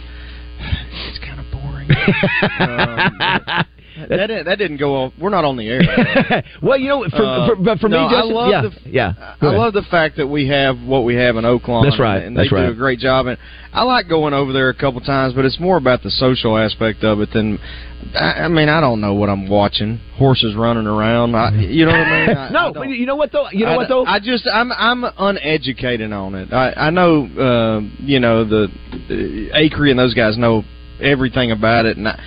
it's 1.09 1.19
kind 1.19 1.32
of 1.32 1.32
boring. 1.87 1.99
um, 2.61 3.67
that 4.09 4.27
didn't, 4.27 4.45
that 4.47 4.59
didn't 4.59 4.79
go 4.79 4.97
on. 4.97 5.13
We're 5.21 5.31
not 5.31 5.45
on 5.45 5.57
the 5.57 5.69
air. 5.69 6.43
well, 6.63 6.79
you 6.79 6.89
know, 6.89 7.05
for, 7.11 7.25
Uh, 7.25 7.47
for, 7.49 7.57
but 7.57 7.79
for 7.79 7.89
no, 7.89 8.05
me, 8.09 8.15
Justin, 8.15 8.31
I 8.31 8.35
love 8.35 8.51
yeah, 8.51 8.63
the, 8.63 8.91
yeah. 8.91 9.35
I 9.41 9.47
love 9.55 9.75
the 9.75 9.83
fact 9.83 10.17
that 10.17 10.27
we 10.27 10.49
have 10.49 10.81
what 10.81 11.05
we 11.05 11.15
have 11.17 11.37
in 11.37 11.45
Oaklawn. 11.45 11.85
That's 11.85 12.01
right, 12.01 12.23
And 12.23 12.37
they 12.37 12.43
that's 12.43 12.51
do 12.51 12.57
right. 12.57 12.71
a 12.71 12.75
great 12.75 12.99
job. 12.99 13.27
And 13.27 13.39
I 13.73 13.83
like 13.83 14.09
going 14.09 14.35
over 14.35 14.53
there 14.53 14.71
a 14.71 14.75
couple 14.75 15.01
times, 15.01 15.35
but 15.35 15.45
it's 15.45 15.61
more 15.61 15.77
about 15.77 16.03
the 16.03 16.11
social 16.11 16.57
aspect 16.57 17.05
of 17.05 17.21
it 17.21 17.31
than. 17.33 17.59
I, 18.15 18.45
I 18.45 18.49
mean, 18.49 18.69
I 18.69 18.81
don't 18.81 19.01
know 19.01 19.15
what 19.15 19.29
I'm 19.29 19.49
watching. 19.49 20.01
Horses 20.17 20.57
running 20.57 20.87
around. 20.87 21.37
I, 21.37 21.51
you 21.61 21.85
know 21.85 21.93
what 21.93 22.01
I 22.01 22.27
mean? 22.27 22.37
I, 22.37 22.49
no, 22.51 22.83
you 22.85 23.07
know 23.07 23.17
what 23.17 23.31
though? 23.31 23.49
You 23.51 23.67
know 23.67 23.77
what 23.77 23.89
though? 23.89 24.05
I 24.05 24.19
just 24.19 24.49
I'm 24.53 24.73
I'm 24.73 25.05
uneducated 25.19 26.13
on 26.13 26.35
it. 26.35 26.53
I 26.53 26.73
I 26.73 26.91
know 26.91 27.27
uh, 27.27 27.81
you 28.01 28.19
know 28.21 28.45
the 28.45 28.69
uh, 29.53 29.57
Acre 29.57 29.87
and 29.87 29.99
those 29.99 30.15
guys 30.15 30.37
know 30.37 30.65
everything 31.01 31.51
about 31.51 31.87
it, 31.87 31.97
and 31.97 32.09
I, 32.09 32.19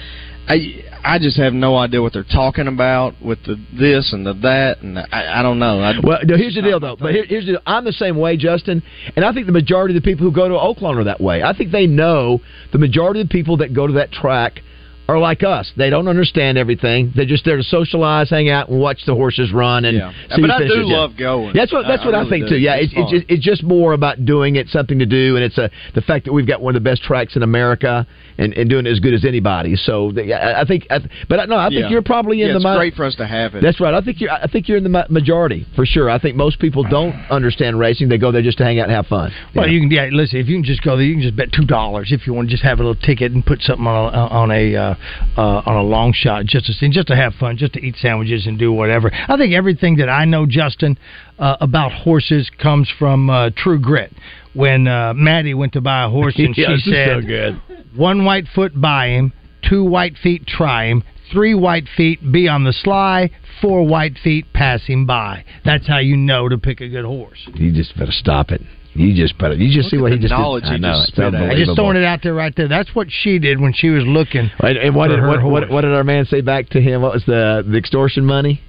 I 0.47 0.83
I 1.05 1.19
just 1.19 1.37
have 1.37 1.53
no 1.53 1.77
idea 1.77 2.01
what 2.01 2.13
they're 2.13 2.23
talking 2.23 2.67
about 2.67 3.13
with 3.21 3.43
the 3.45 3.63
this 3.77 4.11
and 4.11 4.25
the 4.25 4.33
that, 4.33 4.81
and 4.81 4.97
I, 4.97 5.39
I 5.39 5.43
don't 5.43 5.59
know. 5.59 5.79
I, 5.79 5.93
Well, 6.01 6.19
no, 6.23 6.35
here's 6.35 6.55
the 6.55 6.63
deal, 6.63 6.79
though. 6.79 6.95
But 6.95 7.13
here, 7.13 7.25
here's 7.25 7.45
the. 7.45 7.61
I'm 7.67 7.85
the 7.85 7.93
same 7.93 8.17
way, 8.17 8.37
Justin, 8.37 8.81
and 9.15 9.23
I 9.23 9.31
think 9.31 9.45
the 9.45 9.51
majority 9.51 9.95
of 9.95 10.01
the 10.01 10.05
people 10.05 10.25
who 10.25 10.31
go 10.31 10.49
to 10.49 10.55
Oaklawn 10.55 10.97
are 10.97 11.03
that 11.03 11.21
way. 11.21 11.43
I 11.43 11.55
think 11.55 11.71
they 11.71 11.85
know 11.85 12.41
the 12.71 12.79
majority 12.79 13.21
of 13.21 13.29
the 13.29 13.31
people 13.31 13.57
that 13.57 13.73
go 13.73 13.85
to 13.85 13.93
that 13.93 14.11
track 14.11 14.61
are 15.07 15.19
like 15.19 15.43
us. 15.43 15.71
They 15.77 15.89
don't 15.91 16.07
understand 16.07 16.57
everything. 16.57 17.11
They're 17.15 17.25
just 17.25 17.45
there 17.45 17.57
to 17.57 17.63
socialize, 17.63 18.29
hang 18.29 18.49
out, 18.49 18.69
and 18.69 18.79
watch 18.79 19.05
the 19.05 19.13
horses 19.13 19.51
run. 19.53 19.85
And 19.85 19.97
Yeah. 19.97 20.11
see 20.35 20.41
But 20.41 20.49
I 20.51 20.57
do 20.59 20.67
finishes. 20.69 20.89
Yeah. 20.89 20.97
love 20.97 21.15
going. 21.17 21.53
That's 21.53 21.71
what 21.71 21.85
that's 21.87 22.01
I- 22.01 22.05
what 22.05 22.15
I 22.15 22.17
I, 22.17 22.21
really 22.21 22.29
think 22.31 22.43
do. 22.45 22.55
too. 22.55 22.57
Yeah, 22.61 22.75
It's 22.75 22.91
it's 22.93 23.01
it's 23.01 23.11
just, 23.11 23.25
it's 23.29 23.43
just 23.43 23.63
more 23.63 23.93
about 23.93 24.25
doing 24.25 24.55
it, 24.55 24.67
something 24.69 24.97
to 24.99 25.05
do, 25.05 25.35
and 25.35 25.45
it's 25.45 25.57
a 25.59 25.69
the 25.93 26.01
fact 26.01 26.25
that 26.25 26.33
we've 26.33 26.47
got 26.47 26.59
one 26.61 26.75
of 26.75 26.83
the 26.83 26.89
best 26.89 27.03
tracks 27.03 27.35
in 27.35 27.43
America 27.43 28.07
and, 28.37 28.53
and 28.53 28.69
doing 28.69 28.85
it 28.85 28.89
as 28.89 28.99
good 28.99 29.13
as 29.13 29.23
anybody. 29.25 29.75
So 29.75 30.11
the, 30.11 30.33
I, 30.33 30.61
I 30.61 30.65
think, 30.65 30.87
I, 30.89 30.99
but 31.29 31.47
no, 31.47 31.55
I 31.55 31.69
think 31.69 31.81
Yeah. 31.81 31.89
you're 31.89 32.01
probably 32.01 32.41
in 32.41 32.47
Yeah, 32.47 32.53
the. 32.53 32.57
it's 32.57 32.65
mi- 32.65 32.75
great 32.75 32.95
for 32.95 33.05
us 33.05 33.15
to 33.15 33.25
have 33.27 33.55
it. 33.55 33.61
That's 33.61 33.79
right. 33.79 33.93
I 33.93 34.01
think 34.01 34.19
you're. 34.19 34.31
I 34.31 34.47
think 34.47 34.67
you're 34.67 34.77
in 34.77 34.83
the 34.83 34.89
ma- 34.89 35.05
majority 35.09 35.65
for 35.75 35.85
sure. 35.85 36.09
I 36.09 36.17
think 36.17 36.35
most 36.35 36.59
people 36.59 36.83
don't 36.83 37.13
understand 37.29 37.77
racing. 37.79 38.09
They 38.09 38.17
go 38.17 38.31
there 38.31 38.41
just 38.41 38.57
to 38.57 38.63
hang 38.65 38.79
out 38.79 38.85
and 38.89 38.91
have 38.93 39.05
fun. 39.07 39.31
Well, 39.53 39.67
you 39.69 39.81
can 39.81 39.91
yeah. 39.91 40.09
Listen, 40.11 40.39
if 40.39 40.47
you 40.47 40.55
can 40.55 40.63
just 40.63 40.81
go 40.81 40.97
there, 40.97 41.05
you 41.05 41.13
can 41.13 41.21
just 41.21 41.35
bet 41.35 41.51
two 41.51 41.65
dollars 41.65 42.11
if 42.11 42.25
you 42.25 42.33
want 42.33 42.47
to 42.49 42.51
just 42.51 42.63
have 42.63 42.79
a 42.79 42.83
little 42.83 42.95
ticket 43.01 43.31
and 43.31 43.45
put 43.45 43.61
something 43.61 43.85
on 43.87 44.13
a, 44.13 44.17
on 44.17 44.51
a 44.51 44.75
uh, 44.75 44.94
uh, 45.37 45.61
on 45.65 45.75
a 45.75 45.83
long 45.83 46.13
shot 46.13 46.45
just 46.45 46.65
to 46.67 46.73
see, 46.73 46.89
just 46.89 47.07
to 47.07 47.15
have 47.15 47.33
fun, 47.35 47.57
just 47.57 47.73
to 47.73 47.79
eat 47.79 47.95
sandwiches 47.97 48.47
and 48.47 48.57
do 48.57 48.71
whatever. 48.71 49.11
I 49.13 49.37
think 49.37 49.53
everything 49.53 49.97
that 49.97 50.09
I 50.09 50.25
know, 50.25 50.45
Justin, 50.45 50.97
uh, 51.39 51.57
about 51.59 51.91
horses 51.91 52.49
comes 52.61 52.91
from 52.97 53.29
uh, 53.29 53.49
True 53.55 53.79
Grit. 53.79 54.13
When 54.53 54.87
uh, 54.87 55.13
Maddie 55.13 55.53
went 55.53 55.73
to 55.73 55.81
buy 55.81 56.05
a 56.05 56.09
horse 56.09 56.35
and 56.37 56.55
Yeah, 56.55 56.75
she 56.77 56.91
said, 56.91 57.21
so 57.21 57.27
good. 57.27 57.61
"One 57.95 58.25
white 58.25 58.45
foot 58.53 58.79
buy 58.79 59.09
him, 59.09 59.33
two 59.67 59.83
white 59.83 60.17
feet 60.17 60.45
try 60.47 60.85
him." 60.85 61.03
Three 61.31 61.55
white 61.55 61.87
feet 61.97 62.19
be 62.31 62.47
on 62.47 62.65
the 62.65 62.71
sly, 62.71 63.31
four 63.59 63.85
white 63.85 64.17
feet 64.23 64.45
pass 64.53 64.83
him 64.83 65.07
by. 65.07 65.43
That's 65.65 65.87
how 65.87 65.97
you 65.97 66.15
know 66.15 66.47
to 66.49 66.57
pick 66.57 66.81
a 66.81 66.87
good 66.87 67.03
horse. 67.03 67.49
You 67.55 67.73
just 67.73 67.97
better 67.97 68.11
stop 68.11 68.51
it. 68.51 68.61
You 68.95 69.13
just 69.13 69.37
better. 69.37 69.55
You 69.55 69.73
just 69.73 69.89
see 69.89 69.97
what 69.97 70.13
he 70.13 70.17
just 70.17 70.31
knowledge 70.31 70.63
did. 70.63 70.73
I 70.73 70.77
know. 70.77 71.03
just 71.05 71.19
it's. 71.19 71.19
I 71.19 71.55
just 71.55 71.75
throwing 71.75 71.97
it 71.97 72.05
out 72.05 72.21
there 72.23 72.33
right 72.33 72.53
there. 72.55 72.69
That's 72.69 72.95
what 72.95 73.07
she 73.09 73.39
did 73.39 73.59
when 73.59 73.73
she 73.73 73.89
was 73.89 74.05
looking. 74.05 74.49
And, 74.59 74.77
and 74.77 74.95
what 74.95 75.09
did 75.09 75.19
her 75.19 75.27
what, 75.27 75.43
what, 75.43 75.69
what 75.69 75.81
did 75.81 75.93
our 75.93 76.05
man 76.05 76.25
say 76.25 76.39
back 76.39 76.69
to 76.69 76.81
him? 76.81 77.01
What 77.01 77.13
was 77.13 77.25
the 77.25 77.65
the 77.69 77.77
extortion 77.77 78.25
money? 78.25 78.61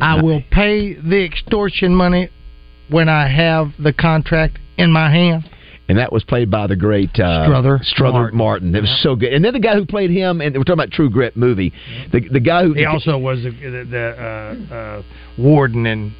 I 0.00 0.20
will 0.20 0.42
pay 0.50 0.94
the 0.94 1.24
extortion 1.24 1.94
money 1.94 2.30
when 2.90 3.08
I 3.08 3.28
have 3.28 3.68
the 3.78 3.92
contract 3.92 4.58
in 4.76 4.90
my 4.90 5.10
hand. 5.10 5.48
And 5.88 5.98
that 5.98 6.12
was 6.12 6.24
played 6.24 6.50
by 6.50 6.66
the 6.66 6.76
great 6.76 7.10
uh, 7.20 7.44
Strother 7.44 7.80
Strother 7.82 8.18
Martin. 8.18 8.38
Martin. 8.38 8.74
It 8.74 8.80
was 8.80 9.00
so 9.02 9.14
good. 9.14 9.32
And 9.32 9.44
then 9.44 9.52
the 9.52 9.60
guy 9.60 9.74
who 9.74 9.84
played 9.84 10.10
him, 10.10 10.40
and 10.40 10.56
we're 10.56 10.64
talking 10.64 10.74
about 10.74 10.90
True 10.90 11.10
Grit 11.10 11.36
movie. 11.36 11.72
The 12.10 12.28
the 12.28 12.40
guy 12.40 12.64
who 12.64 12.72
He 12.72 12.86
also 12.86 13.18
was 13.18 13.42
the, 13.42 13.50
the, 13.50 13.86
the 13.88 14.68
uh, 14.70 14.74
uh, 14.74 15.02
warden 15.38 15.86
in 15.86 16.14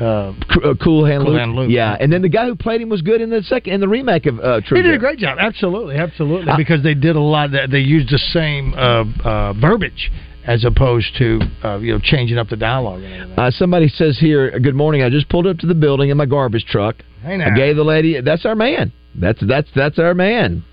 uh, 0.00 0.32
C- 0.52 0.60
uh, 0.64 0.74
Cool 0.82 1.04
Hand 1.04 1.22
Cool 1.24 1.32
Luke. 1.32 1.38
Hand 1.40 1.54
Luke. 1.54 1.70
Yeah, 1.70 1.96
and 1.98 2.12
then 2.12 2.22
the 2.22 2.28
guy 2.28 2.46
who 2.46 2.54
played 2.54 2.80
him 2.80 2.88
was 2.88 3.02
good 3.02 3.20
in 3.20 3.30
the 3.30 3.42
second 3.42 3.72
in 3.74 3.80
the 3.80 3.88
remake 3.88 4.26
of 4.26 4.38
uh, 4.40 4.60
True 4.66 4.76
He 4.78 4.82
did 4.82 4.94
a 4.94 4.98
great 4.98 5.18
job. 5.18 5.38
Absolutely, 5.40 5.96
absolutely. 5.96 6.50
I- 6.50 6.56
because 6.56 6.82
they 6.82 6.94
did 6.94 7.16
a 7.16 7.20
lot. 7.20 7.52
That 7.52 7.70
they 7.70 7.80
used 7.80 8.10
the 8.10 8.18
same 8.18 8.74
uh, 8.74 9.04
uh, 9.24 9.52
verbiage 9.54 10.10
as 10.46 10.64
opposed 10.64 11.14
to 11.18 11.40
uh, 11.62 11.78
you 11.78 11.92
know 11.92 12.00
changing 12.02 12.38
up 12.38 12.48
the 12.48 12.56
dialogue. 12.56 13.02
Uh, 13.36 13.50
somebody 13.50 13.88
says 13.88 14.18
here, 14.18 14.58
"Good 14.58 14.74
morning. 14.74 15.02
I 15.02 15.10
just 15.10 15.28
pulled 15.28 15.46
up 15.46 15.58
to 15.58 15.66
the 15.66 15.74
building 15.74 16.10
in 16.10 16.16
my 16.16 16.26
garbage 16.26 16.64
truck. 16.66 16.96
Hey 17.22 17.36
now. 17.36 17.46
I 17.52 17.56
gave 17.56 17.76
the 17.76 17.84
lady. 17.84 18.20
That's 18.20 18.44
our 18.44 18.54
man. 18.56 18.92
That's 19.14 19.40
that's 19.46 19.68
that's 19.74 19.98
our 19.98 20.14
man. 20.14 20.64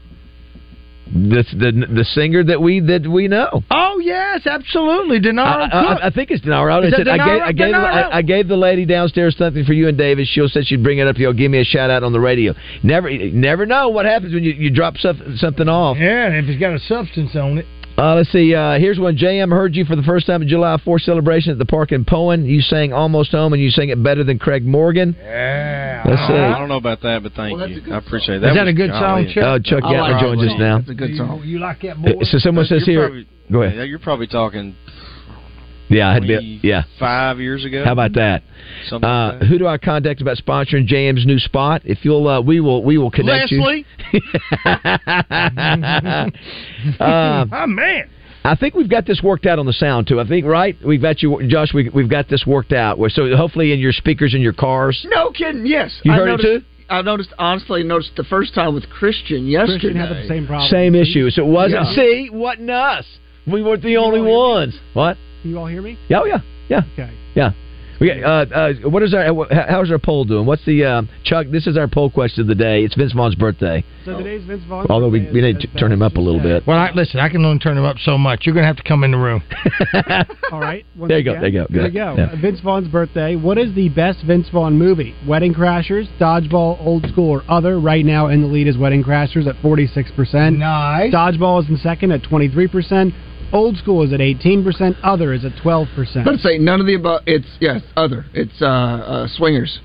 That's 1.11 1.51
the 1.51 1.71
the 1.71 2.05
singer 2.13 2.43
that 2.43 2.61
we 2.61 2.79
that 2.81 3.07
we 3.07 3.27
know. 3.27 3.63
Oh 3.71 3.99
yes, 3.99 4.45
absolutely. 4.45 5.19
Denaro 5.19 5.67
I, 5.73 5.77
I, 5.77 6.07
I 6.07 6.09
think 6.11 6.29
it's 6.29 6.45
Denaro. 6.45 6.83
I, 6.83 6.85
Is 6.85 6.91
that 6.91 6.97
said, 6.97 7.07
I 7.07 7.17
Denaro? 7.17 7.41
I 7.41 7.51
gave 7.51 7.73
Denaro? 7.73 8.09
I 8.13 8.21
gave 8.21 8.47
the 8.47 8.57
lady 8.57 8.85
downstairs 8.85 9.35
something 9.37 9.65
for 9.65 9.73
you 9.73 9.87
and 9.87 9.97
David. 9.97 10.27
She 10.27 10.47
said 10.47 10.67
she'd 10.67 10.83
bring 10.83 10.99
it 10.99 11.07
up. 11.07 11.17
You'll 11.17 11.33
give 11.33 11.49
me 11.49 11.59
a 11.59 11.63
shout 11.63 11.89
out 11.89 12.03
on 12.03 12.13
the 12.13 12.19
radio. 12.19 12.53
Never 12.83 13.09
never 13.09 13.65
know 13.65 13.89
what 13.89 14.05
happens 14.05 14.33
when 14.33 14.43
you, 14.43 14.51
you 14.51 14.69
drop 14.69 14.97
stuff, 14.97 15.15
something 15.37 15.67
off. 15.67 15.97
yeah, 15.97 16.29
if 16.29 16.45
it's 16.47 16.59
got 16.59 16.73
a 16.73 16.79
substance 16.79 17.35
on 17.35 17.57
it. 17.57 17.65
Uh, 17.99 18.15
let's 18.15 18.31
see. 18.31 18.55
Uh, 18.55 18.79
here's 18.79 18.97
one. 18.97 19.17
JM 19.17 19.49
heard 19.51 19.75
you 19.75 19.83
for 19.83 19.95
the 19.97 20.03
first 20.03 20.25
time 20.25 20.41
at 20.41 20.47
July 20.47 20.77
4th 20.85 21.01
celebration 21.01 21.51
at 21.51 21.57
the 21.57 21.65
park 21.65 21.91
in 21.91 22.05
Poyen. 22.05 22.47
You 22.47 22.61
sang 22.61 22.93
"Almost 22.93 23.31
Home" 23.31 23.51
and 23.51 23.61
you 23.61 23.69
sang 23.69 23.89
it 23.89 24.01
better 24.01 24.23
than 24.23 24.39
Craig 24.39 24.65
Morgan. 24.65 25.15
Yeah. 25.19 26.03
Let's 26.05 26.27
see. 26.27 26.33
I 26.33 26.57
don't 26.57 26.69
know 26.69 26.77
about 26.77 27.01
that, 27.01 27.23
but 27.23 27.33
thank 27.33 27.59
you. 27.69 27.93
I 27.93 27.97
appreciate 27.97 28.39
that. 28.39 28.49
Is 28.51 28.55
that 28.55 28.63
was 28.65 28.73
a 28.73 28.73
good 28.73 28.91
song, 28.91 29.27
Chuck? 29.33 29.43
Oh, 29.43 29.59
Chuck 29.59 29.83
I 29.83 29.99
like 29.99 30.21
joins 30.23 30.41
us 30.43 30.57
now. 30.57 30.77
It's 30.77 30.89
a 30.89 30.93
good 30.93 31.17
song. 31.17 31.41
You, 31.43 31.57
you 31.57 31.59
like 31.59 31.81
that 31.81 31.97
more? 31.97 32.23
So 32.23 32.37
someone 32.37 32.65
says 32.65 32.85
here. 32.85 33.01
probably- 33.01 33.27
Go 33.51 33.63
ahead. 33.63 33.77
Yeah, 33.77 33.83
you're 33.83 33.97
probably 33.99 34.27
talking 34.27 34.75
Yeah, 35.89 36.09
I'd 36.09 36.21
be, 36.23 36.59
yeah. 36.63 36.83
five 36.99 37.39
years 37.39 37.65
ago. 37.65 37.83
How 37.83 37.93
about 37.93 38.13
that? 38.13 38.43
Something 38.87 39.09
Uh, 39.09 39.31
like 39.31 39.39
that. 39.39 39.45
who 39.47 39.57
do 39.57 39.67
I 39.67 39.77
contact 39.77 40.21
about 40.21 40.37
sponsoring 40.37 40.87
JM's 40.87 41.25
new 41.25 41.39
spot? 41.39 41.81
If 41.85 42.05
you'll, 42.05 42.27
uh, 42.27 42.41
we 42.41 42.59
will, 42.59 42.83
we 42.83 42.97
will 42.97 43.09
connect 43.11 43.51
Leslie. 43.51 43.85
you. 44.13 44.21
uh, 46.99 47.45
oh 47.51 47.67
man. 47.67 48.09
I 48.43 48.55
think 48.55 48.73
we've 48.73 48.89
got 48.89 49.05
this 49.05 49.21
worked 49.21 49.45
out 49.45 49.59
on 49.59 49.65
the 49.65 49.73
sound 49.73 50.07
too. 50.07 50.19
I 50.19 50.27
think 50.27 50.45
right. 50.45 50.75
We've 50.85 51.01
got 51.01 51.21
you, 51.21 51.45
Josh. 51.47 51.73
We, 51.73 51.89
we've 51.89 52.09
got 52.09 52.29
this 52.29 52.45
worked 52.47 52.71
out. 52.71 52.97
So 53.11 53.35
hopefully 53.35 53.73
in 53.73 53.79
your 53.79 53.91
speakers 53.91 54.33
in 54.33 54.41
your 54.41 54.53
cars. 54.53 55.05
No 55.09 55.31
kidding. 55.31 55.65
Yes, 55.65 55.99
You 56.03 56.13
I 56.13 56.15
heard 56.15 56.29
it 56.29 56.43
noticed, 56.43 56.65
I 56.89 57.01
noticed. 57.01 57.33
Honestly, 57.37 57.83
noticed 57.83 58.11
the 58.15 58.23
first 58.23 58.53
time 58.55 58.73
with 58.73 58.89
Christian 58.89 59.45
yesterday. 59.45 59.79
Christian 59.79 59.97
had 59.97 60.09
the 60.09 60.27
same 60.27 60.47
problem. 60.47 60.69
Same 60.69 60.95
issue. 60.95 61.29
So 61.31 61.43
it 61.43 61.47
wasn't. 61.49 61.85
Yeah. 61.87 61.95
See, 61.95 62.29
wasn't 62.31 62.69
us. 62.69 63.05
We 63.45 63.61
weren't 63.61 63.83
the 63.83 63.97
only 63.97 64.21
ones. 64.21 64.73
What? 64.93 65.17
Can 65.41 65.51
you 65.51 65.57
all 65.59 65.67
hear 65.67 65.81
me? 65.81 65.97
Yeah, 66.09 66.21
oh, 66.21 66.25
yeah, 66.25 66.39
yeah, 66.69 66.81
Okay. 66.93 67.13
yeah. 67.35 67.51
We 67.99 68.07
got, 68.07 68.23
uh, 68.53 68.55
uh, 68.55 68.89
what 68.89 69.03
is 69.03 69.13
our? 69.13 69.25
How's 69.51 69.91
our 69.91 69.99
poll 69.99 70.23
doing? 70.23 70.45
What's 70.45 70.63
the 70.63 70.85
um, 70.85 71.09
Chuck? 71.25 71.47
This 71.51 71.67
is 71.67 71.75
our 71.75 71.87
poll 71.89 72.09
question 72.09 72.41
of 72.43 72.47
the 72.47 72.55
day. 72.55 72.85
It's 72.85 72.95
Vince 72.95 73.11
Vaughn's 73.11 73.35
birthday. 73.35 73.83
So 74.05 74.17
today's 74.17 74.41
Vince 74.45 74.63
Vaughn's 74.69 74.89
Although 74.89 75.09
we, 75.09 75.29
we 75.33 75.41
need 75.41 75.59
to 75.59 75.67
turn 75.75 75.91
him 75.91 76.01
up 76.01 76.15
a 76.15 76.21
little 76.21 76.39
bit. 76.41 76.65
Well, 76.65 76.77
I, 76.77 76.91
listen, 76.91 77.19
I 77.19 77.27
can 77.27 77.43
only 77.43 77.59
turn 77.59 77.77
him 77.77 77.83
up 77.83 77.97
so 77.99 78.17
much. 78.17 78.45
You're 78.45 78.55
going 78.55 78.63
to 78.63 78.67
have 78.67 78.77
to 78.77 78.83
come 78.83 79.03
in 79.03 79.11
the 79.11 79.17
room. 79.17 79.43
All 80.53 80.61
right. 80.61 80.85
There 80.95 81.17
you 81.17 81.25
go, 81.25 81.33
there 81.33 81.47
you 81.47 81.59
go, 81.59 81.67
There 81.69 81.81
you 81.87 81.91
good. 81.91 81.93
go. 81.93 82.15
Yeah. 82.15 82.31
Uh, 82.31 82.35
Vince 82.37 82.61
Vaughn's 82.61 82.87
birthday. 82.87 83.35
What 83.35 83.57
is 83.57 83.75
the 83.75 83.89
best 83.89 84.23
Vince 84.25 84.47
Vaughn 84.49 84.77
movie? 84.77 85.13
Wedding 85.27 85.53
Crashers, 85.53 86.07
Dodgeball, 86.19 86.79
Old 86.79 87.05
School, 87.09 87.29
or 87.29 87.43
Other? 87.51 87.81
Right 87.81 88.05
now 88.05 88.27
in 88.27 88.41
the 88.41 88.47
lead 88.47 88.69
is 88.69 88.77
Wedding 88.77 89.03
Crashers 89.03 89.45
at 89.45 89.55
46%. 89.57 90.57
Nice. 90.57 91.13
Dodgeball 91.13 91.61
is 91.63 91.69
in 91.69 91.75
second 91.75 92.11
at 92.13 92.21
23%. 92.21 93.11
Old 93.51 93.77
School 93.77 94.03
is 94.03 94.13
at 94.13 94.19
18%. 94.19 94.97
Other 95.03 95.33
is 95.33 95.45
at 95.45 95.53
12%. 95.53 96.25
Let's 96.25 96.43
say 96.43 96.57
none 96.57 96.79
of 96.79 96.85
the 96.85 96.95
above. 96.95 97.23
It's 97.25 97.47
yes, 97.59 97.81
other. 97.95 98.25
It's 98.33 98.61
uh, 98.61 98.65
uh 98.65 99.27
swingers. 99.27 99.79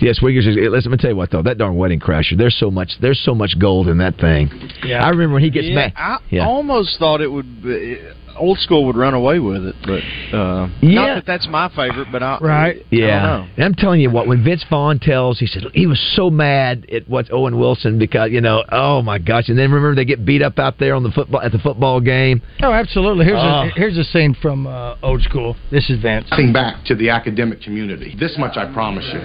Yes, 0.00 0.18
swingers. 0.18 0.46
Is, 0.46 0.56
listen, 0.56 0.90
let 0.90 0.98
me 0.98 1.02
tell 1.02 1.10
you 1.10 1.16
what 1.16 1.30
though. 1.30 1.42
That 1.42 1.58
darn 1.58 1.76
wedding 1.76 2.00
crasher. 2.00 2.36
There's 2.36 2.58
so 2.58 2.70
much. 2.70 2.92
There's 3.00 3.20
so 3.24 3.34
much 3.34 3.58
gold 3.58 3.88
in 3.88 3.98
that 3.98 4.16
thing. 4.18 4.50
Yeah. 4.84 5.04
I 5.04 5.10
remember 5.10 5.34
when 5.34 5.42
he 5.42 5.50
gets 5.50 5.66
yeah, 5.66 5.74
back. 5.74 5.94
I 5.96 6.18
Yeah. 6.30 6.46
almost 6.46 6.98
thought 6.98 7.20
it 7.20 7.30
would 7.30 7.62
be 7.62 7.98
old 8.38 8.58
school 8.58 8.84
would 8.86 8.96
run 8.96 9.14
away 9.14 9.38
with 9.38 9.64
it, 9.66 9.74
but 9.84 10.36
uh, 10.36 10.68
Yeah. 10.80 10.94
not 10.94 11.14
that 11.16 11.26
that's 11.26 11.46
my 11.48 11.68
favorite. 11.70 12.08
But 12.12 12.22
I 12.22 12.38
I 12.42 12.74
Yeah. 12.90 13.06
don't 13.06 13.22
know. 13.22 13.46
And 13.56 13.64
I'm 13.64 13.74
telling 13.74 14.00
you 14.00 14.10
what, 14.10 14.26
when 14.26 14.42
Vince 14.44 14.64
Vaughn 14.70 14.98
tells, 14.98 15.38
he 15.38 15.46
said 15.46 15.64
he 15.74 15.86
was 15.86 16.00
so 16.14 16.30
mad 16.30 16.86
at 16.92 17.08
what 17.08 17.32
Owen 17.32 17.58
Wilson 17.58 17.98
because 17.98 18.30
you 18.30 18.40
know, 18.40 18.64
oh 18.70 19.02
my 19.02 19.18
gosh, 19.18 19.48
and 19.48 19.58
then 19.58 19.70
remember 19.70 19.94
they 19.94 20.04
get 20.04 20.24
beat 20.24 20.42
up 20.42 20.58
out 20.58 20.78
there 20.78 20.94
on 20.94 21.02
the 21.02 21.10
football 21.10 21.40
at 21.40 21.52
the 21.52 21.58
football 21.58 22.00
game. 22.00 22.42
Oh, 22.62 22.72
absolutely. 22.72 23.24
Here's 23.24 23.38
Oh. 23.42 23.62
a 23.64 23.70
here's 23.76 23.96
a 23.98 24.04
scene 24.04 24.34
from 24.40 24.66
uh, 24.66 24.96
Old 25.02 25.22
School. 25.22 25.56
This 25.70 25.88
is 25.90 26.00
Vince. 26.00 26.26
Think 26.36 26.52
back 26.52 26.84
to 26.86 26.94
the 26.94 27.10
academic 27.10 27.60
community. 27.62 28.14
This 28.18 28.36
much 28.38 28.56
I 28.56 28.66
promise 28.72 29.04
you. 29.12 29.20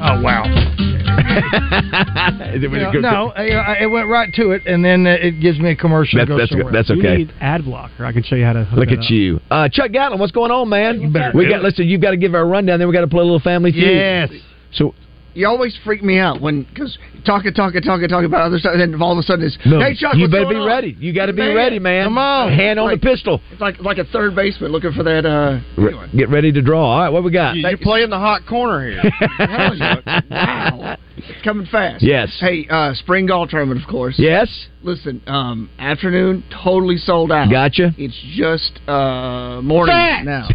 Oh 0.00 0.20
wow. 0.22 0.85
You 1.16 2.68
know, 2.68 2.90
no, 3.00 3.32
I- 3.36 3.48
I- 3.48 3.78
it 3.82 3.86
went 3.90 4.08
right 4.08 4.32
to 4.34 4.50
it, 4.52 4.62
and 4.66 4.84
then 4.84 5.06
uh, 5.06 5.10
it 5.20 5.40
gives 5.40 5.58
me 5.58 5.70
a 5.70 5.76
commercial. 5.76 6.18
That's- 6.18 6.26
to 6.28 6.32
go 6.32 6.38
that's- 6.38 6.50
somewhere. 6.50 6.72
that's 6.72 6.88
You 6.90 6.98
okay. 6.98 7.16
need 7.18 7.32
ad 7.40 7.64
blocker. 7.64 8.04
I 8.04 8.12
can 8.12 8.22
show 8.22 8.36
you 8.36 8.44
how 8.44 8.52
to 8.54 8.64
hook 8.64 8.78
Look 8.78 8.88
that 8.88 8.98
at 8.98 9.04
up. 9.04 9.10
you, 9.10 9.40
uh, 9.50 9.68
Chuck 9.68 9.92
Gatlin. 9.92 10.18
What's 10.20 10.32
going 10.32 10.50
on, 10.50 10.68
man? 10.68 11.12
we 11.34 11.48
got. 11.48 11.60
it. 11.60 11.62
Listen, 11.62 11.86
you've 11.88 12.00
got 12.00 12.10
to 12.12 12.16
give 12.16 12.34
our 12.34 12.46
rundown. 12.46 12.78
Then 12.78 12.88
we 12.88 12.94
got 12.94 13.00
to 13.02 13.06
play 13.08 13.20
a 13.20 13.24
little 13.24 13.40
family 13.40 13.72
feud. 13.72 13.84
Yes. 13.84 14.30
So 14.72 14.94
You 15.34 15.46
always 15.48 15.76
freak 15.84 16.02
me 16.02 16.18
out 16.18 16.40
when 16.40 16.62
because 16.62 16.96
talking, 17.26 17.52
talking, 17.52 17.82
talking, 17.82 18.08
talking 18.08 18.24
about 18.26 18.40
other 18.42 18.58
stuff, 18.58 18.72
and 18.74 18.80
then 18.94 19.02
all 19.02 19.12
of 19.12 19.18
a 19.18 19.22
sudden 19.22 19.44
it's 19.44 19.58
No, 19.66 19.80
hey 19.80 19.94
Chuck, 19.94 20.14
you 20.14 20.22
what's 20.22 20.32
better 20.32 20.44
going 20.44 20.56
be 20.56 20.60
on?" 20.60 20.66
ready. 20.66 20.96
You 20.98 21.12
gotta 21.12 21.32
be 21.34 21.42
ready, 21.54 21.78
man. 21.78 22.06
Come 22.06 22.16
on, 22.18 22.52
Hand 22.52 22.78
on 22.80 22.90
the 22.90 22.96
pistol. 22.98 23.40
It's 23.52 23.60
like 23.60 23.80
like 23.80 23.98
a 23.98 24.04
third 24.04 24.34
baseman 24.34 24.72
looking 24.72 24.92
for 24.92 25.02
that. 25.02 25.26
uh 25.26 25.60
Re- 25.76 25.94
Get 26.16 26.30
ready 26.30 26.52
to 26.52 26.62
draw. 26.62 26.84
All 26.90 27.00
right, 27.00 27.08
what 27.10 27.22
we 27.24 27.30
got? 27.30 27.54
You- 27.56 27.68
You're 27.68 27.76
playing 27.78 28.10
the 28.10 28.18
hot 28.18 28.46
corner 28.46 28.90
here. 28.90 29.02
Wow, 29.38 29.72
it's 29.72 31.02
coming 31.46 31.66
fast. 31.66 32.02
Yes. 32.04 32.36
Hey, 32.40 32.66
uh 32.68 32.92
spring 32.94 33.26
golf 33.26 33.50
tournament, 33.50 33.82
of 33.82 33.88
course. 33.88 34.16
Yes. 34.18 34.48
Listen, 34.82 35.22
um, 35.26 35.70
afternoon 35.78 36.44
totally 36.64 36.96
sold 36.96 37.32
out. 37.32 37.50
Gotcha. 37.50 37.92
It's 37.96 38.20
just 38.36 38.80
uh 38.88 39.60
morning 39.62 39.94
Fact. 39.94 40.26
now. 40.26 40.48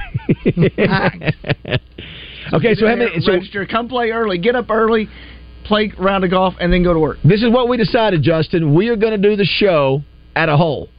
Okay, 2.54 2.76
so 2.76 2.88
how 2.88 2.96
many? 2.96 3.20
So 3.22 3.34
register, 3.34 3.66
come 3.66 3.88
play 3.88 4.10
early, 4.10 4.38
get 4.38 4.56
up 4.56 4.70
early, 4.70 5.08
play 5.64 5.94
round 5.98 6.24
of 6.26 6.32
golf, 6.32 6.56
and 6.60 6.74
then 6.74 6.84
go 6.84 6.94
to 6.94 7.00
work. 7.00 7.18
This 7.24 7.42
is 7.44 7.50
what 7.50 7.70
we 7.70 7.78
decided, 7.78 8.24
Justin. 8.24 8.74
We 8.76 8.90
are 8.90 8.98
going 8.98 9.20
to 9.20 9.30
do 9.30 9.36
the 9.38 9.46
show 9.46 10.02
at 10.36 10.50
a 10.50 10.58
hole. 10.58 10.90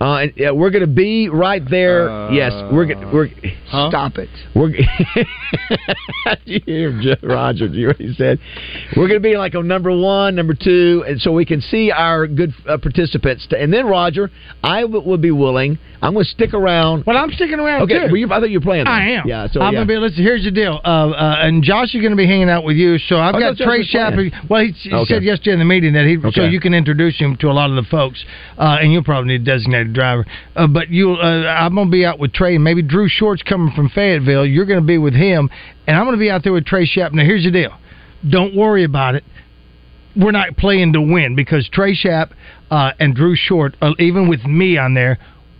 Uh, 0.00 0.16
and, 0.22 0.32
yeah, 0.36 0.50
we're 0.50 0.70
going 0.70 0.84
to 0.86 0.92
be 0.92 1.28
right 1.28 1.62
there. 1.70 2.30
yes, 2.32 2.52
we're 2.72 2.86
go- 2.86 3.10
we're. 3.12 3.28
Stop 3.68 4.18
it. 4.18 4.28
We're. 4.54 4.70
you 6.44 6.60
hear 6.66 6.90
him, 6.90 7.00
Jo- 7.02 7.26
Roger? 7.26 7.66
You 7.66 7.88
what 7.88 7.96
he 7.96 8.12
said? 8.14 8.38
We're 8.96 9.08
going 9.08 9.20
to 9.22 9.26
be 9.28 9.36
like 9.36 9.54
on 9.54 9.66
number 9.68 9.96
one, 9.96 10.34
number 10.34 10.54
two, 10.54 11.04
and 11.06 11.20
so 11.20 11.32
we 11.32 11.44
can 11.44 11.60
see 11.60 11.90
our 11.90 12.26
good 12.26 12.52
uh, 12.68 12.78
participants. 12.78 13.46
To, 13.50 13.60
and 13.60 13.72
then 13.72 13.86
Roger, 13.86 14.30
I 14.62 14.82
w- 14.82 15.02
would 15.08 15.22
be 15.22 15.30
willing. 15.30 15.78
I'm 16.02 16.12
going 16.12 16.24
to 16.24 16.30
stick 16.30 16.52
around. 16.52 17.04
Well, 17.06 17.16
I'm 17.16 17.30
sticking 17.32 17.58
around 17.58 17.82
Okay, 17.82 17.94
too. 17.94 18.06
well, 18.06 18.16
you, 18.16 18.26
I 18.26 18.40
thought 18.40 18.50
you 18.50 18.58
were 18.58 18.64
playing. 18.64 18.86
I 18.86 19.12
am. 19.12 19.26
Yeah. 19.26 19.46
So 19.50 19.60
I'm 19.60 19.72
yeah. 19.72 19.80
gonna 19.80 19.88
be. 19.88 19.96
Listen, 19.96 20.22
here's 20.22 20.44
the 20.44 20.50
deal. 20.50 20.80
Uh, 20.84 21.10
uh, 21.10 21.36
and 21.40 21.62
Josh 21.62 21.94
is 21.94 22.02
gonna 22.02 22.14
be 22.16 22.26
hanging 22.26 22.50
out 22.50 22.64
with 22.64 22.76
you. 22.76 22.98
So 22.98 23.16
I've 23.16 23.34
I 23.34 23.40
got 23.40 23.56
thought 23.56 23.64
Josh 23.64 23.90
Trey 23.90 24.24
was 24.30 24.32
Well, 24.50 24.62
he, 24.64 24.72
he 24.72 24.92
Okay. 24.92 25.14
said 25.14 25.22
yesterday 25.24 25.52
in 25.54 25.58
the 25.60 25.64
meeting 25.64 25.94
that 25.94 26.04
he 26.04 26.18
Okay. 26.18 26.30
so 26.34 26.44
you 26.44 26.60
can 26.60 26.74
introduce 26.74 27.18
him 27.18 27.36
to 27.36 27.48
a 27.48 27.52
lot 27.54 27.70
of 27.70 27.76
the 27.76 27.88
folks. 27.90 28.22
Uh, 28.58 28.76
and 28.80 28.92
you'll 28.92 29.02
probably 29.04 29.32
need 29.38 29.42
a 29.42 29.44
designated 29.44 29.93
driver. 29.94 30.26
Uh, 30.54 30.66
but 30.66 30.90
you, 30.90 31.12
uh, 31.12 31.46
I'm 31.46 31.74
gonna 31.74 31.90
be 31.90 32.04
out 32.04 32.18
with 32.18 32.32
Trey 32.32 32.56
and 32.56 32.64
maybe 32.64 32.82
Drew 32.82 33.08
Short's 33.08 33.42
coming 33.42 33.72
from 33.74 33.88
Fayetteville. 33.88 34.46
You're 34.46 34.66
gonna 34.66 34.80
be 34.80 34.98
with 34.98 35.14
him, 35.14 35.48
and 35.86 35.96
I'm 35.96 36.04
gonna 36.04 36.16
be 36.16 36.30
out 36.30 36.42
there 36.42 36.52
with 36.52 36.66
Trey 36.66 36.86
Shapp. 36.86 37.12
Now 37.12 37.24
here's 37.24 37.44
the 37.44 37.50
deal. 37.50 37.72
Don't 38.28 38.54
worry 38.54 38.84
about 38.84 39.14
it. 39.14 39.24
We're 40.16 40.32
not 40.32 40.56
playing 40.56 40.92
to 40.92 41.00
win 41.00 41.34
because 41.34 41.68
Trey 41.72 41.94
Shapp 41.96 42.30
uh, 42.70 42.92
and 43.00 43.14
Drew 43.14 43.34
Short, 43.34 43.76
uh, 43.80 43.92
even 43.98 44.28
with 44.28 44.44
me 44.44 44.78
on 44.78 44.94
there, 44.94 45.18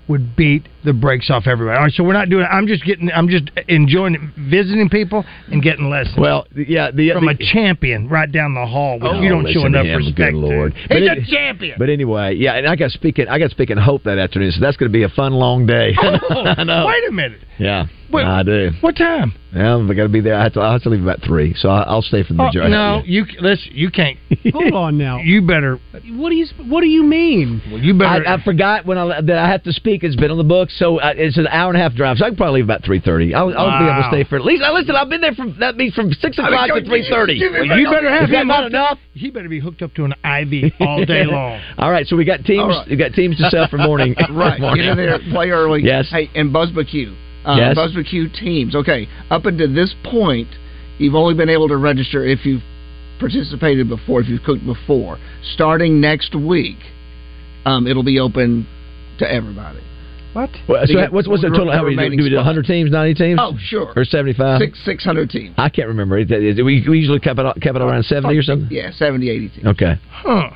would 0.08 0.36
beat 0.36 0.68
the 0.84 0.92
brakes 0.92 1.30
off 1.30 1.46
everybody. 1.46 1.76
All 1.78 1.84
right, 1.84 1.92
so 1.92 2.04
we're 2.04 2.12
not 2.12 2.28
doing. 2.28 2.46
I'm 2.50 2.66
just 2.66 2.84
getting. 2.84 3.10
I'm 3.10 3.28
just 3.28 3.50
enjoying 3.68 4.32
visiting 4.50 4.88
people 4.90 5.24
and 5.50 5.62
getting 5.62 5.88
lessons. 5.88 6.16
Well, 6.18 6.46
yeah, 6.54 6.90
the 6.90 7.12
from 7.12 7.24
the, 7.26 7.32
a 7.32 7.36
champion 7.52 8.08
right 8.08 8.30
down 8.30 8.54
the 8.54 8.66
hall. 8.66 8.98
Oh, 9.00 9.20
you 9.20 9.28
don't 9.28 9.50
show 9.50 9.64
enough 9.66 9.86
him, 9.86 9.96
respect. 9.98 10.16
Good 10.18 10.30
to. 10.32 10.36
Lord. 10.36 10.74
He's 10.74 10.88
But 10.88 10.96
a 11.02 11.12
it- 11.12 11.26
champion. 11.28 11.76
But 11.78 11.88
anyway, 11.88 12.34
yeah, 12.36 12.54
and 12.54 12.66
I 12.66 12.76
got 12.76 12.90
speaking. 12.90 13.28
I 13.28 13.38
got 13.38 13.50
speaking 13.50 13.76
hope 13.78 14.02
that 14.04 14.18
afternoon, 14.18 14.52
so 14.52 14.60
that's 14.60 14.76
going 14.76 14.90
to 14.90 14.92
be 14.92 15.04
a 15.04 15.08
fun 15.08 15.32
long 15.32 15.66
day. 15.66 15.94
Oh, 16.30 16.42
I 16.44 16.64
know. 16.64 16.86
Wait 16.86 17.08
a 17.08 17.12
minute. 17.12 17.40
Yeah, 17.58 17.86
Wait, 18.14 18.24
I 18.24 18.42
do. 18.42 18.70
What 18.80 18.96
time? 18.96 19.34
Yeah, 19.54 19.76
I 19.76 19.94
got 19.94 20.02
to 20.04 20.08
be 20.08 20.20
there. 20.20 20.34
I 20.34 20.42
have 20.44 20.54
to. 20.54 20.60
I 20.60 20.72
have 20.72 20.82
to 20.82 20.88
leave 20.88 21.02
about 21.02 21.22
three, 21.22 21.54
so 21.54 21.68
I, 21.68 21.82
I'll 21.82 22.02
stay 22.02 22.24
for 22.24 22.32
the 22.32 22.42
majority. 22.42 22.72
no, 22.72 23.02
you 23.04 23.24
listen. 23.40 23.70
You 23.72 23.90
can't. 23.90 24.18
Hold 24.52 24.74
on 24.74 24.98
now. 24.98 25.18
You 25.18 25.42
better. 25.42 25.78
What 25.92 26.30
do 26.30 26.34
you 26.34 26.46
What 26.66 26.80
do 26.80 26.88
you 26.88 27.04
mean? 27.04 27.62
Well, 27.70 27.80
you 27.80 27.96
better. 27.96 28.26
I, 28.26 28.34
I 28.34 28.42
forgot 28.42 28.84
when 28.84 28.98
I 28.98 29.20
that 29.20 29.38
I 29.38 29.48
have 29.48 29.62
to 29.64 29.72
speak. 29.72 30.02
It's 30.02 30.16
been 30.16 30.32
on 30.32 30.38
the 30.38 30.44
books, 30.44 30.76
so 30.78 30.98
uh, 30.98 31.12
it's 31.16 31.38
an 31.38 31.46
hour 31.46 31.70
and 31.70 31.80
a 31.80 31.82
half 31.82 31.94
drive. 31.94 32.18
So 32.18 32.24
I 32.24 32.30
can 32.30 32.36
probably 32.36 32.60
leave 32.60 32.66
about 32.66 32.84
three 32.84 33.00
thirty. 33.00 33.32
I'll, 33.32 33.56
I'll 33.56 33.78
be 33.78 33.84
able 33.84 34.02
to 34.02 34.08
stay 34.10 34.24
for 34.28 34.36
at 34.36 34.44
least. 34.44 34.62
Now 34.62 34.74
listen, 34.74 34.96
I've 34.96 35.08
been 35.08 35.20
there 35.20 35.34
from 35.34 35.56
that 35.60 35.76
means 35.76 35.94
from 35.94 36.12
six 36.14 36.36
o'clock 36.36 36.68
to 36.68 36.84
three 36.84 37.08
thirty. 37.08 37.40
Well, 37.40 37.78
you 37.78 37.88
better 37.90 38.10
have 38.10 38.24
Is 38.24 38.30
that 38.30 38.42
him 38.42 38.48
not 38.48 38.66
enough? 38.66 38.98
He 39.12 39.30
better 39.30 39.48
be 39.48 39.60
hooked 39.60 39.82
up 39.82 39.94
to 39.94 40.04
an 40.04 40.14
IV 40.24 40.72
all 40.80 41.04
day 41.04 41.24
long. 41.30 41.60
All 41.78 41.90
right, 41.90 42.06
so 42.06 42.16
we 42.16 42.24
got 42.24 42.44
teams. 42.44 42.62
All 42.62 42.68
right. 42.68 42.88
We 42.88 42.96
got 42.96 43.12
teams 43.12 43.38
to 43.38 43.48
sell 43.50 43.68
for 43.68 43.78
morning. 43.78 44.16
right. 44.30 44.60
morning. 44.60 44.84
Get 44.84 44.90
in 44.90 44.96
there, 44.96 45.18
play 45.30 45.50
early. 45.50 45.82
Yes. 45.84 46.08
Hey, 46.10 46.28
and 46.34 46.52
Buzz 46.52 46.70
BQ. 46.70 47.23
Uh, 47.44 47.56
Yes. 47.58 47.74
Buzz 47.74 47.92
BQ 47.92 48.32
teams. 48.38 48.74
Okay. 48.74 49.08
Up 49.30 49.44
until 49.46 49.72
this 49.72 49.94
point, 50.04 50.48
you've 50.98 51.14
only 51.14 51.34
been 51.34 51.50
able 51.50 51.68
to 51.68 51.76
register 51.76 52.24
if 52.24 52.44
you've 52.46 52.62
participated 53.18 53.88
before, 53.88 54.20
if 54.20 54.28
you've 54.28 54.42
cooked 54.42 54.64
before. 54.66 55.18
Starting 55.54 56.00
next 56.00 56.34
week, 56.34 56.78
um, 57.66 57.86
it'll 57.86 58.02
be 58.02 58.18
open 58.18 58.66
to 59.18 59.30
everybody. 59.30 59.80
What? 60.32 60.50
Well, 60.68 60.84
so 60.86 60.98
what's 61.12 61.28
what's 61.28 61.42
the 61.42 61.50
the 61.50 61.56
total? 61.56 61.72
How 61.72 61.84
many 61.84 61.94
do 61.94 62.00
remaining 62.02 62.22
we 62.24 62.28
do? 62.30 62.38
Hundred 62.38 62.64
teams, 62.66 62.90
ninety 62.90 63.14
teams? 63.14 63.38
Oh, 63.40 63.56
sure. 63.60 63.92
Or 63.94 64.04
seventy 64.04 64.32
five? 64.32 64.58
Six 64.60 64.84
six 64.84 65.04
hundred 65.04 65.30
teams. 65.30 65.54
I 65.56 65.68
can't 65.68 65.86
remember. 65.86 66.18
Is 66.18 66.26
that- 66.28 66.42
is 66.42 66.58
it- 66.58 66.62
we, 66.62 66.84
we 66.88 66.98
usually 66.98 67.20
cap 67.20 67.38
it 67.38 67.46
kept 67.62 67.76
it 67.76 67.82
around 67.82 68.02
seventy 68.04 68.36
or 68.36 68.42
something. 68.42 68.66
Yeah, 68.68 68.90
70, 68.90 69.30
80 69.30 69.48
teams. 69.50 69.66
Okay. 69.66 69.94
Huh. 70.10 70.50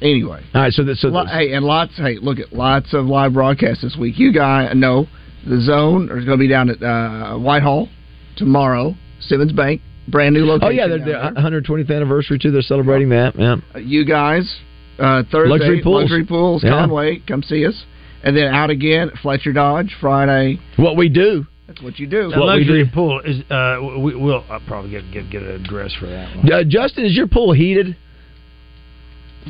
Anyway. 0.00 0.42
All 0.54 0.62
right. 0.62 0.72
So 0.72 0.84
this, 0.84 1.00
so 1.00 1.08
Lo- 1.08 1.24
this, 1.24 1.32
hey, 1.32 1.52
and 1.54 1.64
lots. 1.64 1.96
Hey, 1.96 2.18
look 2.22 2.38
at 2.38 2.52
lots 2.52 2.94
of 2.94 3.06
live 3.06 3.32
broadcasts 3.32 3.82
this 3.82 3.96
week. 3.96 4.16
You 4.16 4.32
guys 4.32 4.70
know 4.76 5.08
the 5.46 5.60
zone 5.60 6.04
is 6.04 6.24
going 6.24 6.36
to 6.38 6.42
be 6.42 6.48
down 6.48 6.70
at 6.70 6.82
uh, 6.82 7.36
Whitehall 7.38 7.88
tomorrow. 8.36 8.94
Simmons 9.20 9.52
Bank, 9.52 9.80
brand 10.08 10.34
new 10.34 10.44
location. 10.46 10.68
oh 10.68 10.70
yeah, 10.70 10.86
they're, 10.86 10.98
down 10.98 11.34
they're 11.34 11.60
120th 11.62 11.94
anniversary 11.94 12.38
too. 12.38 12.50
They're 12.50 12.62
celebrating 12.62 13.10
that. 13.10 13.34
Yeah. 13.38 13.56
You 13.78 14.04
guys, 14.04 14.58
uh, 14.98 15.22
Thursday 15.30 15.50
Luxury 15.50 15.82
pools. 15.82 16.02
Luxury 16.02 16.24
pools, 16.26 16.64
Yeah. 16.64 16.70
Conway, 16.70 17.22
come 17.26 17.42
see 17.42 17.66
us, 17.66 17.84
and 18.22 18.36
then 18.36 18.44
out 18.54 18.70
again 18.70 19.10
Fletcher 19.22 19.52
Dodge 19.52 19.94
Friday. 20.00 20.58
What 20.76 20.96
we 20.96 21.08
do. 21.08 21.46
That's 21.66 21.82
what 21.82 21.98
you 22.00 22.08
do. 22.08 22.30
The 22.30 22.38
luxury 22.40 22.90
pool 22.92 23.20
is. 23.24 23.48
Uh, 23.48 23.78
we, 24.00 24.16
we'll 24.16 24.44
I'll 24.50 24.58
probably 24.66 24.90
get 24.90 25.10
get 25.12 25.30
get 25.30 25.42
an 25.42 25.50
address 25.64 25.94
for 26.00 26.06
that 26.06 26.36
one. 26.36 26.52
Uh, 26.52 26.64
Justin, 26.66 27.04
is 27.04 27.14
your 27.14 27.28
pool 27.28 27.52
heated? 27.52 27.96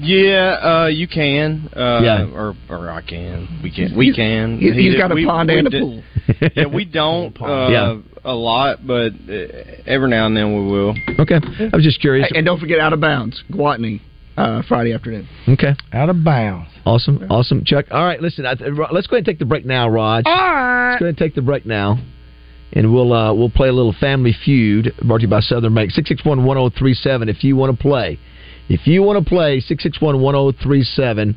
Yeah, 0.01 0.83
uh, 0.85 0.87
you 0.87 1.07
can. 1.09 1.69
Uh, 1.77 2.01
Yeah. 2.03 2.27
Or 2.35 2.55
or 2.69 2.91
I 2.91 3.03
can. 3.03 3.61
We 3.63 3.71
can. 3.71 3.97
We 3.97 4.13
can. 4.15 4.59
He- 4.59 4.73
he's 4.73 4.93
He- 4.95 4.99
got 4.99 5.13
a 5.13 5.15
we- 5.15 5.27
pond 5.27 5.49
we 5.51 5.59
and 5.59 5.67
a 5.69 5.71
pool. 5.71 6.03
Yeah, 6.57 6.67
we 6.67 6.85
don't 6.85 7.37
uh, 7.43 7.69
Yeah. 7.71 7.97
a 8.25 8.33
lot, 8.35 8.87
but 8.87 9.13
uh, 9.29 9.33
every 9.87 10.09
now 10.09 10.27
and 10.27 10.37
then 10.37 10.55
we 10.55 10.71
will. 10.73 10.95
Okay. 11.19 11.41
I 11.73 11.75
was 11.77 11.85
just 11.85 12.01
curious. 12.01 12.29
Hey, 12.31 12.39
and 12.39 12.47
don't 12.47 12.61
forget 12.61 12.79
out 12.79 12.93
of 12.93 13.01
bounds, 13.01 13.43
Gwatney, 13.51 14.01
uh, 14.37 14.63
Friday 14.69 14.93
afternoon. 14.93 15.27
Okay. 15.49 15.75
Out 15.93 16.09
of 16.09 16.23
bounds. 16.25 16.69
Awesome. 16.87 17.27
Awesome. 17.29 17.65
Chuck. 17.65 17.87
All 17.91 18.05
right. 18.05 18.21
Listen. 18.23 18.47
I, 18.47 18.53
let's 18.93 19.07
go 19.07 19.17
ahead 19.17 19.19
and 19.19 19.27
take 19.27 19.39
the 19.39 19.45
break 19.45 19.65
now, 19.67 19.89
Raj. 19.89 20.25
All 20.27 20.33
right. 20.33 20.91
Let's 20.93 21.01
go 21.01 21.07
ahead 21.07 21.09
and 21.09 21.19
take 21.19 21.35
the 21.35 21.43
break 21.43 21.67
now. 21.67 21.99
And 22.73 22.95
we'll 22.95 23.13
uh, 23.13 23.35
we'll 23.35 23.51
play 23.51 23.69
a 23.69 23.73
little 23.73 23.93
family 23.99 24.33
feud 24.45 24.95
brought 25.03 25.19
to 25.19 25.23
you 25.23 25.29
by 25.29 25.41
Southern 25.41 25.75
Bank. 25.75 25.91
661-1037 25.93 27.29
if 27.29 27.43
you 27.43 27.57
want 27.57 27.77
to 27.77 27.83
play. 27.83 28.19
If 28.71 28.87
you 28.87 29.03
want 29.03 29.19
to 29.23 29.29
play, 29.29 29.61
661-1037 29.61 31.35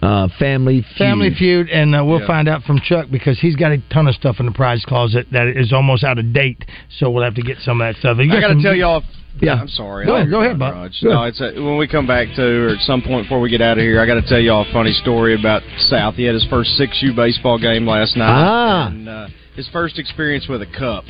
uh, 0.00 0.28
family 0.38 0.82
feud. 0.82 0.96
Family 0.98 1.34
feud, 1.36 1.68
and 1.70 1.94
uh, 1.96 2.04
we'll 2.04 2.20
Yeah. 2.20 2.26
find 2.26 2.48
out 2.48 2.62
from 2.62 2.78
Chuck 2.80 3.06
because 3.10 3.40
he's 3.40 3.56
got 3.56 3.72
a 3.72 3.78
ton 3.90 4.06
of 4.06 4.14
stuff 4.14 4.36
in 4.38 4.46
the 4.46 4.52
prize 4.52 4.84
closet 4.84 5.26
that 5.32 5.48
is 5.48 5.72
almost 5.72 6.04
out 6.04 6.18
of 6.18 6.32
date. 6.32 6.64
So 6.98 7.10
we'll 7.10 7.24
have 7.24 7.34
to 7.34 7.42
get 7.42 7.58
some 7.64 7.80
of 7.80 7.86
that 7.92 7.98
stuff. 7.98 8.18
You 8.18 8.24
I 8.30 8.34
got 8.34 8.40
got 8.42 8.48
to 8.48 8.54
some- 8.54 8.62
tell 8.62 8.74
y'all. 8.74 9.02
Yeah. 9.40 9.54
I'm 9.60 9.68
sorry. 9.68 10.04
Go 10.04 10.16
ahead, 10.16 10.30
go 10.30 10.40
ahead, 10.40 10.58
Bob. 10.58 10.74
Go 11.02 11.08
No, 11.10 11.22
ahead. 11.22 11.28
it's 11.28 11.40
a, 11.40 11.52
when 11.62 11.76
we 11.78 11.86
come 11.86 12.06
back 12.08 12.26
to, 12.34 12.42
or 12.42 12.68
at 12.70 12.80
some 12.80 13.02
point 13.02 13.24
before 13.26 13.38
we 13.40 13.48
get 13.48 13.60
out 13.62 13.78
of 13.78 13.82
here, 13.84 14.00
I 14.00 14.06
got 14.06 14.14
to 14.14 14.22
tell 14.22 14.40
y'all 14.40 14.62
a 14.68 14.72
funny 14.72 14.92
story 14.92 15.34
about 15.38 15.62
South. 15.78 16.16
He 16.16 16.24
had 16.24 16.34
his 16.34 16.44
first 16.50 16.70
six 16.76 17.00
U 17.02 17.12
baseball 17.14 17.56
game 17.58 17.86
last 17.86 18.16
night. 18.16 18.28
Ah. 18.28 18.88
And, 18.88 19.08
uh, 19.08 19.28
his 19.54 19.68
first 19.68 19.96
experience 19.98 20.48
with 20.48 20.60
a 20.62 20.66
cup. 20.66 21.04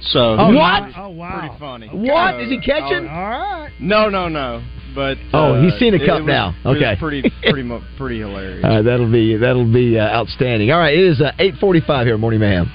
So 0.00 0.36
Oh, 0.38 0.54
What? 0.54 0.82
Pretty, 0.84 0.98
Oh 0.98 1.08
wow! 1.10 1.38
pretty 1.40 1.54
funny. 1.58 1.88
What? 1.88 2.40
Is 2.40 2.48
he 2.50 2.58
catching? 2.60 3.08
All 3.08 3.28
right. 3.30 3.70
No, 3.78 4.08
no, 4.08 4.28
no. 4.28 4.62
But 4.96 5.18
Oh, 5.34 5.52
uh, 5.54 5.62
he's 5.62 5.78
seen 5.78 5.92
a 5.94 5.98
cup 6.04 6.20
was- 6.22 6.26
now. 6.26 6.56
Okay. 6.64 6.96
pretty, 6.98 7.22
pretty, 7.42 7.70
pretty 7.98 8.18
hilarious. 8.20 8.64
All 8.64 8.70
right, 8.76 8.82
that'll 8.82 9.12
be 9.12 9.36
that'll 9.36 9.70
be 9.70 9.98
uh, 9.98 10.08
outstanding. 10.08 10.72
All 10.72 10.78
right, 10.78 10.94
it 10.96 11.04
is 11.04 11.20
uh, 11.20 11.32
eight 11.38 11.54
forty-five 11.60 12.06
here, 12.06 12.16
Morning 12.16 12.40
Mayhem. 12.40 12.72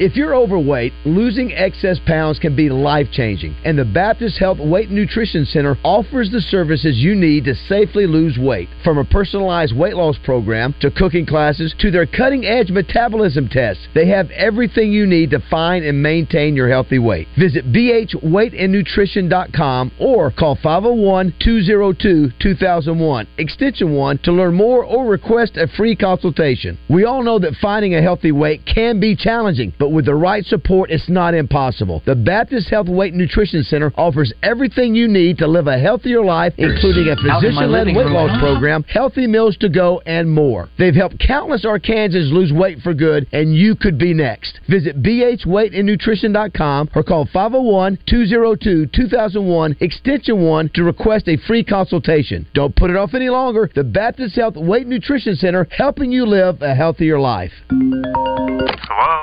If 0.00 0.16
you're 0.16 0.34
overweight, 0.34 0.92
losing 1.04 1.52
excess 1.52 2.00
pounds 2.06 2.38
can 2.38 2.56
be 2.56 2.70
life 2.70 3.08
changing, 3.12 3.54
and 3.66 3.78
the 3.78 3.84
Baptist 3.84 4.38
Health 4.38 4.56
Weight 4.58 4.90
Nutrition 4.90 5.44
Center 5.44 5.76
offers 5.84 6.30
the 6.30 6.40
services 6.40 6.96
you 6.96 7.14
need 7.14 7.44
to 7.44 7.54
safely 7.54 8.06
lose 8.06 8.38
weight. 8.38 8.70
From 8.82 8.96
a 8.96 9.04
personalized 9.04 9.76
weight 9.76 9.94
loss 9.94 10.16
program 10.24 10.74
to 10.80 10.90
cooking 10.90 11.26
classes 11.26 11.74
to 11.80 11.90
their 11.90 12.06
cutting 12.06 12.46
edge 12.46 12.70
metabolism 12.70 13.50
tests, 13.50 13.86
they 13.94 14.08
have 14.08 14.30
everything 14.30 14.90
you 14.90 15.06
need 15.06 15.28
to 15.32 15.42
find 15.50 15.84
and 15.84 16.02
maintain 16.02 16.56
your 16.56 16.70
healthy 16.70 16.98
weight. 16.98 17.28
Visit 17.38 17.70
bhweightandnutrition.com 17.70 19.92
or 20.00 20.30
call 20.30 20.56
501 20.62 21.34
202 21.40 22.30
2001, 22.40 23.28
extension 23.36 23.94
1 23.94 24.18
to 24.24 24.32
learn 24.32 24.54
more 24.54 24.82
or 24.82 25.04
request 25.04 25.58
a 25.58 25.68
free 25.76 25.94
consultation. 25.94 26.78
We 26.88 27.04
all 27.04 27.22
know 27.22 27.38
that 27.40 27.52
finding 27.60 27.94
a 27.94 28.00
healthy 28.00 28.32
weight 28.32 28.62
can 28.64 28.98
be 28.98 29.14
challenging, 29.14 29.74
but 29.78 29.89
with 29.90 30.06
the 30.06 30.14
right 30.14 30.44
support, 30.44 30.90
it's 30.90 31.08
not 31.08 31.34
impossible. 31.34 32.02
The 32.06 32.14
Baptist 32.14 32.68
Health 32.70 32.88
Weight 32.88 33.12
and 33.12 33.20
Nutrition 33.20 33.62
Center 33.62 33.92
offers 33.96 34.32
everything 34.42 34.94
you 34.94 35.08
need 35.08 35.38
to 35.38 35.46
live 35.46 35.66
a 35.66 35.78
healthier 35.78 36.24
life, 36.24 36.54
including 36.58 37.08
a 37.08 37.12
Out 37.12 37.18
in 37.44 37.54
my 37.54 37.62
physician 37.66 37.72
led 37.72 37.86
weight 37.88 38.06
loss 38.06 38.38
program, 38.40 38.84
healthy 38.84 39.26
meals 39.26 39.56
to 39.58 39.68
go, 39.68 40.00
and 40.06 40.30
more. 40.30 40.68
They've 40.78 40.94
helped 40.94 41.18
countless 41.18 41.64
Arkansans 41.64 42.32
lose 42.32 42.52
weight 42.52 42.78
for 42.80 42.94
good, 42.94 43.26
and 43.32 43.54
you 43.54 43.74
could 43.74 43.98
be 43.98 44.14
next. 44.14 44.60
Visit 44.68 45.02
bhweightandnutrition.com 45.02 46.90
or 46.94 47.02
call 47.02 47.28
501 47.32 47.98
202 48.08 48.86
2001 48.86 49.76
extension 49.80 50.42
1 50.42 50.70
to 50.74 50.84
request 50.84 51.28
a 51.28 51.36
free 51.46 51.64
consultation. 51.64 52.46
Don't 52.54 52.74
put 52.74 52.90
it 52.90 52.96
off 52.96 53.14
any 53.14 53.28
longer. 53.28 53.70
The 53.74 53.84
Baptist 53.84 54.36
Health 54.36 54.56
Weight 54.56 54.82
and 54.82 54.90
Nutrition 54.90 55.36
Center 55.36 55.66
helping 55.70 56.12
you 56.12 56.26
live 56.26 56.62
a 56.62 56.74
healthier 56.74 57.18
life. 57.18 57.52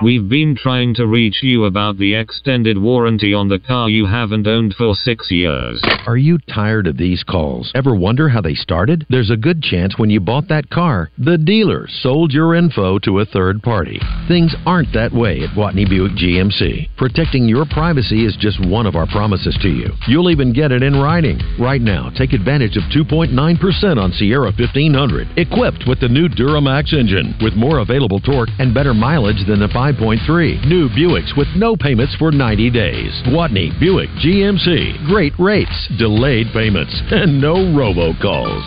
We've 0.02 0.30
been 0.30 0.56
trying 0.56 0.94
to 0.96 1.08
reach 1.08 1.42
you 1.42 1.66
about 1.66 1.98
the 1.98 2.14
extended 2.14 2.78
warranty 2.78 3.34
on 3.34 3.48
the 3.48 3.60
car 3.60 3.90
you 3.90 4.06
haven't 4.06 4.48
owned 4.48 4.76
for 4.76 4.96
six 4.96 5.32
years. 5.32 5.84
Are 6.06 6.18
you 6.18 6.38
tired 6.54 6.88
of 6.88 6.98
these 6.98 7.24
calls? 7.24 7.72
Ever 7.76 7.96
wonder 7.96 8.30
how 8.30 8.42
they 8.42 8.54
started? 8.54 9.06
There's 9.10 9.32
a 9.32 9.38
good 9.38 9.62
chance 9.62 9.98
when 9.98 10.10
you 10.10 10.20
bought 10.20 10.48
that 10.50 10.70
car, 10.70 11.10
the 11.18 11.38
dealer 11.38 11.88
sold 11.88 12.32
your 12.32 12.56
info 12.56 13.00
to 13.00 13.20
a 13.20 13.26
third 13.26 13.62
party. 13.62 14.00
Things 14.28 14.56
aren't 14.66 14.94
that 14.94 15.12
way 15.12 15.42
at 15.42 15.50
Gwatney 15.50 15.90
Buick 15.90 16.14
GMC. 16.14 16.90
Protecting 16.96 17.48
your 17.48 17.66
privacy 17.66 18.26
is 18.26 18.38
just 18.40 18.66
one 18.66 18.86
of 18.86 18.96
our 18.96 19.08
promises 19.08 19.58
to 19.62 19.70
you. 19.70 19.92
You'll 20.08 20.30
even 20.30 20.54
get 20.54 20.72
it 20.72 20.84
in 20.84 20.96
writing. 20.96 21.40
Right 21.60 21.82
now, 21.82 22.10
take 22.16 22.34
advantage 22.34 22.78
of 22.78 22.84
2.9% 22.96 23.34
on 23.98 24.12
Sierra 24.12 24.54
1500, 24.58 25.38
equipped 25.38 25.84
with 25.88 26.00
the 26.00 26.08
new 26.08 26.30
Duramax 26.30 26.94
engine, 26.94 27.36
with 27.42 27.56
more 27.56 27.80
available 27.80 28.20
torque 28.20 28.50
and 28.60 28.74
better 28.74 28.94
mileage 28.94 29.46
than 29.48 29.57
the 29.60 29.68
5.3. 29.68 30.66
New 30.68 30.90
Buicks 30.90 31.36
with 31.38 31.48
no 31.56 31.76
payments 31.76 32.16
for 32.16 32.32
90 32.32 32.70
days. 32.72 33.12
Gwatney 33.28 33.78
Buick 33.80 34.10
GMC. 34.24 35.08
Great 35.08 35.34
rates, 35.40 35.88
delayed 35.98 36.48
payments, 36.54 36.94
and 37.12 37.42
no 37.42 37.56
robocalls. 37.56 38.64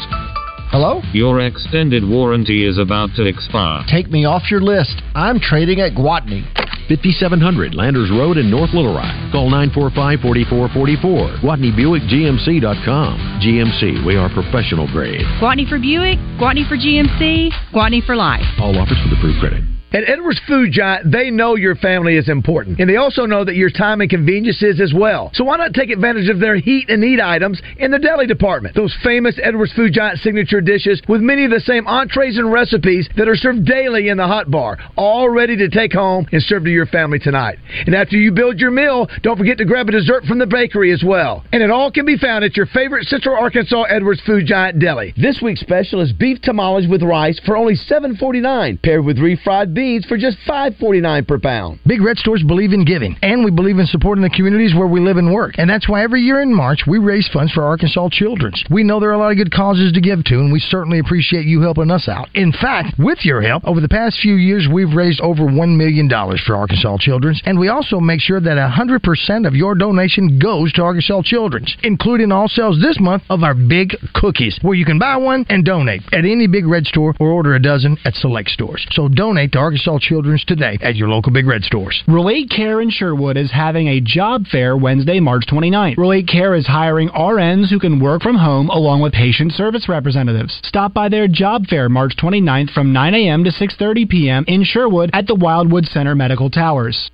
Hello? 0.70 1.03
Your 1.12 1.41
extended 1.41 2.09
warranty 2.09 2.64
is 2.64 2.78
about 2.78 3.11
to 3.16 3.26
expire. 3.26 3.82
Take 3.91 4.09
me 4.09 4.24
off 4.24 4.51
your 4.51 4.61
list. 4.61 5.03
I'm 5.16 5.41
trading 5.41 5.80
at 5.80 5.95
Gwatney. 5.95 6.47
5700 6.88 7.74
Landers 7.74 8.11
Road 8.11 8.36
in 8.36 8.51
North 8.51 8.70
Little 8.74 8.95
Rock. 8.95 9.14
Call 9.32 9.51
945-4444. 9.51 11.41
GwatneyBuickGMC.com. 11.43 13.41
GMC, 13.43 14.07
we 14.07 14.16
are 14.16 14.28
professional 14.28 14.86
grade. 14.91 15.22
Gwatney 15.41 15.68
for 15.68 15.78
Buick, 15.78 16.18
Gwatney 16.38 16.68
for 16.68 16.76
GMC, 16.76 17.51
Gwatney 17.72 18.05
for 18.05 18.14
life. 18.16 18.43
All 18.61 18.76
offers 18.78 18.99
with 19.05 19.18
approved 19.18 19.41
credit. 19.41 19.62
At 19.93 20.09
Edwards 20.09 20.41
Food 20.47 20.70
Giant, 20.70 21.11
they 21.11 21.30
know 21.30 21.57
your 21.57 21.74
family 21.74 22.16
is 22.16 22.28
important, 22.28 22.78
and 22.78 22.88
they 22.88 22.95
also 22.95 23.26
know 23.26 23.45
that 23.45 23.57
your 23.57 23.70
time 23.70 24.01
and 24.01 24.09
convenience 24.09 24.62
is 24.62 24.80
as 24.80 24.95
well. 24.95 25.32
So 25.34 25.43
why 25.43 25.57
not 25.57 25.74
take 25.74 25.91
advantage 25.91 26.28
of 26.28 26.38
their 26.38 26.55
heat 26.55 26.88
and 26.88 27.03
eat 27.03 27.20
items 27.20 27.61
in 27.76 27.91
the 27.91 27.99
deli 27.99 28.28
department? 28.28 28.76
Those 28.76 28.97
famous 29.03 29.36
Edwards 29.43 29.72
Food 29.72 29.93
Giant 29.93 30.20
signature 30.20 30.61
dishes 30.61 31.03
with 31.09 31.22
many 31.22 31.45
of 31.45 31.51
the 31.51 31.59
same 31.59 31.88
entrees 31.88 32.38
and 32.38 32.53
recipes 32.53 33.09
that 33.16 33.26
are 33.26 33.34
served 33.34 33.64
daily 33.64 34.11
in 34.11 34.16
the 34.16 34.28
hot 34.28 34.49
bar, 34.49 34.78
all 34.97 35.28
ready 35.28 35.57
to 35.57 35.68
take 35.68 35.93
home 35.93 36.24
and 36.30 36.41
serve 36.41 36.62
to 36.64 36.70
your 36.70 36.86
family 36.86 37.18
tonight. 37.18 37.59
And 37.84 37.93
after 37.93 38.16
you 38.16 38.30
build 38.30 38.61
your 38.61 38.70
meal, 38.70 39.09
don't 39.24 39.38
forget 39.38 39.59
to 39.59 39.64
grab 39.64 39.88
a 39.88 39.93
dessert 39.93 40.24
from 40.24 40.38
the 40.38 40.47
bakery 40.47 40.93
as 40.93 41.03
well. 41.05 41.43
And 41.53 41.64
it 41.64 41.70
all 41.70 41.91
can 41.91 42.07
be 42.07 42.16
found 42.16 42.45
at 42.45 42.57
your 42.57 42.66
favorite 42.66 43.09
Central 43.09 43.36
Arkansas 43.36 43.82
Edwards 43.88 44.20
Food 44.24 44.47
Giant 44.47 44.78
deli. 44.78 45.14
This 45.16 45.41
week's 45.43 45.62
special 45.62 46.01
is 46.01 46.12
beef 46.12 46.41
tamales 46.43 46.86
with 46.86 47.03
rice 47.03 47.41
for 47.45 47.57
only 47.57 47.74
$7.49, 47.74 48.80
paired 48.84 49.05
with 49.05 49.18
refried 49.18 49.74
beans 49.81 50.05
for 50.05 50.18
just 50.18 50.37
$5.49 50.47 51.26
per 51.26 51.39
pound. 51.39 51.81
Big 51.87 52.03
Red 52.03 52.18
Stores 52.18 52.43
believe 52.47 52.74
in 52.74 52.85
giving, 52.85 53.16
and 53.22 53.43
we 53.43 53.51
believe 53.51 53.78
in 53.78 53.87
supporting 53.87 54.22
the 54.22 54.28
communities 54.28 54.74
where 54.74 54.87
we 54.87 55.01
live 55.01 55.16
and 55.16 55.33
work. 55.33 55.55
And 55.57 55.70
that's 55.70 55.89
why 55.89 56.03
every 56.03 56.20
year 56.20 56.43
in 56.43 56.55
March, 56.55 56.81
we 56.87 56.99
raise 56.99 57.26
funds 57.33 57.51
for 57.53 57.64
Arkansas 57.64 58.11
Children's. 58.12 58.62
We 58.70 58.85
know 58.85 59.01
there 59.01 59.09
are 59.09 59.14
a 59.14 59.18
lot 59.18 59.31
of 59.31 59.39
good 59.39 59.51
causes 59.51 59.93
to 59.93 60.01
give 60.03 60.22
to, 60.24 60.35
and 60.35 60.53
we 60.53 60.61
certainly 60.61 60.99
appreciate 60.99 61.47
you 61.47 61.62
helping 61.62 61.91
us 61.91 62.09
out. 62.09 62.28
In 62.35 62.53
fact, 62.53 62.99
with 62.99 63.24
your 63.24 63.41
help, 63.41 63.64
over 63.64 63.81
the 63.81 63.89
past 63.89 64.20
few 64.20 64.35
years, 64.35 64.68
we've 64.70 64.95
raised 64.95 65.22
over 65.22 65.45
$1 65.45 65.76
million 65.78 66.11
for 66.45 66.57
Arkansas 66.57 66.99
Children's, 67.01 67.41
and 67.47 67.59
we 67.59 67.68
also 67.68 68.01
make 68.01 68.20
sure 68.20 68.41
that 68.41 68.59
100% 68.59 69.47
of 69.47 69.55
your 69.55 69.74
donation 69.74 70.39
goes 70.39 70.74
to 70.74 70.83
Arkansas 70.83 71.22
Children's, 71.24 71.74
including 71.83 72.33
all 72.33 72.49
sales 72.49 72.78
this 72.83 73.01
month 73.01 73.22
of 73.31 73.43
our 73.43 73.55
big 73.55 73.97
cookies, 74.14 74.59
where 74.61 74.74
you 74.74 74.85
can 74.85 74.99
buy 74.99 75.16
one 75.16 75.47
and 75.49 75.64
donate 75.64 76.03
at 76.12 76.26
any 76.26 76.47
Big 76.47 76.66
Red 76.66 76.85
store 76.85 77.14
or 77.18 77.31
order 77.31 77.55
a 77.55 77.62
dozen 77.62 77.97
at 78.05 78.14
select 78.14 78.51
stores. 78.51 78.87
So 78.91 79.09
donate 79.09 79.53
to 79.53 79.59
Arkansas 79.59 79.69
Children's 79.76 80.44
today 80.44 80.78
at 80.80 80.96
your 80.96 81.08
local 81.08 81.32
Big 81.32 81.46
Red 81.46 81.62
stores. 81.64 82.02
Relate 82.08 82.50
Care 82.50 82.80
in 82.80 82.90
Sherwood 82.90 83.36
is 83.36 83.50
having 83.52 83.88
a 83.88 84.00
job 84.00 84.46
fair 84.46 84.76
Wednesday, 84.76 85.20
March 85.20 85.44
29th. 85.50 85.96
Relate 85.96 86.26
Care 86.26 86.54
is 86.54 86.66
hiring 86.66 87.08
RNs 87.10 87.68
who 87.70 87.78
can 87.78 88.00
work 88.00 88.22
from 88.22 88.36
home 88.36 88.68
along 88.70 89.00
with 89.00 89.12
patient 89.12 89.52
service 89.52 89.88
representatives. 89.88 90.60
Stop 90.64 90.94
by 90.94 91.08
their 91.08 91.28
job 91.28 91.66
fair 91.66 91.88
March 91.88 92.14
29th 92.16 92.70
from 92.70 92.92
9 92.92 93.14
a.m. 93.14 93.44
to 93.44 93.50
6:30 93.50 94.08
p.m. 94.08 94.44
in 94.46 94.64
Sherwood 94.64 95.10
at 95.12 95.26
the 95.26 95.34
Wildwood 95.34 95.86
Center 95.86 96.14
Medical 96.14 96.50
Towers. 96.50 97.10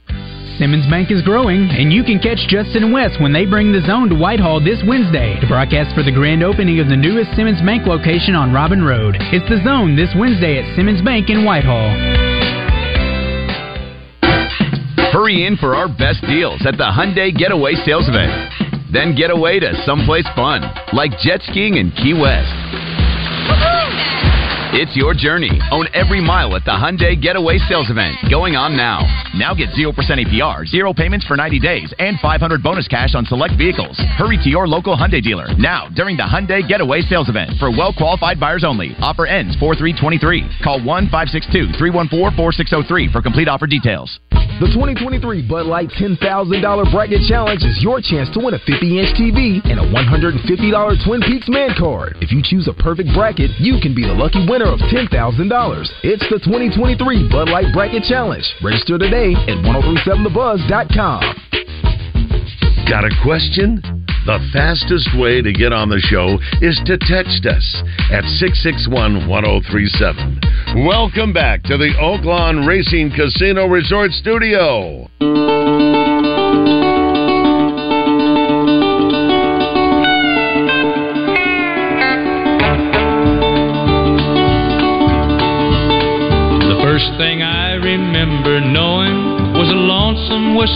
Simmons 0.59 0.88
Bank 0.88 1.11
is 1.11 1.20
growing, 1.20 1.68
and 1.68 1.92
you 1.92 2.02
can 2.02 2.18
catch 2.18 2.48
Justin 2.48 2.90
West 2.90 3.20
when 3.20 3.32
they 3.32 3.44
bring 3.44 3.72
the 3.72 3.84
zone 3.84 4.09
to 4.09 4.16
Whitehall 4.16 4.59
this 4.59 4.80
Wednesday 4.88 5.38
to 5.40 5.46
broadcast 5.46 5.94
for 5.94 6.02
the 6.02 6.12
grand 6.12 6.42
opening 6.42 6.80
of 6.80 6.88
the 6.88 6.96
newest 6.96 7.36
Simmons 7.36 7.61
Bank 7.61 7.86
location 7.86 8.34
on 8.34 8.54
Robin 8.54 8.82
Road. 8.82 9.16
It's 9.32 9.48
the 9.50 9.61
zone 9.64 9.96
this 9.96 10.14
Wednesday 10.16 10.57
at 10.59 10.74
Simmons 10.74 11.02
Bank 11.02 11.28
in 11.28 11.44
Whitehall. 11.44 12.45
Hurry 15.17 15.47
in 15.47 15.57
for 15.57 15.75
our 15.75 15.89
best 15.89 16.21
deals 16.29 16.61
at 16.67 16.77
the 16.77 16.85
Hyundai 16.85 17.35
Getaway 17.35 17.73
Sales 17.87 18.05
Event. 18.07 18.53
Then 18.93 19.17
get 19.17 19.31
away 19.31 19.59
to 19.59 19.73
someplace 19.87 20.29
fun, 20.37 20.61
like 20.93 21.12
jet 21.25 21.41
skiing 21.41 21.77
in 21.77 21.91
Key 21.93 22.12
West. 22.12 22.53
It's 24.77 24.95
your 24.95 25.14
journey. 25.14 25.49
Own 25.72 25.89
every 25.95 26.20
mile 26.20 26.55
at 26.55 26.66
the 26.66 26.70
Hyundai 26.70 27.16
Getaway 27.16 27.57
Sales 27.64 27.89
Event, 27.89 28.12
going 28.29 28.57
on 28.57 28.77
now. 28.77 29.01
Now 29.33 29.55
get 29.55 29.70
0% 29.72 29.89
APR, 29.89 30.66
0 30.68 30.93
payments 30.93 31.24
for 31.24 31.35
90 31.35 31.59
days, 31.61 31.95
and 31.99 32.20
500 32.20 32.62
bonus 32.62 32.87
cash 32.87 33.14
on 33.14 33.24
select 33.24 33.57
vehicles. 33.57 33.97
Hurry 34.20 34.37
to 34.37 34.51
your 34.51 34.68
local 34.68 34.95
Hyundai 34.95 35.22
dealer 35.22 35.49
now 35.57 35.89
during 35.97 36.18
the 36.18 36.29
Hyundai 36.29 36.61
Getaway 36.61 37.01
Sales 37.01 37.31
Event 37.31 37.53
for 37.59 37.70
well 37.70 37.95
qualified 37.97 38.39
buyers 38.39 38.64
only. 38.64 38.93
Offer 39.01 39.24
ends 39.24 39.57
4323. 39.57 40.61
Call 40.62 40.85
1 40.85 41.09
562 41.09 41.72
314 41.81 42.37
4603 42.37 43.12
for 43.16 43.22
complete 43.22 43.49
offer 43.49 43.66
details. 43.66 44.20
The 44.61 44.72
2023 44.72 45.49
Bud 45.49 45.68
Light 45.68 45.93
$10,000 46.01 46.16
Bracket 46.16 47.20
Challenge 47.29 47.61
is 47.61 47.77
your 47.85 48.01
chance 48.01 48.33
to 48.33 48.41
win 48.41 48.57
a 48.57 48.61
50 48.64 48.72
inch 48.97 49.12
TV 49.12 49.61
and 49.68 49.77
a 49.77 49.85
$150 49.85 50.41
Twin 51.05 51.20
Peaks 51.29 51.49
Man 51.49 51.77
card. 51.77 52.16
If 52.24 52.33
you 52.33 52.41
choose 52.41 52.64
a 52.64 52.72
perfect 52.72 53.12
bracket, 53.12 53.53
you 53.61 53.77
can 53.85 53.93
be 53.93 54.09
the 54.09 54.16
lucky 54.16 54.45
winner 54.49 54.66
of 54.67 54.81
$10,000. 54.91 55.09
It's 56.03 56.27
the 56.29 56.39
2023 56.43 57.29
Bud 57.31 57.49
Light 57.49 57.73
Bracket 57.73 58.03
Challenge. 58.05 58.45
Register 58.62 58.99
today 58.99 59.33
at 59.33 59.59
1037thebuzz.com. 59.62 61.21
Got 62.89 63.05
a 63.05 63.11
question? 63.23 63.81
The 64.27 64.39
fastest 64.53 65.09
way 65.17 65.41
to 65.41 65.53
get 65.53 65.73
on 65.73 65.89
the 65.89 66.01
show 66.01 66.39
is 66.61 66.81
to 66.87 66.99
text 66.99 67.47
us 67.47 67.83
at 68.11 68.25
661 68.43 69.29
1037. 69.29 70.85
Welcome 70.85 71.33
back 71.33 71.62
to 71.64 71.77
the 71.77 71.95
Oaklawn 72.01 72.67
Racing 72.67 73.12
Casino 73.14 73.67
Resort 73.67 74.11
Studio. 74.12 75.07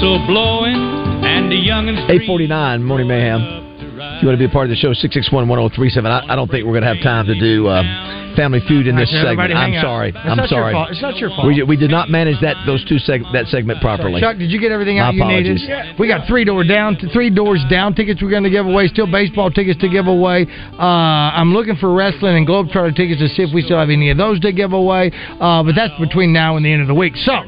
Whistle 0.00 0.26
blowing 0.26 0.80
and 1.28 1.52
a 1.52 1.56
young 1.56 1.84
849 1.88 2.82
Morning 2.82 3.06
Mayhem. 3.06 3.68
If 4.00 4.24
you 4.24 4.28
want 4.28 4.40
to 4.40 4.40
be 4.40 4.48
a 4.48 4.48
part 4.48 4.64
of 4.64 4.72
the 4.72 4.80
show, 4.80 4.96
661-1037. 4.96 6.08
I, 6.08 6.32
I 6.32 6.36
don't 6.36 6.50
think 6.50 6.64
we're 6.64 6.72
going 6.72 6.88
to 6.88 6.94
have 6.94 7.04
time 7.04 7.26
to 7.26 7.36
do 7.38 7.68
uh, 7.68 8.32
Family 8.34 8.60
Feud 8.64 8.86
in 8.86 8.96
this 8.96 9.12
so 9.12 9.28
segment. 9.28 9.52
I'm 9.52 9.72
hang 9.72 9.82
sorry. 9.82 10.08
It's 10.08 10.18
I'm 10.24 10.40
sorry. 10.48 10.72
It's 10.88 11.02
not 11.02 11.16
your 11.20 11.28
fault. 11.28 11.46
We, 11.46 11.62
we 11.64 11.76
did 11.76 11.90
not 11.90 12.08
manage 12.08 12.40
that 12.40 12.56
those 12.64 12.80
two 12.88 12.96
seg- 12.96 13.28
that 13.36 13.52
segment 13.52 13.82
properly. 13.82 14.22
Chuck, 14.22 14.38
did 14.38 14.50
you 14.50 14.58
get 14.58 14.72
everything 14.72 14.96
My 14.96 15.12
out 15.12 15.14
you 15.14 15.20
apologies. 15.20 15.60
needed? 15.68 16.00
We 16.00 16.08
got 16.08 16.26
three 16.26 16.48
door 16.48 16.64
down, 16.64 16.96
three 17.12 17.28
doors 17.28 17.60
down 17.68 17.94
tickets 17.94 18.22
we're 18.22 18.32
going 18.32 18.48
to 18.48 18.50
give 18.50 18.64
away. 18.64 18.88
Still 18.88 19.10
baseball 19.10 19.50
tickets 19.50 19.78
to 19.84 19.88
give 19.90 20.06
away. 20.06 20.46
Uh, 20.80 21.36
I'm 21.36 21.52
looking 21.52 21.76
for 21.76 21.92
wrestling 21.92 22.40
and 22.40 22.46
Globe 22.46 22.68
Globetrotter 22.68 22.96
tickets 22.96 23.20
to 23.20 23.28
see 23.28 23.42
if 23.42 23.52
we 23.52 23.60
still 23.60 23.78
have 23.78 23.90
any 23.90 24.08
of 24.08 24.16
those 24.16 24.40
to 24.40 24.52
give 24.52 24.72
away. 24.72 25.12
Uh, 25.12 25.62
but 25.62 25.74
that's 25.76 25.92
between 26.00 26.32
now 26.32 26.56
and 26.56 26.64
the 26.64 26.72
end 26.72 26.80
of 26.80 26.88
the 26.88 26.96
week. 26.96 27.16
So 27.16 27.44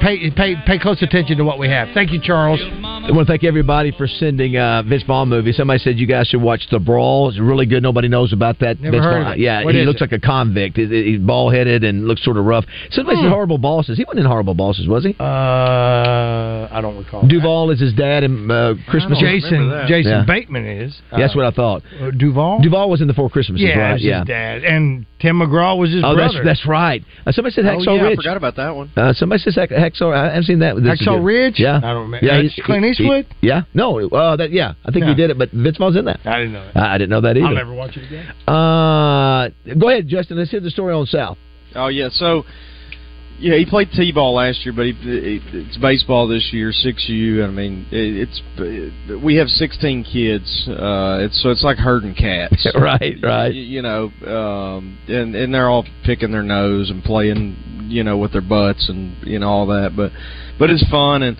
pay 0.00 0.30
pay 0.30 0.54
pay 0.66 0.78
close 0.78 1.00
attention 1.02 1.36
to 1.38 1.44
what 1.44 1.58
we 1.58 1.68
have. 1.68 1.88
Thank 1.94 2.12
you, 2.12 2.20
Charles. 2.20 2.60
I 2.62 3.10
want 3.12 3.26
to 3.26 3.32
thank 3.32 3.44
everybody 3.44 3.90
for 3.92 4.06
sending 4.06 4.56
uh, 4.56 4.82
Vince 4.82 5.02
Vaughn 5.04 5.28
movie. 5.28 5.52
Somebody 5.52 5.78
said 5.80 5.98
you 5.98 6.06
guys 6.06 6.26
should 6.28 6.42
watch 6.42 6.66
The 6.70 6.78
Brawl. 6.78 7.28
It's 7.30 7.38
really 7.38 7.66
good. 7.66 7.82
Nobody 7.82 8.08
knows 8.08 8.32
about 8.32 8.58
that. 8.60 8.80
Never 8.80 8.96
Vince 8.96 9.04
heard 9.04 9.22
Vaughn. 9.22 9.32
of 9.32 9.38
it. 9.38 9.40
Yeah, 9.40 9.64
What 9.64 9.74
he 9.74 9.82
looks 9.84 10.00
it? 10.00 10.04
like 10.04 10.12
a 10.12 10.18
convict. 10.20 10.76
He- 10.76 10.86
He's 11.08 11.20
bald 11.20 11.54
headed 11.54 11.84
and 11.84 12.06
looks 12.06 12.22
sort 12.24 12.36
of 12.36 12.44
rough. 12.44 12.64
Somebody 12.90 13.16
Hmm. 13.18 13.24
said 13.24 13.30
Horrible 13.32 13.58
Bosses. 13.58 13.96
He 13.96 14.04
wasn't 14.04 14.20
in 14.20 14.26
Horrible 14.26 14.54
Bosses, 14.54 14.86
was 14.86 15.04
he? 15.04 15.14
Uh, 15.18 16.68
I 16.70 16.80
don't 16.82 16.96
recall. 16.98 17.26
Duvall 17.26 17.70
is 17.70 17.80
his 17.80 17.92
dad 17.94 18.24
in 18.24 18.50
uh, 18.50 18.74
Christmas. 18.88 19.18
Jason 19.18 19.84
Jason 19.88 20.10
Yeah. 20.12 20.24
Bateman 20.26 20.66
is. 20.66 21.00
Yeah, 21.12 21.18
That's 21.18 21.34
what 21.36 21.44
I 21.44 21.50
thought. 21.50 21.82
Uh, 22.00 22.10
Duvall. 22.10 22.60
Duvall 22.60 22.90
was 22.90 23.00
in 23.00 23.06
the 23.08 23.14
Four 23.14 23.30
Christmases, 23.30 23.66
Yeah, 23.66 23.78
right? 23.92 24.00
yeah. 24.00 24.18
his 24.20 24.26
dad, 24.28 24.64
and 24.64 25.06
Tim 25.20 25.36
McGraw 25.40 25.76
was 25.76 25.90
his 25.92 26.04
oh, 26.04 26.14
brother. 26.14 26.44
that's 26.44 26.60
that's 26.60 26.66
right. 26.66 27.02
Uh, 27.26 27.32
somebody 27.32 27.52
said 27.52 27.66
Oh, 27.66 27.76
Hacksaw 27.78 27.96
yeah, 27.96 28.08
I 28.08 28.14
forgot 28.14 28.36
about 28.36 28.54
that 28.56 28.74
one. 28.76 28.90
Uh, 28.96 29.12
somebody 29.12 29.40
says 29.42 29.56
Hack- 29.56 29.70
Hacksaw. 29.70 30.14
I 30.14 30.26
haven't 30.26 30.44
seen 30.44 30.60
that. 30.60 30.76
This 30.76 31.02
Hacksaw. 31.02 31.24
Ridge? 31.24 31.54
Yeah, 31.58 31.78
I 31.78 31.80
don't 31.80 32.02
remember. 32.02 32.24
Yeah, 32.24 32.40
That's 32.42 32.54
he's- 32.54 32.64
Clint 32.66 32.84
he- 32.84 32.90
Eastwood? 32.92 33.26
he- 33.40 33.48
yeah, 33.48 33.62
no, 33.74 33.98
uh, 34.10 34.36
that 34.36 34.52
yeah, 34.52 34.74
I 34.84 34.92
think 34.92 35.04
No. 35.06 35.08
he 35.10 35.14
did 35.16 35.30
it, 35.30 35.38
but 35.38 35.50
Vince 35.50 35.76
Vaughn's 35.76 35.96
in 35.96 36.04
that. 36.04 36.20
I 36.24 36.38
didn't 36.38 36.52
know 36.52 36.64
that. 36.72 36.76
I, 36.76 36.94
I 36.94 36.98
didn't 36.98 37.10
know 37.10 37.20
that 37.22 37.36
either. 37.36 37.46
I'll 37.46 37.54
never 37.54 37.74
watch 37.74 37.96
it 37.96 38.04
again. 38.04 38.26
Uh, 38.46 39.48
go 39.76 39.88
ahead, 39.88 40.06
Justin. 40.08 40.38
Let's 40.38 40.50
hear 40.50 40.60
the 40.60 40.70
story 40.70 40.94
on 40.94 41.06
South. 41.06 41.36
Oh 41.74 41.88
yeah, 41.88 42.08
so 42.12 42.44
yeah, 43.38 43.56
he 43.56 43.64
played 43.64 43.90
t-ball 43.92 44.34
last 44.34 44.64
year, 44.64 44.72
but 44.74 44.86
he, 44.86 44.94
it's 45.52 45.76
baseball 45.78 46.26
this 46.26 46.50
year, 46.52 46.72
six 46.72 47.08
U. 47.08 47.44
I 47.44 47.48
mean, 47.48 47.86
it, 47.90 48.28
it's 48.28 49.22
we 49.22 49.36
have 49.36 49.48
sixteen 49.48 50.04
kids, 50.04 50.68
uh, 50.68 51.18
it's 51.20 51.42
so 51.42 51.50
it's 51.50 51.62
like 51.62 51.78
herding 51.78 52.14
cats, 52.14 52.66
right, 52.74 53.16
right. 53.22 53.54
You, 53.54 53.62
you 53.62 53.82
know, 53.82 54.10
um, 54.26 54.98
and 55.08 55.34
and 55.34 55.54
they're 55.54 55.68
all 55.68 55.86
picking 56.04 56.32
their 56.32 56.42
nose 56.42 56.90
and 56.90 57.02
playing, 57.02 57.86
you 57.88 58.02
know, 58.02 58.18
with 58.18 58.32
their 58.32 58.42
butts 58.42 58.88
and 58.88 59.16
you 59.26 59.38
know 59.38 59.48
all 59.48 59.66
that, 59.68 59.92
but 59.96 60.10
but 60.58 60.70
it's 60.70 60.84
fun 60.90 61.22
and 61.22 61.36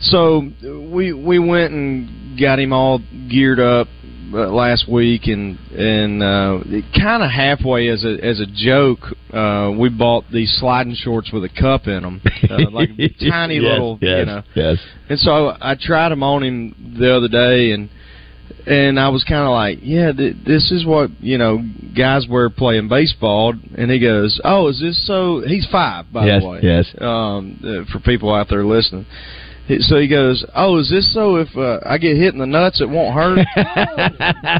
so 0.00 0.50
we 0.92 1.12
we 1.12 1.38
went 1.38 1.72
and 1.72 2.38
got 2.38 2.58
him 2.58 2.72
all 2.72 3.00
geared 3.30 3.60
up 3.60 3.88
uh, 4.34 4.48
last 4.52 4.88
week 4.88 5.26
and 5.26 5.58
and 5.70 6.22
uh 6.22 6.58
kind 6.98 7.22
of 7.22 7.30
halfway 7.30 7.88
as 7.88 8.04
a 8.04 8.18
as 8.24 8.40
a 8.40 8.46
joke 8.46 8.98
uh 9.32 9.70
we 9.78 9.88
bought 9.88 10.24
these 10.32 10.54
sliding 10.58 10.94
shorts 10.94 11.30
with 11.32 11.44
a 11.44 11.48
cup 11.48 11.86
in 11.86 12.02
them 12.02 12.20
uh, 12.50 12.70
like 12.72 12.88
tiny 13.30 13.56
Yes, 13.56 13.62
little 13.62 13.98
yes, 14.02 14.18
you 14.18 14.26
know 14.26 14.42
yes. 14.54 14.78
and 15.08 15.18
so 15.18 15.56
I 15.60 15.76
tried 15.80 16.10
them 16.10 16.22
on 16.22 16.42
him 16.42 16.96
the 16.98 17.14
other 17.16 17.28
day 17.28 17.72
and 17.72 17.88
and 18.66 18.98
I 18.98 19.08
was 19.10 19.24
kind 19.24 19.42
of 19.42 19.50
like, 19.50 19.78
yeah, 19.82 20.12
th- 20.12 20.36
this 20.46 20.70
is 20.70 20.86
what 20.86 21.10
you 21.20 21.36
know 21.38 21.62
guys 21.96 22.26
wear 22.28 22.48
playing 22.48 22.88
baseball. 22.88 23.52
And 23.76 23.90
he 23.90 23.98
goes, 23.98 24.40
oh, 24.42 24.68
is 24.68 24.80
this 24.80 25.06
so? 25.06 25.42
He's 25.46 25.66
five, 25.70 26.10
by 26.12 26.26
Yes, 26.26 26.42
the 26.42 26.48
way. 26.48 26.60
yes. 26.62 26.94
Um, 26.98 27.60
uh, 27.62 27.90
for 27.92 28.00
people 28.00 28.32
out 28.34 28.48
there 28.48 28.64
listening. 28.64 29.04
He- 29.66 29.78
So 29.80 29.98
he 29.98 30.08
goes, 30.08 30.44
"Oh, 30.54 30.78
is 30.78 30.90
this 30.90 31.12
so? 31.14 31.36
If 31.36 31.56
uh, 31.56 31.80
I 31.86 31.98
get 31.98 32.16
hit 32.16 32.32
in 32.34 32.38
the 32.40 32.46
nuts, 32.46 32.80
it 32.80 32.88
won't 32.88 33.14
hurt." 33.14 33.38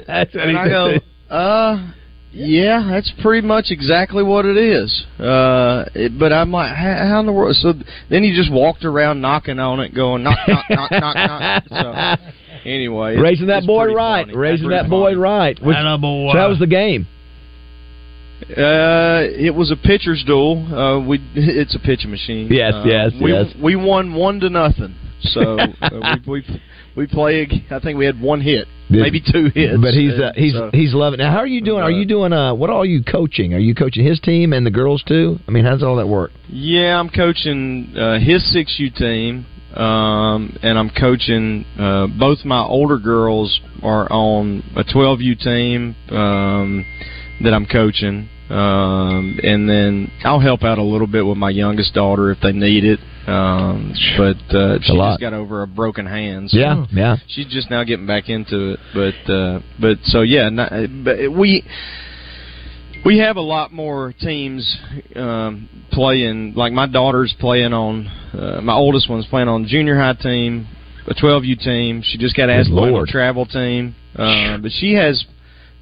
That's 0.07 0.35
and 0.35 0.57
I 0.57 0.69
go, 0.69 0.95
"Uh, 1.31 1.91
yeah, 2.33 2.89
that's 2.91 3.13
pretty 3.23 3.47
much 3.47 3.67
exactly 3.71 4.23
what 4.25 4.45
it 4.45 4.57
is." 4.57 5.05
Uh, 5.21 5.85
it, 5.95 6.19
but 6.19 6.33
I'm 6.33 6.51
like, 6.51 6.75
how, 6.75 7.07
"How 7.09 7.21
in 7.21 7.27
the 7.27 7.33
world?" 7.33 7.55
So 7.57 7.75
then 8.11 8.23
he 8.23 8.35
just 8.35 8.51
walked 8.53 8.85
around 8.85 9.21
knocking 9.21 9.59
on 9.59 9.81
it, 9.81 9.95
going 9.95 10.23
knock, 10.25 10.39
knock, 10.49 10.65
knock, 10.71 10.91
knock, 10.91 11.17
knock. 11.17 11.65
So 11.69 12.23
anyway, 12.65 13.17
Raising 13.17 13.47
that 13.49 13.67
boy 13.67 13.93
right. 13.93 14.25
funny. 14.27 14.37
Raising 14.37 14.67
Pretty 14.69 14.83
that 14.83 14.91
boy 14.91 15.11
funny. 15.11 15.17
right. 15.17 15.59
Which, 15.63 15.77
Attaboy. 15.77 16.33
so 16.33 16.39
that 16.39 16.49
was 16.49 16.59
the 16.59 16.67
game. 16.67 17.07
Uh, 18.43 19.23
it 19.31 19.55
was 19.55 19.71
a 19.71 19.77
pitcher's 19.77 20.23
duel. 20.27 20.59
Uh, 20.75 21.01
we 21.01 21.19
it's 21.35 21.75
a 21.75 21.79
pitching 21.79 22.11
machine. 22.11 22.49
Yes, 22.51 22.75
uh, 22.75 22.83
yes, 22.85 23.13
we, 23.21 23.33
yes. 23.33 23.47
We 23.63 23.77
won 23.77 24.15
one 24.15 24.41
to 24.41 24.51
nothing. 24.51 24.95
So 25.21 25.59
uh, 25.81 26.19
we, 26.27 26.41
we 26.45 26.63
we 26.97 27.07
play. 27.07 27.49
I 27.71 27.79
think 27.81 27.97
we 27.97 28.05
had 28.05 28.21
one 28.21 28.41
hit, 28.43 28.69
maybe 28.91 29.21
two 29.21 29.51
hits. 29.55 29.81
But 29.81 29.95
he's 29.95 30.13
uh, 30.15 30.33
he's 30.37 30.53
so- 30.53 30.71
he's 30.73 30.93
loving. 30.93 31.19
Now, 31.19 31.31
how 31.33 31.39
are 31.39 31.47
you 31.47 31.63
doing? 31.63 31.81
Are 31.83 31.85
Uh, 31.87 31.99
you 31.99 32.05
doing? 32.05 32.33
Uh, 32.33 32.55
what 32.55 32.69
are 32.71 32.85
you 32.85 33.03
coaching? 33.03 33.55
Are 33.55 33.59
you 33.59 33.75
coaching 33.75 34.05
his 34.05 34.21
team 34.21 34.53
and 34.53 34.67
the 34.67 34.71
girls 34.71 35.03
too? 35.05 35.39
I 35.49 35.51
mean, 35.51 35.65
how's 35.65 35.83
all 35.83 35.97
that 35.97 36.07
work? 36.09 36.31
Yeah, 36.49 36.99
I'm 37.01 37.09
coaching 37.09 37.95
uh, 37.97 38.19
his 38.19 38.45
six 38.53 38.75
U 38.79 38.91
team, 38.91 39.47
um, 39.75 40.57
and 40.63 40.79
I'm 40.79 40.91
coaching 40.91 41.65
uh, 41.79 42.09
both 42.09 42.45
my 42.45 42.61
older 42.63 42.99
girls 42.99 43.61
are 43.83 44.11
on 44.13 44.63
a 44.77 44.85
12 44.85 45.21
U 45.23 45.35
team 45.35 45.97
um, 46.11 46.85
that 47.43 47.53
I'm 47.53 47.67
coaching, 47.67 48.29
um, 48.51 49.39
and 49.43 49.69
then 49.69 50.11
I'll 50.25 50.41
help 50.41 50.63
out 50.63 50.79
a 50.79 50.83
little 50.83 51.07
bit 51.07 51.27
with 51.27 51.37
my 51.37 51.51
youngest 51.51 51.95
daughter 51.95 52.31
if 52.31 52.39
they 52.41 52.53
need 52.53 52.85
it. 52.85 53.01
Um, 53.27 53.95
but 54.19 54.55
uh, 54.55 54.79
she 54.83 54.95
just 54.97 55.21
got 55.21 55.33
over 55.33 55.63
a 55.63 55.67
broken 55.67 56.05
hand. 56.05 56.51
So 56.51 56.59
Yeah, 56.59 56.87
yeah. 56.93 57.17
She's 57.27 57.47
just 57.47 57.71
now 57.71 57.83
getting 57.83 58.07
back 58.07 58.29
into 58.29 58.73
it, 58.73 58.81
but 58.93 59.33
uh, 59.33 59.61
but 59.81 59.99
so 60.05 60.21
yeah, 60.21 60.51
not, 60.51 60.71
but 61.03 61.33
we 61.33 61.65
we 63.05 63.19
have 63.19 63.37
a 63.37 63.41
lot 63.41 63.73
more 63.73 64.13
teams 64.13 64.79
um, 65.17 65.69
playing. 65.91 66.55
Like 66.55 66.73
my 66.73 66.87
daughter's 66.87 67.35
playing 67.39 67.73
on, 67.73 68.07
uh, 68.07 68.61
my 68.63 68.75
oldest 68.75 69.09
one's 69.09 69.27
playing 69.27 69.49
on 69.49 69.67
junior 69.67 69.99
high 69.99 70.15
team, 70.15 70.67
a 71.07 71.15
12U 71.15 71.59
team. 71.63 72.03
She 72.05 72.19
just 72.19 72.37
got 72.37 72.51
asked 72.51 72.71
to 72.71 72.75
play 72.75 72.91
on 72.91 73.09
a 73.09 73.11
travel 73.11 73.47
team, 73.47 73.95
uh, 74.17 74.59
but 74.59 74.71
she 74.71 74.95
has 74.95 75.25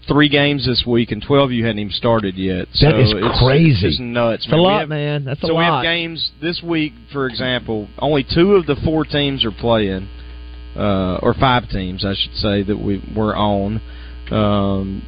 three 0.08 0.28
games 0.28 0.66
this 0.66 0.84
week, 0.86 1.10
and 1.10 1.22
twelve 1.22 1.52
you 1.52 1.64
hadn't 1.64 1.78
even 1.78 1.92
started 1.92 2.36
yet. 2.36 2.68
So 2.74 2.86
That 2.86 3.00
is 3.00 3.12
it's, 3.14 3.38
crazy. 3.40 3.86
It's 3.86 4.00
nuts. 4.00 4.44
It's 4.44 4.52
a 4.52 4.56
lot, 4.56 4.80
have- 4.80 4.88
man. 4.88 5.24
That's 5.24 5.42
a 5.42 5.46
so 5.46 5.54
we 5.54 5.64
have 5.64 5.82
games 5.82 6.32
this 6.40 6.62
week, 6.62 6.92
for 7.12 7.26
example. 7.26 7.88
Only 7.98 8.24
two 8.24 8.54
of 8.54 8.66
the 8.66 8.76
four 8.84 9.04
teams 9.04 9.44
are 9.44 9.52
playing, 9.52 10.08
uh, 10.76 11.18
or 11.22 11.34
five 11.34 11.68
teams, 11.68 12.04
I 12.04 12.14
should 12.14 12.34
say, 12.34 12.62
that 12.62 12.76
we 12.76 13.02
we're 13.14 13.36
on. 13.36 13.80
Um, 14.30 15.02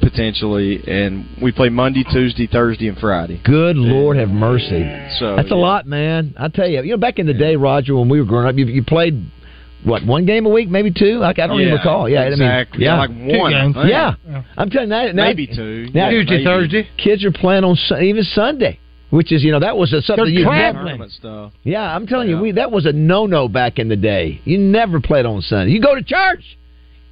potentially, 0.00 0.82
and 0.86 1.26
we 1.42 1.52
play 1.52 1.68
Monday, 1.68 2.04
Tuesday, 2.12 2.46
Thursday, 2.46 2.88
and 2.88 2.98
Friday. 2.98 3.40
Good 3.44 3.76
Lord, 3.76 4.16
have 4.16 4.28
mercy. 4.28 4.86
So 5.18 5.36
That's 5.36 5.50
a 5.50 5.56
lot, 5.56 5.86
man. 5.86 6.34
I 6.38 6.48
tell 6.48 6.68
you, 6.68 6.82
you 6.82 6.92
know, 6.92 6.96
back 6.98 7.18
in 7.18 7.26
the 7.26 7.34
day, 7.34 7.56
Roger, 7.56 7.96
when 7.96 8.08
we 8.08 8.20
were 8.20 8.26
growing 8.26 8.46
up, 8.46 8.56
you, 8.56 8.66
you 8.66 8.84
played 8.84 9.24
what 9.84 10.04
one 10.04 10.26
game 10.26 10.46
a 10.46 10.48
week, 10.48 10.68
maybe 10.68 10.90
two. 10.90 11.22
I, 11.22 11.30
I 11.30 11.32
don't 11.32 11.60
even 11.60 11.74
recall. 11.74 12.08
Yeah, 12.08 12.24
exactly. 12.24 12.86
I 12.86 13.00
Yeah, 13.02 13.06
mean, 13.08 13.28
like 13.28 13.40
one, 13.40 13.54
I 13.54 13.64
think. 13.64 13.76
Yeah. 13.90 14.14
Yeah. 14.28 14.42
I'm 14.56 14.70
telling 14.70 14.88
you, 14.88 14.94
now, 14.94 15.06
now, 15.12 15.24
Maybe 15.28 15.46
two. 15.46 15.88
Now, 15.94 16.06
Yeah, 16.06 16.10
Tuesday, 16.10 16.32
maybe. 16.38 16.44
Thursday. 16.44 16.88
Kids 16.96 17.24
are 17.24 17.32
playing 17.32 17.64
on 17.64 17.76
Sun- 17.76 18.02
even 18.02 18.22
Sunday, 18.24 18.78
which 19.10 19.32
is 19.32 19.42
you 19.42 19.52
know 19.52 19.60
that 19.60 19.76
was 19.76 19.92
a, 19.92 20.02
something 20.02 20.24
They're 20.24 20.32
you 20.34 20.44
traveling. 20.44 20.98
never. 20.98 21.10
Stuff. 21.10 21.52
Yeah, 21.64 21.82
I'm 21.94 22.06
telling 22.06 22.28
you, 22.28 22.38
we 22.38 22.52
that 22.52 22.70
was 22.70 22.86
a 22.86 22.92
no 22.92 23.26
no 23.26 23.48
back 23.48 23.78
in 23.78 23.88
the 23.88 23.96
day. 23.96 24.40
You 24.44 24.58
never 24.58 25.00
played 25.00 25.26
on 25.26 25.40
Sunday. 25.42 25.72
You 25.72 25.80
go 25.80 25.94
to 25.94 26.02
church. 26.02 26.44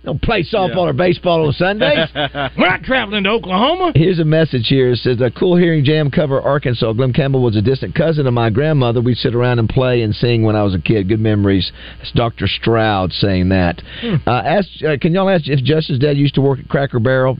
Don't 0.04 0.22
play 0.22 0.42
softball 0.44 0.88
or 0.88 0.92
baseball 0.92 1.46
on 1.46 1.52
Sundays. 1.52 2.08
We're 2.14 2.68
not 2.68 2.82
traveling 2.82 3.24
to 3.24 3.30
Oklahoma. 3.30 3.92
Here's 3.94 4.20
a 4.20 4.24
message 4.24 4.66
here. 4.68 4.92
It 4.92 4.98
says, 4.98 5.20
a 5.20 5.30
cool 5.30 5.56
hearing 5.56 5.84
jam 5.84 6.10
cover 6.10 6.40
Arkansas. 6.40 6.92
Glen 6.92 7.12
Campbell 7.12 7.42
was 7.42 7.56
a 7.56 7.62
distant 7.62 7.94
cousin 7.94 8.26
of 8.26 8.32
my 8.32 8.48
grandmother. 8.48 9.00
We'd 9.00 9.18
sit 9.18 9.34
around 9.34 9.58
and 9.58 9.68
play 9.68 10.02
and 10.02 10.14
sing 10.14 10.44
when 10.44 10.54
I 10.56 10.62
was 10.62 10.74
a 10.74 10.78
kid. 10.78 11.08
Good 11.08 11.20
memories. 11.20 11.70
It's 12.00 12.12
Dr. 12.12 12.46
Stroud 12.46 13.12
saying 13.12 13.48
that. 13.48 13.82
Uh, 14.26 14.30
ask, 14.30 14.68
uh, 14.84 14.96
can 15.00 15.12
y'all 15.12 15.28
ask 15.28 15.48
if 15.48 15.62
Justice's 15.64 15.98
dad 15.98 16.16
used 16.16 16.36
to 16.36 16.40
work 16.40 16.60
at 16.60 16.68
Cracker 16.68 17.00
Barrel? 17.00 17.36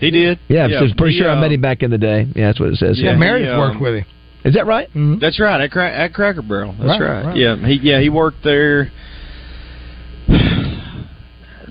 He 0.00 0.10
did. 0.10 0.38
Yeah, 0.48 0.68
so 0.68 0.86
I'm 0.86 0.94
pretty 0.96 1.14
he, 1.14 1.20
sure 1.20 1.30
I 1.30 1.36
uh, 1.36 1.40
met 1.40 1.52
him 1.52 1.60
back 1.60 1.82
in 1.82 1.90
the 1.90 1.98
day. 1.98 2.26
Yeah, 2.34 2.46
that's 2.48 2.60
what 2.60 2.70
it 2.70 2.76
says 2.76 2.98
Yeah, 2.98 3.10
here. 3.10 3.18
Meredith 3.18 3.50
um, 3.50 3.58
worked 3.58 3.80
with 3.80 3.94
him. 3.96 4.04
Is 4.44 4.54
that 4.54 4.66
right? 4.66 4.88
That's 5.20 5.38
right 5.40 5.60
at, 5.60 5.70
Cra- 5.70 5.92
at 5.92 6.12
Cracker 6.12 6.42
Barrel. 6.42 6.74
That's 6.78 7.00
Right, 7.00 7.00
right. 7.00 7.24
right. 7.26 7.36
Yeah, 7.36 7.56
he 7.56 7.78
yeah 7.82 8.00
he 8.00 8.10
worked 8.10 8.42
there. 8.44 8.90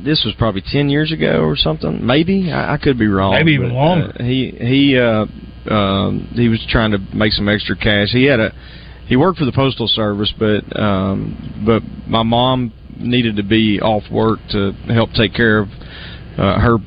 This 0.03 0.23
was 0.25 0.33
probably 0.37 0.61
ten 0.71 0.89
years 0.89 1.11
ago 1.11 1.41
or 1.41 1.55
something. 1.55 2.05
Maybe 2.05 2.51
I, 2.51 2.75
I 2.75 2.77
could 2.77 2.97
be 2.97 3.07
wrong. 3.07 3.33
Maybe 3.33 3.53
even 3.53 3.69
but, 3.69 3.75
longer. 3.75 4.13
Uh, 4.19 4.23
he 4.23 4.51
he 4.59 4.97
uh, 4.97 5.25
um, 5.73 6.29
he 6.33 6.49
was 6.49 6.65
trying 6.69 6.91
to 6.91 6.99
make 7.13 7.31
some 7.31 7.47
extra 7.47 7.75
cash. 7.75 8.09
He 8.11 8.25
had 8.25 8.39
a 8.39 8.53
he 9.07 9.15
worked 9.15 9.39
for 9.39 9.45
the 9.45 9.51
postal 9.51 9.87
service, 9.87 10.33
but 10.37 10.79
um, 10.79 11.63
but 11.65 11.83
my 12.07 12.23
mom 12.23 12.73
needed 12.97 13.35
to 13.37 13.43
be 13.43 13.79
off 13.81 14.03
work 14.11 14.39
to 14.51 14.71
help 14.87 15.11
take 15.13 15.33
care 15.33 15.59
of 15.59 15.67
uh, 16.37 16.59
her 16.59 16.77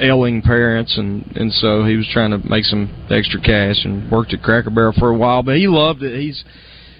ailing 0.00 0.40
parents 0.40 0.96
and 0.96 1.24
and 1.36 1.52
so 1.52 1.84
he 1.84 1.94
was 1.96 2.08
trying 2.10 2.30
to 2.30 2.38
make 2.48 2.64
some 2.64 2.90
extra 3.10 3.40
cash 3.40 3.84
and 3.84 4.10
worked 4.10 4.32
at 4.32 4.42
Cracker 4.42 4.70
Barrel 4.70 4.94
for 4.98 5.10
a 5.10 5.16
while 5.16 5.42
but 5.42 5.56
he 5.56 5.68
loved 5.68 6.02
it 6.02 6.18
he's 6.18 6.42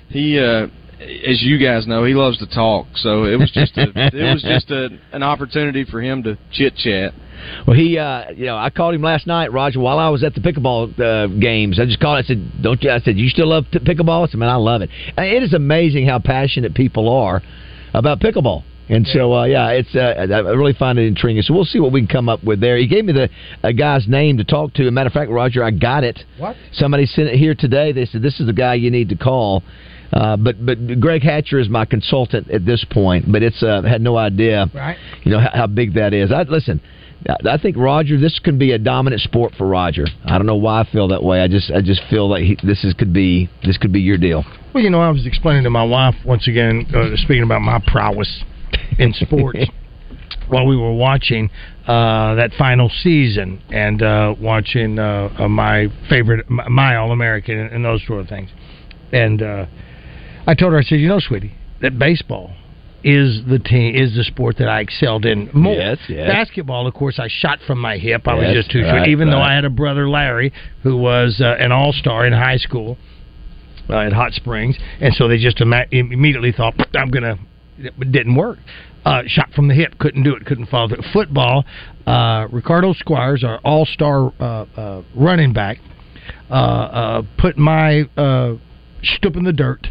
he 0.08 0.38
uh 0.38 0.66
as 1.00 1.42
you 1.42 1.58
guys 1.58 1.86
know, 1.86 2.04
he 2.04 2.14
loves 2.14 2.38
to 2.38 2.46
talk. 2.46 2.86
So 2.96 3.24
it 3.24 3.36
was 3.36 3.50
just 3.50 3.76
a, 3.78 3.90
it 3.94 4.34
was 4.34 4.42
just 4.42 4.70
a, 4.70 4.88
an 5.12 5.22
opportunity 5.22 5.84
for 5.84 6.00
him 6.00 6.22
to 6.24 6.38
chit 6.52 6.76
chat. 6.76 7.14
Well, 7.66 7.74
he, 7.76 7.96
uh, 7.96 8.30
you 8.32 8.46
know, 8.46 8.58
I 8.58 8.68
called 8.68 8.94
him 8.94 9.02
last 9.02 9.26
night, 9.26 9.50
Roger, 9.50 9.80
while 9.80 9.98
I 9.98 10.10
was 10.10 10.22
at 10.22 10.34
the 10.34 10.40
pickleball 10.40 11.00
uh, 11.00 11.26
games. 11.40 11.80
I 11.80 11.86
just 11.86 11.98
called. 11.98 12.18
I 12.18 12.22
said, 12.22 12.62
"Don't 12.62 12.82
you?" 12.82 12.90
I 12.90 13.00
said, 13.00 13.16
"You 13.16 13.30
still 13.30 13.48
love 13.48 13.64
t- 13.72 13.78
pickleball?" 13.78 14.28
I 14.28 14.30
said, 14.30 14.38
"Man, 14.38 14.50
I 14.50 14.56
love 14.56 14.82
it." 14.82 14.90
And 15.16 15.26
it 15.26 15.42
is 15.42 15.54
amazing 15.54 16.06
how 16.06 16.18
passionate 16.18 16.74
people 16.74 17.08
are 17.08 17.40
about 17.94 18.20
pickleball. 18.20 18.64
And 18.90 19.06
so, 19.06 19.32
uh, 19.32 19.44
yeah, 19.44 19.68
it's 19.68 19.94
uh, 19.94 19.98
I 20.18 20.40
really 20.50 20.72
find 20.74 20.98
it 20.98 21.06
intriguing. 21.06 21.42
So 21.42 21.54
we'll 21.54 21.64
see 21.64 21.78
what 21.78 21.92
we 21.92 22.00
can 22.00 22.08
come 22.08 22.28
up 22.28 22.42
with 22.42 22.60
there. 22.60 22.76
He 22.76 22.88
gave 22.88 23.04
me 23.04 23.12
the 23.12 23.30
a 23.62 23.72
guy's 23.72 24.06
name 24.08 24.36
to 24.38 24.44
talk 24.44 24.74
to. 24.74 24.82
As 24.82 24.88
a 24.88 24.90
matter 24.90 25.06
of 25.06 25.12
fact, 25.12 25.30
Roger, 25.30 25.62
I 25.62 25.70
got 25.70 26.02
it. 26.02 26.18
What? 26.38 26.56
Somebody 26.72 27.06
sent 27.06 27.28
it 27.28 27.38
here 27.38 27.54
today. 27.54 27.92
They 27.92 28.04
said 28.04 28.20
this 28.20 28.40
is 28.40 28.46
the 28.46 28.52
guy 28.52 28.74
you 28.74 28.90
need 28.90 29.08
to 29.10 29.16
call. 29.16 29.62
Uh, 30.12 30.36
but 30.36 30.64
but 30.64 31.00
Greg 31.00 31.22
Hatcher 31.22 31.58
is 31.58 31.68
my 31.68 31.84
consultant 31.84 32.50
at 32.50 32.64
this 32.66 32.84
point. 32.90 33.30
But 33.30 33.42
it's 33.42 33.62
uh, 33.62 33.82
had 33.82 34.00
no 34.00 34.16
idea, 34.16 34.66
Right. 34.74 34.96
you 35.22 35.32
know 35.32 35.40
how, 35.40 35.50
how 35.54 35.66
big 35.66 35.94
that 35.94 36.12
is. 36.12 36.32
I 36.32 36.42
listen. 36.42 36.80
I 37.46 37.58
think 37.58 37.76
Roger, 37.76 38.18
this 38.18 38.38
can 38.38 38.56
be 38.58 38.72
a 38.72 38.78
dominant 38.78 39.20
sport 39.20 39.52
for 39.58 39.66
Roger. 39.68 40.06
I 40.24 40.38
don't 40.38 40.46
know 40.46 40.56
why 40.56 40.80
I 40.80 40.84
feel 40.90 41.08
that 41.08 41.22
way. 41.22 41.42
I 41.42 41.48
just 41.48 41.70
I 41.70 41.82
just 41.82 42.00
feel 42.08 42.30
like 42.30 42.42
he, 42.44 42.56
this 42.62 42.82
is 42.82 42.94
could 42.94 43.12
be 43.12 43.50
this 43.62 43.76
could 43.76 43.92
be 43.92 44.00
your 44.00 44.16
deal. 44.16 44.42
Well, 44.72 44.82
you 44.82 44.88
know, 44.88 45.00
I 45.00 45.10
was 45.10 45.26
explaining 45.26 45.64
to 45.64 45.70
my 45.70 45.84
wife 45.84 46.14
once 46.24 46.48
again, 46.48 46.86
uh, 46.94 47.14
speaking 47.16 47.42
about 47.42 47.60
my 47.60 47.78
prowess 47.86 48.42
in 48.98 49.12
sports, 49.12 49.58
while 50.48 50.66
we 50.66 50.76
were 50.78 50.94
watching 50.94 51.50
uh, 51.86 52.36
that 52.36 52.52
final 52.56 52.88
season 53.02 53.60
and 53.70 54.02
uh, 54.02 54.34
watching 54.40 54.98
uh, 54.98 55.28
uh, 55.38 55.48
my 55.48 55.88
favorite, 56.08 56.48
my, 56.48 56.68
my 56.68 56.96
All 56.96 57.12
American, 57.12 57.58
and, 57.58 57.70
and 57.72 57.84
those 57.84 58.00
sort 58.06 58.20
of 58.20 58.28
things. 58.28 58.48
And 59.12 59.42
uh, 59.42 59.66
I 60.50 60.54
told 60.54 60.72
her, 60.72 60.80
I 60.80 60.82
said, 60.82 60.98
you 60.98 61.06
know, 61.06 61.20
sweetie, 61.20 61.52
that 61.80 61.96
baseball 61.96 62.50
is 63.04 63.42
the 63.48 63.60
team 63.60 63.94
is 63.94 64.16
the 64.16 64.24
sport 64.24 64.58
that 64.58 64.68
I 64.68 64.80
excelled 64.80 65.24
in 65.24 65.48
more. 65.54 65.74
Yes, 65.74 65.98
yes. 66.08 66.28
Basketball, 66.28 66.88
of 66.88 66.92
course, 66.92 67.20
I 67.20 67.28
shot 67.30 67.60
from 67.68 67.78
my 67.78 67.98
hip. 67.98 68.26
I 68.26 68.34
was 68.34 68.52
just 68.52 68.68
too 68.68 68.82
right, 68.82 68.96
short. 68.96 69.08
Even 69.08 69.30
though. 69.30 69.40
I 69.40 69.54
had 69.54 69.64
a 69.64 69.70
brother, 69.70 70.08
Larry, 70.08 70.52
who 70.82 70.96
was 70.96 71.40
uh, 71.40 71.54
an 71.60 71.70
all 71.70 71.92
star 71.92 72.26
in 72.26 72.32
high 72.32 72.56
school 72.56 72.98
uh, 73.88 73.98
at 73.98 74.12
Hot 74.12 74.32
Springs, 74.32 74.76
and 75.00 75.14
so 75.14 75.28
they 75.28 75.38
just 75.38 75.60
ima- 75.60 75.86
immediately 75.92 76.50
thought, 76.50 76.74
"I'm 76.96 77.10
gonna." 77.10 77.38
It 77.78 78.10
didn't 78.10 78.34
work. 78.34 78.58
Uh, 79.04 79.22
shot 79.26 79.52
from 79.54 79.68
the 79.68 79.74
hip, 79.74 79.98
couldn't 80.00 80.24
do 80.24 80.34
it, 80.34 80.44
couldn't 80.44 80.66
follow 80.66 80.88
through. 80.88 81.04
Football, 81.12 81.64
uh, 82.06 82.48
Ricardo 82.50 82.92
Squires, 82.92 83.44
our 83.44 83.58
all-star 83.58 84.32
uh, 84.38 84.66
uh, 84.76 85.02
running 85.14 85.52
back, 85.52 85.78
uh, 86.50 86.54
uh, 86.54 87.22
put 87.38 87.56
my 87.56 88.02
uh, 88.16 88.56
stoop 89.02 89.36
in 89.36 89.44
the 89.44 89.52
dirt 89.52 89.86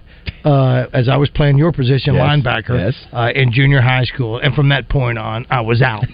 uh, 0.46 0.86
as 0.94 1.08
I 1.10 1.18
was 1.18 1.30
playing 1.30 1.58
your 1.58 1.72
position, 1.72 2.16
Yes, 2.16 2.24
linebacker, 2.24 2.78
yes. 2.94 2.96
uh, 3.14 3.30
in 3.34 3.52
junior 3.52 3.82
high 3.82 4.04
school, 4.06 4.40
and 4.40 4.54
from 4.54 4.70
that 4.70 4.90
point 4.90 5.18
on, 5.18 5.46
I 5.50 5.62
was 5.62 5.82
out 5.82 6.06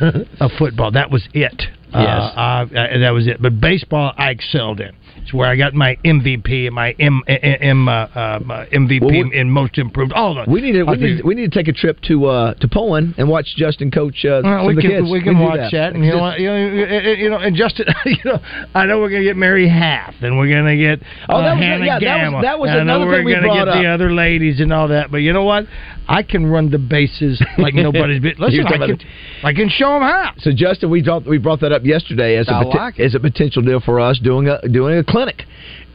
of 0.40 0.50
football. 0.58 0.90
That 0.92 1.10
was 1.10 1.28
it. 1.34 1.62
Uh, 1.92 1.98
Yes. 2.00 2.32
I, 2.36 2.60
I, 2.94 2.98
that 2.98 3.10
was 3.10 3.26
it. 3.26 3.40
But 3.42 3.60
baseball, 3.60 4.12
I 4.16 4.30
excelled 4.30 4.80
in. 4.80 4.92
It's 5.22 5.32
where 5.32 5.48
I 5.48 5.56
got 5.56 5.72
my 5.72 5.96
MVP 6.04 6.66
and 6.66 6.74
my 6.74 6.96
M, 6.98 7.22
M, 7.28 7.86
uh, 7.88 7.92
uh, 7.92 8.38
MVP 8.72 9.00
Well, 9.00 9.10
we- 9.10 9.38
in 9.38 9.48
most 9.50 9.78
improved. 9.78 10.12
All 10.12 10.34
the 10.34 10.44
We 10.50 10.60
need 10.60 10.72
to 10.72 10.82
we 10.82 10.88
I 10.88 10.96
think- 10.96 11.02
need, 11.16 11.24
we 11.24 11.34
need 11.36 11.52
to 11.52 11.56
take 11.58 11.68
a 11.68 11.72
trip 11.72 12.00
to 12.08 12.26
uh, 12.26 12.54
to 12.54 12.66
Poland 12.68 13.14
and 13.18 13.28
watch 13.28 13.54
Justin 13.56 13.90
coach 13.92 14.24
uh, 14.24 14.40
Well, 14.42 14.58
some 14.58 14.66
we 14.66 14.72
of 14.72 14.76
the 14.76 14.82
can 14.82 14.90
kids. 14.90 15.10
we 15.12 15.22
can 15.22 15.34
do 15.36 15.42
watch 15.42 15.70
that, 15.72 15.94
and 15.94 16.04
you 16.04 16.10
know, 16.10 16.34
you 16.34 16.46
know, 16.48 16.56
you 16.56 17.10
you 17.22 17.30
know, 17.30 17.36
and 17.38 17.54
Justin, 17.54 17.86
you 18.04 18.16
know, 18.24 18.40
I 18.74 18.86
know 18.86 18.98
we're 18.98 19.10
gonna 19.10 19.22
get 19.22 19.36
Mary 19.36 19.68
Half, 19.68 20.14
and 20.22 20.36
we're 20.38 20.50
gonna 20.50 20.76
get 20.76 21.00
Oh, 21.28 21.36
uh, 21.36 21.42
that 21.42 21.54
was- 21.54 21.62
Hannah 21.64 21.84
yeah, 21.86 21.98
that 21.98 22.00
was- 22.00 22.02
Gamble, 22.02 22.42
that 22.42 22.58
was 22.58 22.70
and 22.70 22.80
I 22.80 22.82
know 22.84 22.96
another 22.96 23.06
we're 23.06 23.16
thing 23.18 23.24
we 23.26 23.34
gonna 23.34 23.46
brought 23.46 23.64
get 23.66 23.74
the 23.80 23.86
other 23.86 24.12
ladies 24.12 24.58
and 24.60 24.72
all 24.72 24.88
that. 24.88 25.10
But 25.12 25.18
you 25.18 25.32
know 25.32 25.44
what? 25.44 25.66
I 26.08 26.24
can 26.24 26.46
run 26.46 26.68
the 26.70 26.78
bases 26.78 27.40
like 27.58 27.74
nobody's 27.88 28.20
been. 28.20 28.34
Listen, 28.38 28.66
I 28.66 28.76
can, 28.86 28.98
I 29.44 29.52
can 29.52 29.68
show 29.68 29.88
them 29.90 30.02
how. 30.02 30.32
So 30.38 30.50
Justin, 30.52 30.90
we 30.90 31.00
brought 31.00 31.24
we 31.26 31.38
brought 31.38 31.60
that 31.60 31.70
up 31.70 31.84
yesterday 31.84 32.36
as 32.38 32.48
a 32.48 32.54
I 32.54 32.64
poti- 32.64 32.78
like 32.78 32.98
as 33.00 33.14
a 33.14 33.20
potential 33.20 33.62
deal 33.62 33.78
for 33.78 34.00
us 34.00 34.18
doing 34.18 34.48
a 34.48 34.60
doing 34.68 34.98
a 34.98 35.04
clinic. 35.12 35.44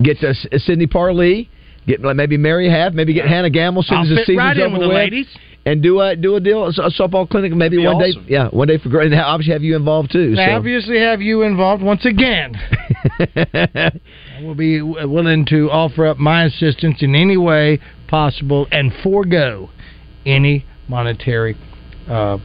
Get 0.01 0.19
to 0.19 0.33
Sydney 0.59 0.87
Parley, 0.87 1.49
get 1.85 2.01
maybe 2.01 2.37
Mary 2.37 2.69
Half, 2.69 2.93
maybe 2.93 3.13
get 3.13 3.27
Hannah 3.27 3.49
Gamble 3.49 3.83
soon 3.83 3.97
I'll 3.97 4.03
as 4.03 4.09
the 4.09 4.15
fit 4.15 4.25
season's 4.27 4.37
right 4.37 4.57
in 4.57 4.63
over 4.63 4.73
with 4.73 4.81
the 4.81 4.93
ladies. 4.93 5.27
and 5.65 5.83
do 5.83 5.99
a 5.99 6.15
do 6.15 6.35
a 6.35 6.39
deal 6.39 6.65
a 6.67 6.71
softball 6.71 7.29
clinic 7.29 7.51
maybe 7.51 7.77
one 7.77 7.95
awesome. 7.95 8.23
day. 8.23 8.31
Yeah, 8.31 8.49
one 8.49 8.67
day 8.67 8.77
for 8.77 8.89
great. 8.89 9.11
And 9.11 9.19
obviously 9.19 9.53
have 9.53 9.63
you 9.63 9.75
involved 9.75 10.11
too. 10.11 10.35
So. 10.35 10.41
obviously 10.41 10.99
have 10.99 11.21
you 11.21 11.41
involved 11.41 11.83
once 11.83 12.05
again. 12.05 12.55
I 13.35 13.91
will 14.41 14.55
be 14.55 14.81
willing 14.81 15.45
to 15.47 15.69
offer 15.71 16.05
up 16.05 16.17
my 16.17 16.45
assistance 16.45 17.01
in 17.01 17.15
any 17.15 17.37
way 17.37 17.79
possible 18.07 18.67
and 18.71 18.93
forego 19.03 19.69
any 20.25 20.65
monetary 20.87 21.57
uh, 22.07 22.37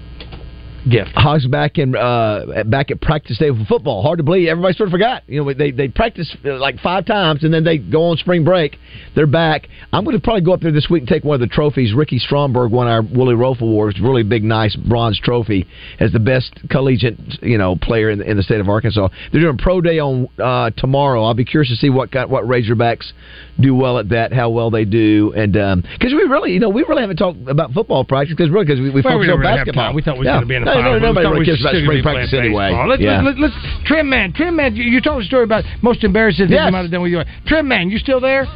gift. 0.90 1.10
Hogs 1.14 1.46
back 1.46 1.78
in 1.78 1.94
uh, 1.96 2.64
back 2.66 2.90
at 2.90 3.00
practice 3.00 3.38
day 3.38 3.48
for 3.50 3.64
football. 3.68 4.02
Hard 4.02 4.18
to 4.18 4.22
believe. 4.22 4.48
Everybody 4.48 4.74
sort 4.76 4.88
of 4.88 4.92
forgot. 4.92 5.22
You 5.26 5.44
know, 5.44 5.52
they 5.52 5.70
they 5.70 5.88
practice 5.88 6.34
uh, 6.44 6.58
like 6.58 6.78
five 6.80 7.06
times 7.06 7.44
and 7.44 7.52
then 7.52 7.64
they 7.64 7.78
go 7.78 8.04
on 8.04 8.16
spring 8.16 8.44
break. 8.44 8.76
They're 9.14 9.26
back. 9.26 9.68
I'm 9.92 10.04
going 10.04 10.16
to 10.16 10.22
probably 10.22 10.42
go 10.42 10.52
up 10.52 10.60
there 10.60 10.72
this 10.72 10.88
week 10.90 11.02
and 11.02 11.08
take 11.08 11.24
one 11.24 11.34
of 11.34 11.40
the 11.40 11.46
trophies. 11.54 11.94
Ricky 11.94 12.18
Stromberg 12.18 12.70
won 12.72 12.86
our 12.88 13.02
Willie 13.02 13.34
Roaf 13.34 13.60
Awards, 13.60 14.00
really 14.00 14.22
big, 14.22 14.42
nice 14.44 14.74
bronze 14.76 15.18
trophy 15.20 15.66
as 16.00 16.12
the 16.12 16.20
best 16.20 16.52
collegiate 16.70 17.18
you 17.42 17.58
know 17.58 17.76
player 17.76 18.10
in 18.10 18.18
the, 18.18 18.30
in 18.30 18.36
the 18.36 18.42
state 18.42 18.60
of 18.60 18.68
Arkansas. 18.68 19.08
They're 19.32 19.40
doing 19.40 19.58
pro 19.58 19.80
day 19.80 19.98
on 19.98 20.28
uh, 20.38 20.70
tomorrow. 20.76 21.24
I'll 21.24 21.34
be 21.34 21.44
curious 21.44 21.70
to 21.70 21.76
see 21.76 21.90
what 21.90 22.10
kind, 22.10 22.30
what 22.30 22.44
Razorbacks 22.44 23.12
do 23.60 23.74
well 23.74 23.98
at 23.98 24.08
that, 24.10 24.32
how 24.32 24.50
well 24.50 24.70
they 24.70 24.84
do, 24.84 25.32
and 25.36 25.52
because 25.52 26.12
we 26.12 26.22
really 26.24 26.52
you 26.52 26.60
know 26.60 26.68
we 26.68 26.82
really 26.88 27.02
haven't 27.02 27.16
talked 27.18 27.38
about 27.48 27.72
football 27.72 28.04
practice 28.04 28.34
because 28.36 28.50
really 28.50 28.64
because 28.64 28.80
we, 28.80 28.90
we 28.90 29.02
Well, 29.02 29.14
focus 29.14 29.26
we 29.26 29.32
on 29.32 29.40
really 29.40 29.56
basketball. 29.56 29.94
We 29.94 30.02
thought 30.02 30.14
we 30.14 30.20
was 30.20 30.26
Yeah. 30.26 30.32
going 30.34 30.42
to 30.42 30.48
be 30.48 30.56
in 30.56 30.64
the 30.64 30.71
No, 30.74 30.80
no, 30.80 30.82
finals. 30.82 31.02
Nobody 31.02 31.24
thought 31.24 31.30
really 31.30 31.40
we 31.40 31.46
cares 31.46 31.60
about 31.60 31.74
spring 31.82 32.02
practice 32.02 32.34
anyway. 32.34 32.84
Let's, 32.88 33.02
Yeah. 33.02 33.22
let's, 33.22 33.38
let's, 33.38 33.54
Trim 33.84 34.08
Man, 34.08 34.32
Trim 34.32 34.56
Man, 34.56 34.74
you, 34.76 34.84
you 34.84 35.00
told 35.00 35.22
a 35.22 35.24
story 35.26 35.44
about 35.44 35.64
most 35.82 36.04
embarrassing 36.04 36.46
thing 36.46 36.54
Yes. 36.54 36.66
you 36.66 36.72
might 36.72 36.82
have 36.82 36.90
done 36.90 37.02
with 37.02 37.12
your 37.12 37.24
Trim 37.46 37.68
Man. 37.68 37.90
You 37.90 37.98
still 37.98 38.20
there? 38.20 38.46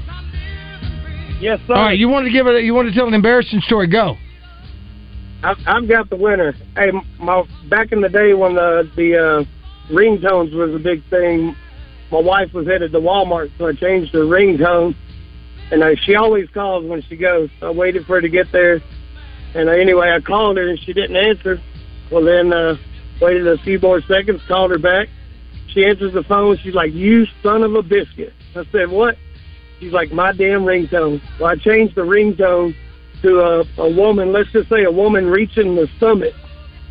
Yes, 1.41 1.61
sir. 1.67 1.75
All 1.75 1.83
right, 1.83 1.99
you 1.99 2.09
wanted 2.09 2.27
to 2.27 2.33
give 2.33 2.47
it. 2.47 2.65
You 2.65 2.75
wanted 2.75 2.91
to 2.91 2.97
tell 2.97 3.07
an 3.07 3.15
embarrassing 3.15 3.61
story. 3.63 3.87
Go. 3.89 4.17
I've, 5.43 5.59
I've 5.67 5.89
got 5.89 6.09
the 6.09 6.17
winner. 6.17 6.55
Hey, 6.75 6.91
my 7.19 7.45
back 7.69 7.93
in 7.93 8.01
the 8.01 8.09
day 8.09 8.33
when 8.33 8.55
the 8.55 8.91
the 8.97 9.17
uh, 9.19 9.93
ringtones 9.93 10.55
was 10.55 10.75
a 10.75 10.79
big 10.79 11.03
thing, 11.11 11.55
my 12.11 12.21
wife 12.21 12.55
was 12.55 12.67
headed 12.67 12.93
to 12.93 12.99
Walmart, 12.99 13.51
so 13.59 13.67
I 13.67 13.75
changed 13.75 14.13
her 14.15 14.21
ringtone. 14.21 14.95
And 15.71 15.83
uh, 15.83 15.97
she 16.05 16.15
always 16.15 16.49
calls 16.51 16.85
when 16.85 17.03
she 17.03 17.17
goes. 17.17 17.51
I 17.61 17.71
waited 17.71 18.07
for 18.07 18.15
her 18.15 18.21
to 18.21 18.29
get 18.29 18.51
there, 18.53 18.81
and 19.55 19.69
uh, 19.69 19.73
anyway, 19.73 20.11
I 20.13 20.21
called 20.21 20.57
her 20.57 20.69
and 20.69 20.79
she 20.81 20.93
didn't 20.93 21.17
answer. 21.17 21.61
Well, 22.11 22.25
then 22.25 22.53
uh, 22.53 22.77
waited 23.21 23.47
a 23.47 23.59
few 23.59 23.79
more 23.79 24.01
seconds, 24.03 24.41
called 24.49 24.71
her 24.71 24.79
back. 24.79 25.09
She 25.69 25.85
answers 25.85 26.15
the 26.15 26.23
phone. 26.23 26.59
She's 26.63 26.75
like, 26.75 26.93
"You 26.93 27.27
son 27.43 27.63
of 27.63 27.75
a 27.75 27.83
biscuit." 27.83 28.33
I 28.55 28.65
said, 28.73 28.91
"What?" 28.91 29.17
She's 29.81 29.93
like, 29.93 30.13
"My 30.13 30.33
damn 30.33 30.63
ringtone." 30.63 31.21
Well, 31.39 31.51
I 31.51 31.57
changed 31.57 31.95
the 31.97 32.03
ringtone 32.03 32.75
to 33.23 33.41
a, 33.41 33.83
a 33.83 33.95
woman. 33.95 34.33
Let's 34.33 34.51
just 34.53 34.69
say 34.69 34.85
a 34.85 34.91
woman 34.91 35.27
reaching 35.27 35.75
the 35.75 35.89
summit, 35.99 36.33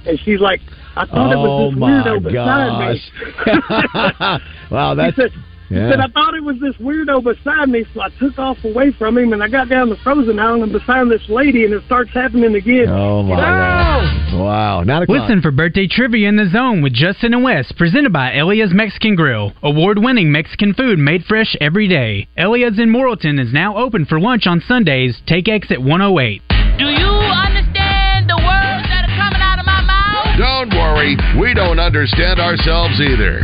and 0.06 0.20
she's 0.24 0.40
like, 0.40 0.62
"I 0.96 1.06
thought 1.06 1.32
it 1.32 1.38
Oh 1.38 1.42
was 1.42 1.74
this 1.74 1.80
my 1.80 1.90
weirdo 1.90 2.24
beside 2.24 2.94
me." 2.94 4.40
wow, 4.72 4.94
that's 4.96 5.16
he 5.18 5.24
said, 5.70 5.86
he 5.86 5.92
said, 5.92 6.00
I 6.00 6.08
thought 6.08 6.34
it 6.36 6.44
was 6.44 6.60
this 6.60 6.76
weirdo 6.76 7.24
beside 7.24 7.70
me, 7.70 7.86
so 7.94 8.02
I 8.02 8.10
took 8.20 8.38
off 8.38 8.58
away 8.64 8.92
from 8.92 9.18
him, 9.18 9.34
and 9.34 9.42
I 9.42 9.48
got 9.48 9.70
down 9.70 9.90
the 9.90 9.98
frozen 9.98 10.40
island 10.40 10.64
and 10.64 10.72
beside 10.72 11.10
this 11.10 11.28
lady, 11.30 11.66
and 11.66 11.74
it 11.74 11.84
starts 11.86 12.12
happening 12.14 12.56
again. 12.56 12.88
Oh 12.90 13.24
my 13.24 13.36
God! 13.36 14.40
Wow, 14.40 14.84
nine 14.84 15.04
o'clock. 15.04 15.22
Listen 15.22 15.42
for 15.42 15.52
birthday 15.52 15.88
trivia 15.88 16.28
in 16.30 16.36
the 16.36 16.50
zone 16.50 16.82
with 16.82 16.94
Justin 16.94 17.34
and 17.34 17.44
Wes, 17.44 17.72
presented 17.72 18.12
by 18.12 18.34
Elia's 18.34 18.74
Mexican 18.74 19.16
Grill. 19.16 19.54
Award 19.64 19.98
winning 20.00 20.32
Mexican 20.32 20.74
food 20.74 21.00
made 21.00 21.24
fresh 21.24 21.56
every 21.62 21.88
day. 21.88 22.28
Elia's 22.38 22.80
in 22.80 22.90
Morrilton 22.90 23.40
is 23.40 23.54
now 23.54 23.78
open 23.78 24.06
for 24.06 24.20
lunch 24.20 24.46
on 24.48 24.62
Sundays. 24.68 25.22
Take 25.28 25.48
exit 25.48 25.82
108. 25.82 26.42
Do 26.78 26.86
you 26.86 27.08
understand 27.08 28.30
the 28.30 28.38
words 28.38 28.86
that 28.92 29.08
are 29.08 29.16
coming 29.16 29.42
out 29.42 29.60
of 29.60 29.66
my 29.66 29.82
mouth? 29.82 30.38
Don't 30.38 30.70
worry, 30.78 31.16
we 31.40 31.54
don't 31.54 31.80
understand 31.80 32.40
ourselves 32.40 33.00
either. 33.00 33.40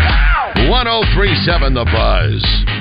1037 0.56 1.74
The 1.74 1.86
Buzz. 1.86 2.81